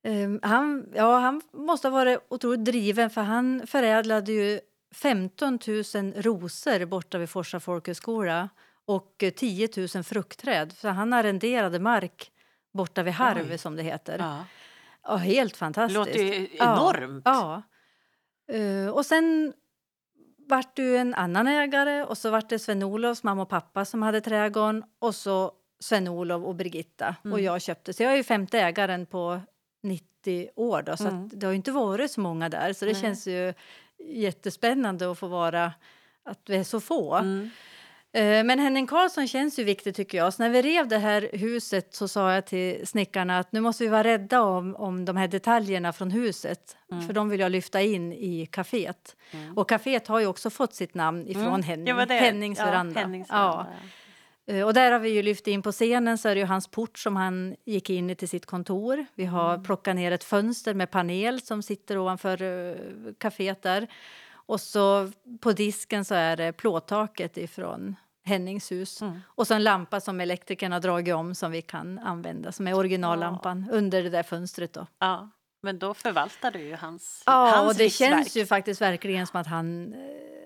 ehm, 0.04 0.40
han, 0.44 0.90
ja, 0.96 1.20
han 1.20 1.42
måste 1.54 1.88
ha 1.88 1.94
varit 1.94 2.20
otroligt 2.30 2.66
driven 2.66 3.10
för 3.10 3.22
han 3.22 3.68
förädlade 3.68 4.32
ju 4.32 4.60
15 4.96 5.60
000 5.68 6.14
rosor 6.16 6.86
borta 6.86 7.18
vid 7.18 7.30
Forsa 7.30 7.60
folkhögskola 7.60 8.50
och 8.86 9.24
eh, 9.24 9.30
10 9.32 9.70
000 9.96 10.04
fruktträd. 10.04 10.72
Så 10.78 10.88
han 10.90 11.14
arrenderade 11.14 11.80
mark 11.80 12.32
borta 12.74 13.04
vid 13.04 13.14
Harv 13.14 13.48
Oj. 13.52 13.58
som 13.58 13.76
det 13.76 13.84
heter. 13.84 14.18
Ja. 14.20 14.46
Ja, 15.04 15.16
helt 15.16 15.54
Det 15.54 15.58
fantastiskt. 15.58 15.98
låter 15.98 16.24
ju 16.24 16.48
Ja, 16.60 16.74
enormt. 16.76 17.22
Ja. 17.26 17.62
Eh, 18.52 18.90
och 18.90 19.06
sen 19.06 19.54
vart 20.50 20.76
det 20.76 20.82
ju 20.82 20.98
en 20.98 21.14
annan 21.14 21.48
ägare 21.48 22.04
och 22.04 22.18
så 22.18 22.30
vart 22.30 22.50
det 22.50 22.60
Sven-Olofs 22.60 23.24
mamma 23.24 23.42
och 23.42 23.50
pappa 23.50 23.86
som 23.86 24.02
hade 24.02 24.22
trädgården 24.22 24.84
och 25.00 25.16
så 25.16 25.52
Sven-Olof 25.80 26.44
och 26.46 26.56
Birgitta 26.56 27.16
och 27.22 27.26
Mm. 27.26 27.44
jag 27.44 27.62
köpte. 27.62 27.94
Så 27.94 28.04
jag 28.04 28.12
är 28.12 28.16
ju 28.16 28.24
femte 28.24 28.60
ägaren 28.60 29.06
på 29.06 29.42
90 29.84 30.50
år 30.56 30.82
då, 30.82 30.98
så 30.98 31.08
Mm. 31.08 31.30
det 31.34 31.46
har 31.46 31.52
ju 31.52 31.56
inte 31.58 31.72
varit 31.72 32.12
så 32.12 32.22
många 32.22 32.50
där 32.50 32.74
så 32.74 32.86
det 32.86 32.92
Nej. 32.92 33.02
känns 33.02 33.28
ju 33.28 33.54
jättespännande 34.10 35.12
att 35.12 35.20
få 35.20 35.28
vara 35.28 35.74
att 36.26 36.40
vi 36.48 36.56
är 36.56 36.64
så 36.64 36.80
få. 36.80 37.16
Mm. 37.16 37.50
Eh, 38.14 38.44
Men 38.44 38.60
Henning 38.60 38.88
Karlsson 38.88 39.28
känns 39.28 39.60
ju 39.60 39.64
viktig 39.64 39.96
tycker 39.96 40.18
jag. 40.18 40.34
Så 40.34 40.44
när 40.44 40.50
vi 40.50 40.62
rev 40.62 40.88
det 40.88 40.98
här 40.98 41.30
huset 41.34 41.96
så 41.96 42.08
sa 42.08 42.34
jag 42.34 42.46
till 42.46 42.88
snickarna 42.88 43.40
att 43.40 43.52
nu 43.52 43.60
måste 43.62 43.84
vi 43.84 43.90
vara 43.90 44.04
rädda 44.04 44.42
om, 44.42 44.76
om 44.76 45.06
de 45.06 45.18
här 45.18 45.28
detaljerna 45.28 45.94
från 45.94 46.12
huset. 46.12 46.78
Mm. 46.92 47.08
För 47.08 47.14
de 47.14 47.30
vill 47.30 47.40
jag 47.40 47.52
lyfta 47.52 47.82
in 47.82 48.14
i 48.14 48.46
kaféet. 48.52 49.16
Mm. 49.32 49.58
Och 49.58 49.70
kaféet 49.72 50.08
har 50.08 50.20
ju 50.20 50.28
också 50.28 50.50
fått 50.50 50.74
sitt 50.74 50.94
namn 50.94 51.28
ifrån 51.28 51.44
Mm. 51.48 51.62
Henning. 51.64 51.96
Hennings 52.10 52.60
veranda. 52.60 53.00
Hennings 53.00 53.28
Ja. 53.32 53.36
veranda, 53.36 53.68
ja. 53.82 53.88
Eh, 54.48 54.66
Och 54.66 54.74
där 54.74 54.92
har 54.92 55.00
vi 55.00 55.10
ju 55.10 55.22
lyft 55.24 55.48
in 55.48 55.62
på 55.62 55.72
scenen 55.72 56.18
så 56.18 56.30
är 56.30 56.36
det 56.36 56.42
ju 56.42 56.48
hans 56.48 56.68
port 56.68 57.00
som 57.00 57.16
han 57.16 57.56
gick 57.66 57.90
in 57.90 58.10
i 58.10 58.16
till 58.16 58.30
sitt 58.30 58.46
kontor. 58.46 59.06
Vi 59.16 59.26
har 59.26 59.54
Mm. 59.54 59.64
plockat 59.64 59.96
ner 59.96 60.12
ett 60.12 60.24
fönster 60.24 60.74
med 60.74 60.92
panel 60.92 61.42
som 61.42 61.64
sitter 61.64 61.98
ovanför 61.98 62.42
uh, 62.42 62.76
kaféet 63.18 63.62
där. 63.62 63.88
Och 64.48 64.62
så 64.62 65.12
på 65.42 65.52
disken 65.52 66.06
så 66.06 66.16
är 66.16 66.38
det 66.38 66.52
plåttaket 66.54 67.38
ifrån 67.38 67.96
Hennings 68.24 68.72
hus. 68.72 69.02
Mm. 69.02 69.20
Och 69.28 69.48
så 69.48 69.54
en 69.54 69.64
lampa 69.64 70.00
som 70.00 70.20
elektrikern 70.22 70.72
har 70.72 70.80
dragit 70.80 71.16
om 71.16 71.36
som 71.36 71.52
vi 71.52 71.62
kan 71.62 72.00
använda 72.00 72.52
som 72.52 72.68
är 72.68 72.74
originallampan 72.74 73.66
under 73.72 74.04
det 74.04 74.10
där 74.10 74.24
fönstret 74.24 74.74
då. 74.74 74.88
Ja, 75.00 75.30
men 75.66 75.80
då 75.80 75.94
förvaltar 75.94 76.52
du 76.52 76.60
ju 76.60 76.76
hans, 76.76 77.24
Ja, 77.26 77.32
hans 77.56 77.68
och 77.72 77.78
det 77.78 77.84
livsverk. 77.84 78.10
känns 78.10 78.38
ju 78.38 78.46
faktiskt 78.46 78.82
verkligen 78.82 79.28
som 79.28 79.40
att 79.42 79.48
han 79.48 79.94
eh, 79.94 80.00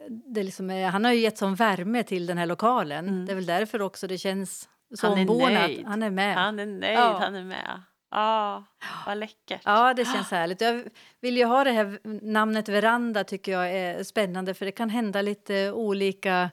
det 0.09 0.43
liksom 0.43 0.69
är, 0.69 0.87
han 0.89 1.05
har 1.05 1.11
ju 1.11 1.19
gett 1.19 1.37
sån 1.37 1.55
värme 1.55 2.03
till 2.03 2.25
den 2.25 2.37
här 2.37 2.45
lokalen. 2.45 3.07
Mm. 3.09 3.25
Det 3.25 3.31
är 3.31 3.35
väl 3.35 3.45
därför 3.45 3.81
också 3.81 4.07
det 4.07 4.17
känns 4.17 4.69
så 4.95 5.07
Han 5.07 5.17
är 5.17 5.21
ombonat. 5.21 5.51
nöjd. 5.53 5.85
Han 5.87 6.03
är 6.03 6.09
med. 6.09 6.35
Han 6.35 6.59
är 6.59 6.65
nöjd, 6.65 6.97
Ja. 6.99 7.17
han 7.21 7.35
är 7.35 7.43
med. 7.43 7.81
Ja, 8.11 8.63
vad 9.05 9.17
läckert. 9.17 9.61
Ja, 9.65 9.93
det 9.93 10.05
känns 10.05 10.31
härligt. 10.31 10.61
Jag 10.61 10.83
vill 11.21 11.37
ju 11.37 11.45
ha 11.45 11.63
det 11.63 11.71
här 11.71 11.99
namnet 12.25 12.69
veranda 12.69 13.23
tycker 13.23 13.51
jag 13.51 13.71
är 13.71 14.03
spännande 14.03 14.53
för 14.53 14.65
det 14.65 14.71
kan 14.71 14.89
hända 14.89 15.21
lite 15.21 15.71
olika 15.71 16.49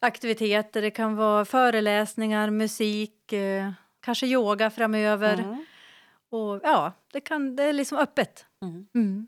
aktiviteter. 0.00 0.82
Det 0.82 0.90
kan 0.90 1.16
vara 1.16 1.44
föreläsningar, 1.44 2.50
musik, 2.50 3.32
eh, 3.32 3.70
kanske 4.00 4.26
yoga 4.26 4.70
framöver. 4.70 5.34
Mm. 5.34 5.64
Och 6.30 6.60
ja, 6.62 6.92
det, 7.12 7.20
kan, 7.20 7.56
det 7.56 7.62
är 7.62 7.72
liksom 7.72 7.98
öppet. 7.98 8.46
Mm. 8.62 8.86
Mm. 8.94 9.26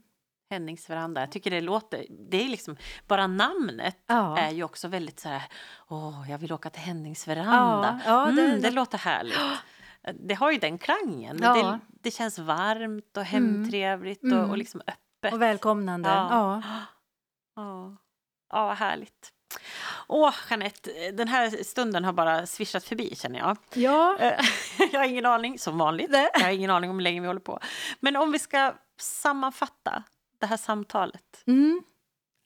Hennings 0.50 0.90
veranda. 0.90 1.20
Jag 1.20 1.32
tycker 1.32 1.50
det 1.50 1.60
låter, 1.60 2.06
det 2.30 2.44
är 2.44 2.48
liksom, 2.48 2.76
bara 3.06 3.26
namnet 3.26 3.96
Ja. 4.06 4.38
är 4.38 4.50
ju 4.50 4.62
också 4.64 4.88
väldigt 4.88 5.20
så 5.20 5.28
här, 5.28 5.42
åh, 5.88 6.30
jag 6.30 6.38
vill 6.38 6.52
åka 6.52 6.70
till 6.70 6.82
Hennings 6.82 7.28
veranda. 7.28 8.00
Ja, 8.06 8.26
ja, 8.26 8.32
det- 8.32 8.44
mm, 8.48 8.60
det 8.60 8.70
låter 8.70 8.98
härligt. 8.98 9.38
Det 10.14 10.34
har 10.34 10.50
ju 10.50 10.58
den 10.58 10.78
klangen. 10.78 11.36
Det, 11.36 11.78
det 11.88 12.10
känns 12.10 12.38
varmt 12.38 13.16
och 13.16 13.24
hemtrevligt 13.24 14.22
och, 14.22 14.28
Mm. 14.28 14.50
och 14.50 14.58
liksom 14.58 14.80
öppet. 14.86 15.32
Och 15.32 15.42
välkomnande. 15.42 16.08
Ja. 16.08 16.28
Ja. 16.30 16.62
Ja, 17.56 17.96
ja 18.52 18.66
vad 18.66 18.76
härligt. 18.76 19.32
Åh, 20.08 20.34
Jeanette, 20.50 21.10
den 21.10 21.28
här 21.28 21.62
stunden 21.64 22.04
har 22.04 22.12
bara 22.12 22.46
svishat 22.46 22.84
förbi 22.84 23.16
känner 23.16 23.38
jag. 23.38 23.56
Ja. 23.74 24.16
Eh, 24.18 24.44
jag 24.92 25.00
har 25.00 25.06
ingen 25.06 25.26
aning, 25.26 25.58
som 25.58 25.78
vanligt. 25.78 26.10
Nej. 26.10 26.30
Jag 26.34 26.40
har 26.40 26.50
ingen 26.50 26.70
aning 26.70 26.90
om 26.90 26.96
hur 26.96 27.02
länge 27.02 27.20
vi 27.20 27.26
håller 27.26 27.40
på. 27.40 27.60
Men 28.00 28.16
om 28.16 28.32
vi 28.32 28.38
ska 28.38 28.74
sammanfatta 29.00 30.02
det 30.38 30.46
här 30.46 30.56
samtalet. 30.56 31.42
Mm. 31.46 31.82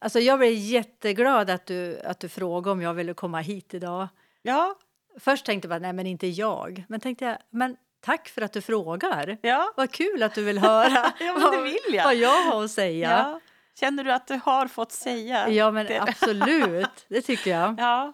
Alltså 0.00 0.20
jag 0.20 0.38
blev 0.38 0.52
jätteglad 0.52 1.50
att 1.50 1.66
du, 1.66 2.00
att 2.00 2.20
du 2.20 2.28
frågade 2.28 2.70
om 2.72 2.82
jag 2.82 2.94
ville 2.94 3.14
komma 3.14 3.40
hit 3.40 3.74
idag. 3.74 4.08
Ja, 4.42 4.74
Först 5.18 5.46
tänkte 5.46 5.66
jag 5.66 5.70
bara, 5.70 5.82
nej 5.82 5.92
men 5.92 6.06
inte 6.06 6.26
jag. 6.26 6.84
Men 6.88 7.00
tänkte 7.00 7.24
jag, 7.24 7.38
men 7.50 7.76
tack 8.00 8.28
för 8.28 8.42
att 8.42 8.52
du 8.52 8.60
frågar. 8.62 9.38
ja. 9.42 9.72
Vad 9.76 9.92
kul 9.92 10.22
att 10.22 10.34
du 10.34 10.44
vill 10.44 10.58
höra 10.58 11.12
Ja, 11.20 11.36
vad, 11.40 11.52
det 11.52 11.62
vill 11.62 11.94
jag. 11.94 12.04
vad 12.04 12.14
jag 12.14 12.42
har 12.44 12.64
att 12.64 12.70
säga. 12.70 13.10
ja. 13.10 13.40
Känner 13.80 14.04
du 14.04 14.12
att 14.12 14.26
du 14.26 14.40
har 14.44 14.66
fått 14.68 14.92
säga? 14.92 15.48
Ja, 15.48 15.70
men 15.70 15.86
det? 15.86 16.00
absolut. 16.02 17.06
Det 17.08 17.22
tycker 17.22 17.50
jag. 17.50 17.74
Ja. 17.80 18.12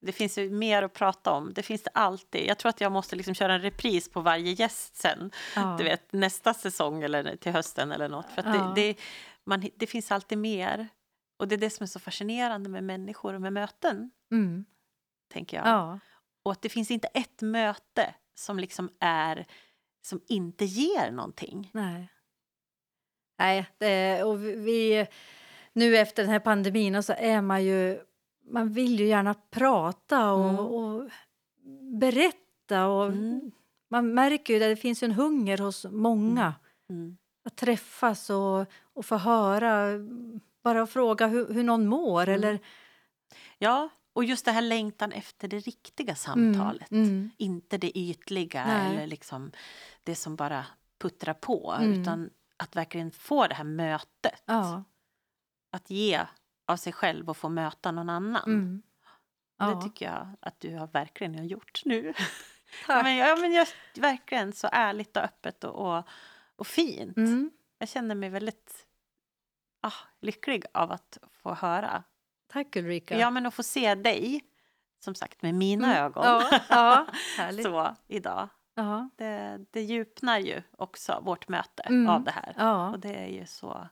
Det 0.00 0.12
finns 0.12 0.38
ju 0.38 0.50
mer 0.50 0.82
att 0.82 0.92
prata 0.92 1.30
om. 1.32 1.52
Det 1.54 1.62
finns 1.62 1.82
det 1.82 1.90
alltid. 1.94 2.46
Jag 2.48 2.58
tror 2.58 2.70
att 2.70 2.80
jag 2.80 2.92
måste 2.92 3.16
liksom 3.16 3.34
köra 3.34 3.54
en 3.54 3.60
repris 3.62 4.10
på 4.10 4.20
varje 4.20 4.52
gäst 4.52 4.96
sen. 4.96 5.30
Ja. 5.56 5.74
Du 5.78 5.84
vet, 5.84 6.12
nästa 6.12 6.54
säsong 6.54 7.02
eller 7.02 7.36
till 7.36 7.52
hösten 7.52 7.92
eller 7.92 8.08
något. 8.08 8.26
För 8.34 8.42
Ja. 8.46 8.52
det, 8.76 8.82
det, 8.82 8.96
man, 9.46 9.68
det 9.76 9.86
finns 9.86 10.12
alltid 10.12 10.38
mer. 10.38 10.88
Och 11.38 11.48
det 11.48 11.54
är 11.54 11.58
det 11.58 11.70
som 11.70 11.84
är 11.84 11.88
så 11.88 11.98
fascinerande 12.00 12.68
med 12.70 12.84
människor 12.84 13.34
och 13.34 13.40
med 13.40 13.52
möten, 13.52 14.10
Mm. 14.32 14.64
tänker 15.32 15.56
jag. 15.56 15.66
Ja. 15.66 15.98
Och 16.44 16.52
att 16.52 16.62
det 16.62 16.68
finns 16.68 16.90
inte 16.90 17.08
ett 17.08 17.42
möte 17.42 18.14
som 18.34 18.58
liksom 18.58 18.90
är 19.00 19.46
som 20.06 20.20
inte 20.28 20.64
ger 20.64 21.10
någonting. 21.10 21.70
Nej. 21.72 22.08
Nej, 23.38 23.66
det, 23.78 24.22
och 24.22 24.44
vi-. 24.44 25.06
Nu 25.72 25.96
efter 25.96 26.22
den 26.22 26.32
här 26.32 26.38
pandemin 26.40 27.02
så 27.02 27.12
är 27.18 27.40
man 27.40 27.64
ju... 27.64 28.00
Man 28.50 28.72
vill 28.72 29.00
ju 29.00 29.06
gärna 29.06 29.34
prata 29.50 30.32
och, 30.32 30.48
Mm. 30.50 30.58
och 30.58 31.10
berätta. 32.00 32.86
Och 32.86 33.06
Mm. 33.06 33.50
Man 33.90 34.14
märker 34.14 34.54
ju 34.54 34.62
att 34.64 34.70
det 34.70 34.76
finns 34.76 35.02
en 35.02 35.12
hunger 35.12 35.58
hos 35.58 35.86
många 35.90 36.54
Mm. 36.90 37.16
att 37.44 37.56
träffas 37.56 38.30
och, 38.30 38.66
och 38.94 39.06
få 39.06 39.16
höra. 39.16 39.88
Bara 40.62 40.86
fråga 40.86 41.26
hur, 41.26 41.54
hur 41.54 41.62
någon 41.62 41.86
mår. 41.86 42.22
Mm. 42.28 42.34
Eller, 42.34 42.58
Ja, 43.58 43.88
och 44.12 44.24
just 44.24 44.44
det 44.44 44.52
här 44.52 44.62
längtan 44.62 45.12
efter 45.12 45.48
det 45.48 45.58
riktiga 45.58 46.14
samtalet. 46.14 46.90
Mm. 46.90 47.30
Inte 47.36 47.78
det 47.78 47.98
ytliga 47.98 48.64
Nej. 48.66 48.96
eller 48.96 49.06
liksom 49.06 49.50
det 50.02 50.14
som 50.14 50.36
bara 50.36 50.64
puttrar 51.00 51.34
på. 51.34 51.74
Mm. 51.80 52.00
Utan 52.02 52.30
att 52.64 52.76
verkligen 52.76 53.10
få 53.10 53.46
det 53.46 53.54
här 53.54 53.64
mötet. 53.64 54.42
Ja. 54.46 54.84
Att 55.70 55.90
ge 55.90 56.20
av 56.66 56.76
sig 56.76 56.92
själv 56.92 57.30
och 57.30 57.36
få 57.36 57.48
möta 57.48 57.90
någon 57.92 58.08
annan. 58.10 58.42
Mm. 58.46 58.82
Det 59.58 59.64
Ja. 59.64 59.80
tycker 59.82 60.06
jag 60.06 60.28
att 60.40 60.60
du 60.60 60.76
har 60.76 60.86
verkligen 60.86 61.34
har 61.34 61.44
gjort 61.44 61.82
nu. 61.84 62.14
Tack. 62.86 63.04
men, 63.04 63.16
ja, 63.16 63.36
men 63.36 63.52
just, 63.52 63.74
verkligen 63.96 64.52
så 64.52 64.68
ärligt 64.72 65.16
och 65.16 65.22
öppet 65.22 65.64
och, 65.64 65.96
och, 65.98 66.04
och 66.56 66.66
fint. 66.66 67.16
Mm. 67.16 67.50
Jag 67.78 67.88
känner 67.88 68.14
mig 68.14 68.28
väldigt 68.30 68.86
ah, 69.80 69.92
lycklig 70.20 70.64
av 70.74 70.92
att 70.92 71.18
få 71.42 71.54
höra. 71.54 72.02
Tack 72.46 72.76
Ulrika. 72.76 73.18
Ja, 73.18 73.30
men 73.30 73.46
att 73.46 73.54
få 73.54 73.62
se 73.62 73.94
dig, 73.94 74.44
som 75.04 75.14
sagt 75.14 75.42
med 75.42 75.54
mina 75.54 75.86
Mm. 75.96 76.04
ögon. 76.04 76.24
Ja, 76.24 76.60
ja. 76.68 77.06
Så 77.62 77.96
idag. 78.06 78.48
Ja. 78.74 79.08
Det, 79.16 79.64
det 79.70 79.82
djupnar 79.82 80.38
ju 80.38 80.62
också 80.78 81.20
vårt 81.22 81.48
möte 81.48 81.82
Mm. 81.82 82.08
av 82.08 82.24
det 82.24 82.30
här. 82.30 82.54
Ja. 82.58 82.90
Och 82.90 83.00
det 83.00 83.14
är 83.14 83.26
ju 83.28 83.46
så... 83.46 83.88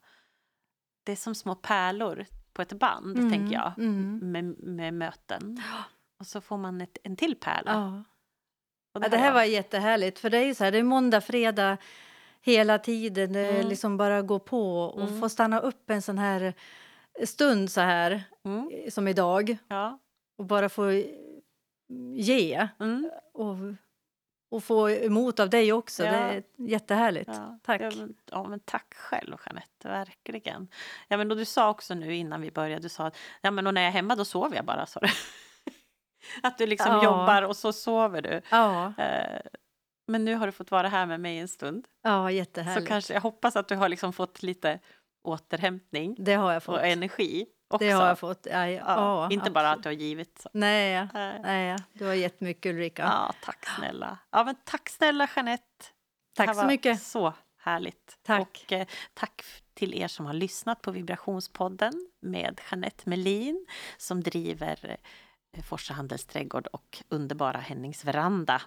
Det 1.05 1.13
är 1.13 1.17
som 1.17 1.35
små 1.35 1.55
pärlor 1.55 2.27
på 2.53 2.63
ett 2.63 2.73
band, 2.73 3.19
Mm, 3.19 3.31
tänker 3.33 3.55
jag, 3.55 3.73
mm. 3.79 4.33
med, 4.33 4.45
med 4.59 4.95
möten. 4.95 5.63
Och 6.21 6.27
så 6.27 6.41
får 6.41 6.57
man 6.57 6.81
ett, 6.81 6.99
en 7.05 7.17
till 7.17 7.37
pärla. 7.37 7.73
Ja. 7.73 8.03
Och 8.95 9.05
Ja, 9.05 9.09
det 9.09 9.17
här 9.17 9.33
var 9.33 9.43
jättehärligt. 9.45 10.19
För 10.19 10.31
det 10.31 10.39
är 10.39 10.45
ju 10.45 10.55
så 10.55 10.65
här, 10.65 10.73
det 10.73 10.79
är 10.79 10.83
måndag, 10.83 11.21
fredag 11.21 11.77
hela 12.41 12.79
tiden. 12.79 13.33
Det 13.33 13.41
är 13.41 13.55
Mm. 13.57 13.69
liksom 13.69 13.97
bara 13.97 14.23
gå 14.23 14.39
på 14.39 14.81
och 14.85 15.09
Mm. 15.09 15.21
få 15.21 15.29
stanna 15.29 15.59
upp 15.61 15.91
en 15.91 16.03
sån 16.03 16.19
här 16.19 16.55
stund 17.25 17.71
så 17.71 17.81
här 17.81 18.25
Mm, 18.45 18.71
eh, 18.73 18.91
som 18.91 19.09
idag 19.09 19.57
ja. 19.69 19.99
och 20.39 20.45
bara 20.45 20.69
få 20.69 20.91
ge 22.17 22.69
och, 23.33 23.57
och 24.53 24.65
få 24.65 24.91
emot 24.91 25.41
av 25.41 25.51
dig 25.51 25.73
också. 25.73 26.05
Ja. 26.05 26.13
Det 26.13 26.19
är 26.19 26.43
jättehärligt. 26.57 27.31
ja. 27.33 27.59
Tack. 27.63 27.81
Ja 27.81 27.91
men, 27.97 28.15
ja, 28.31 28.45
men 28.49 28.61
tack 28.61 28.95
själv, 28.95 29.37
Jeanette. 29.47 29.89
Verkligen. 29.89 30.69
Ja, 31.09 31.17
men, 31.17 31.31
och 31.31 31.37
du 31.37 31.45
sa 31.45 31.71
också 31.71 31.95
nu 31.95 32.15
innan 32.17 32.41
vi 32.41 32.51
började, 32.51 32.83
du 32.83 32.89
sa 32.89 33.07
att 33.07 33.17
ja, 33.41 33.51
men, 33.51 33.67
och 33.67 33.75
när 33.75 33.81
jag 33.81 33.89
är 33.89 33.93
hemma 33.93 34.17
då 34.17 34.25
sover 34.25 34.57
jag 34.57 34.65
bara. 34.65 34.87
Sa 34.87 35.01
du. 35.01 35.09
att 36.43 36.59
du 36.59 36.67
liksom 36.67 36.93
Ja. 36.93 37.05
jobbar 37.05 37.43
och 37.43 37.57
så 37.57 37.73
sover 37.73 38.23
du. 38.23 38.41
Ja, 38.51 38.93
Eh, 38.99 39.41
men 40.07 40.25
nu 40.25 40.35
har 40.35 40.47
du 40.47 40.53
fått 40.53 40.71
vara 40.71 40.89
här 40.89 41.07
med 41.07 41.21
mig 41.21 41.39
en 41.39 41.49
stund. 41.49 41.87
ja 42.03 42.27
Så 42.27 42.31
jättehärligt. 42.31 42.89
kanske, 42.89 43.15
jag 43.15 43.21
hoppas 43.21 43.57
att 43.57 43.69
du 43.69 43.77
har 43.77 43.89
liksom 43.89 44.13
fått 44.13 44.43
lite 44.43 44.79
återhämtning 45.25 46.17
Det 46.19 46.35
har 46.35 46.53
jag 46.53 46.63
fått. 46.63 46.79
och 46.79 46.87
energi 46.87 47.47
också. 47.75 47.85
Det 47.87 47.91
har 47.91 48.07
jag 48.07 48.19
fått. 48.19 48.47
Ja, 48.51 48.69
ja, 48.69 48.83
Ja, 48.87 49.31
inte 49.31 49.51
bara 49.51 49.67
absolut. 49.71 49.79
att 49.79 49.83
du 49.83 49.89
har 49.89 50.09
givit. 50.09 50.39
Så. 50.43 50.49
Nej, 50.53 51.09
Nej. 51.43 51.77
du 51.93 52.05
har 52.07 52.15
gett 52.15 52.41
mycket 52.41 52.71
Ulrika. 52.71 53.03
Ja, 53.03 53.35
tack 53.45 53.67
snälla. 53.77 54.19
Ja, 54.31 54.45
men 54.45 54.55
tack 54.65 54.89
snälla 54.89 55.29
Jeanette. 55.37 55.65
Det 55.79 56.37
Tack 56.37 56.47
här 56.47 56.55
så 56.55 56.61
var 56.61 56.67
mycket. 56.67 57.03
Så 57.03 57.33
härligt. 57.59 58.19
Tack. 58.23 58.41
Och 58.41 58.73
eh, 58.73 58.87
tack 59.15 59.45
till 59.75 59.95
er 59.95 60.09
som 60.09 60.27
har 60.27 60.33
lyssnat 60.35 60.83
på 60.83 60.91
Vibrationspodden 60.91 62.09
med 62.21 62.61
Jeanette 62.71 63.09
Melin 63.09 63.67
som 63.97 64.21
driver 64.23 64.97
eh, 65.57 65.63
Forsa 65.63 65.95
handelsträdgård 65.95 66.67
och 66.67 67.03
underbara 67.09 67.59
Hennings 67.59 68.05
veranda. 68.05 68.63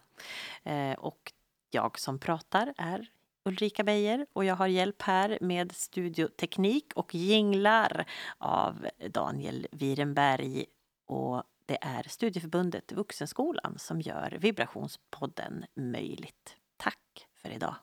Eh, 0.64 0.94
och 0.94 1.32
jag 1.72 2.00
som 2.00 2.20
pratar 2.20 2.74
är 2.78 3.08
Ulrika 3.46 3.84
Beijer 3.84 4.26
och 4.34 4.46
jag 4.46 4.56
har 4.56 4.68
hjälp 4.68 5.02
här 5.02 5.38
med 5.42 5.72
studioteknik 5.72 6.94
och 6.96 7.16
jinglar 7.16 8.06
av 8.38 8.88
Daniel 9.10 9.68
Wierenberg 9.72 10.66
och 11.08 11.44
det 11.66 11.78
är 11.82 12.04
Studieförbundet 12.10 12.92
Vuxenskolan 12.92 13.80
som 13.80 14.02
gör 14.02 14.38
Vibrationspodden 14.42 15.66
möjligt. 15.76 16.56
Tack 16.78 17.28
för 17.42 17.50
idag! 17.50 17.76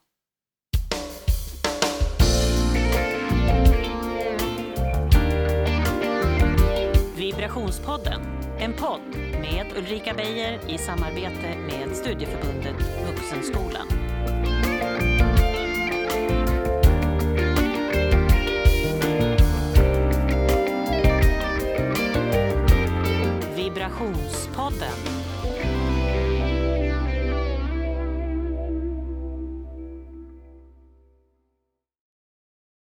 Vibrationspodden, 7.16 8.22
en 8.58 8.72
podd 8.72 9.16
med 9.40 9.66
Ulrika 9.76 10.14
Beijer 10.14 10.70
i 10.70 10.78
samarbete 10.78 11.56
med 11.58 11.96
Studieförbundet 11.96 12.76
Vuxenskolan. 13.06 14.11
Vibrationspodden 24.72 25.11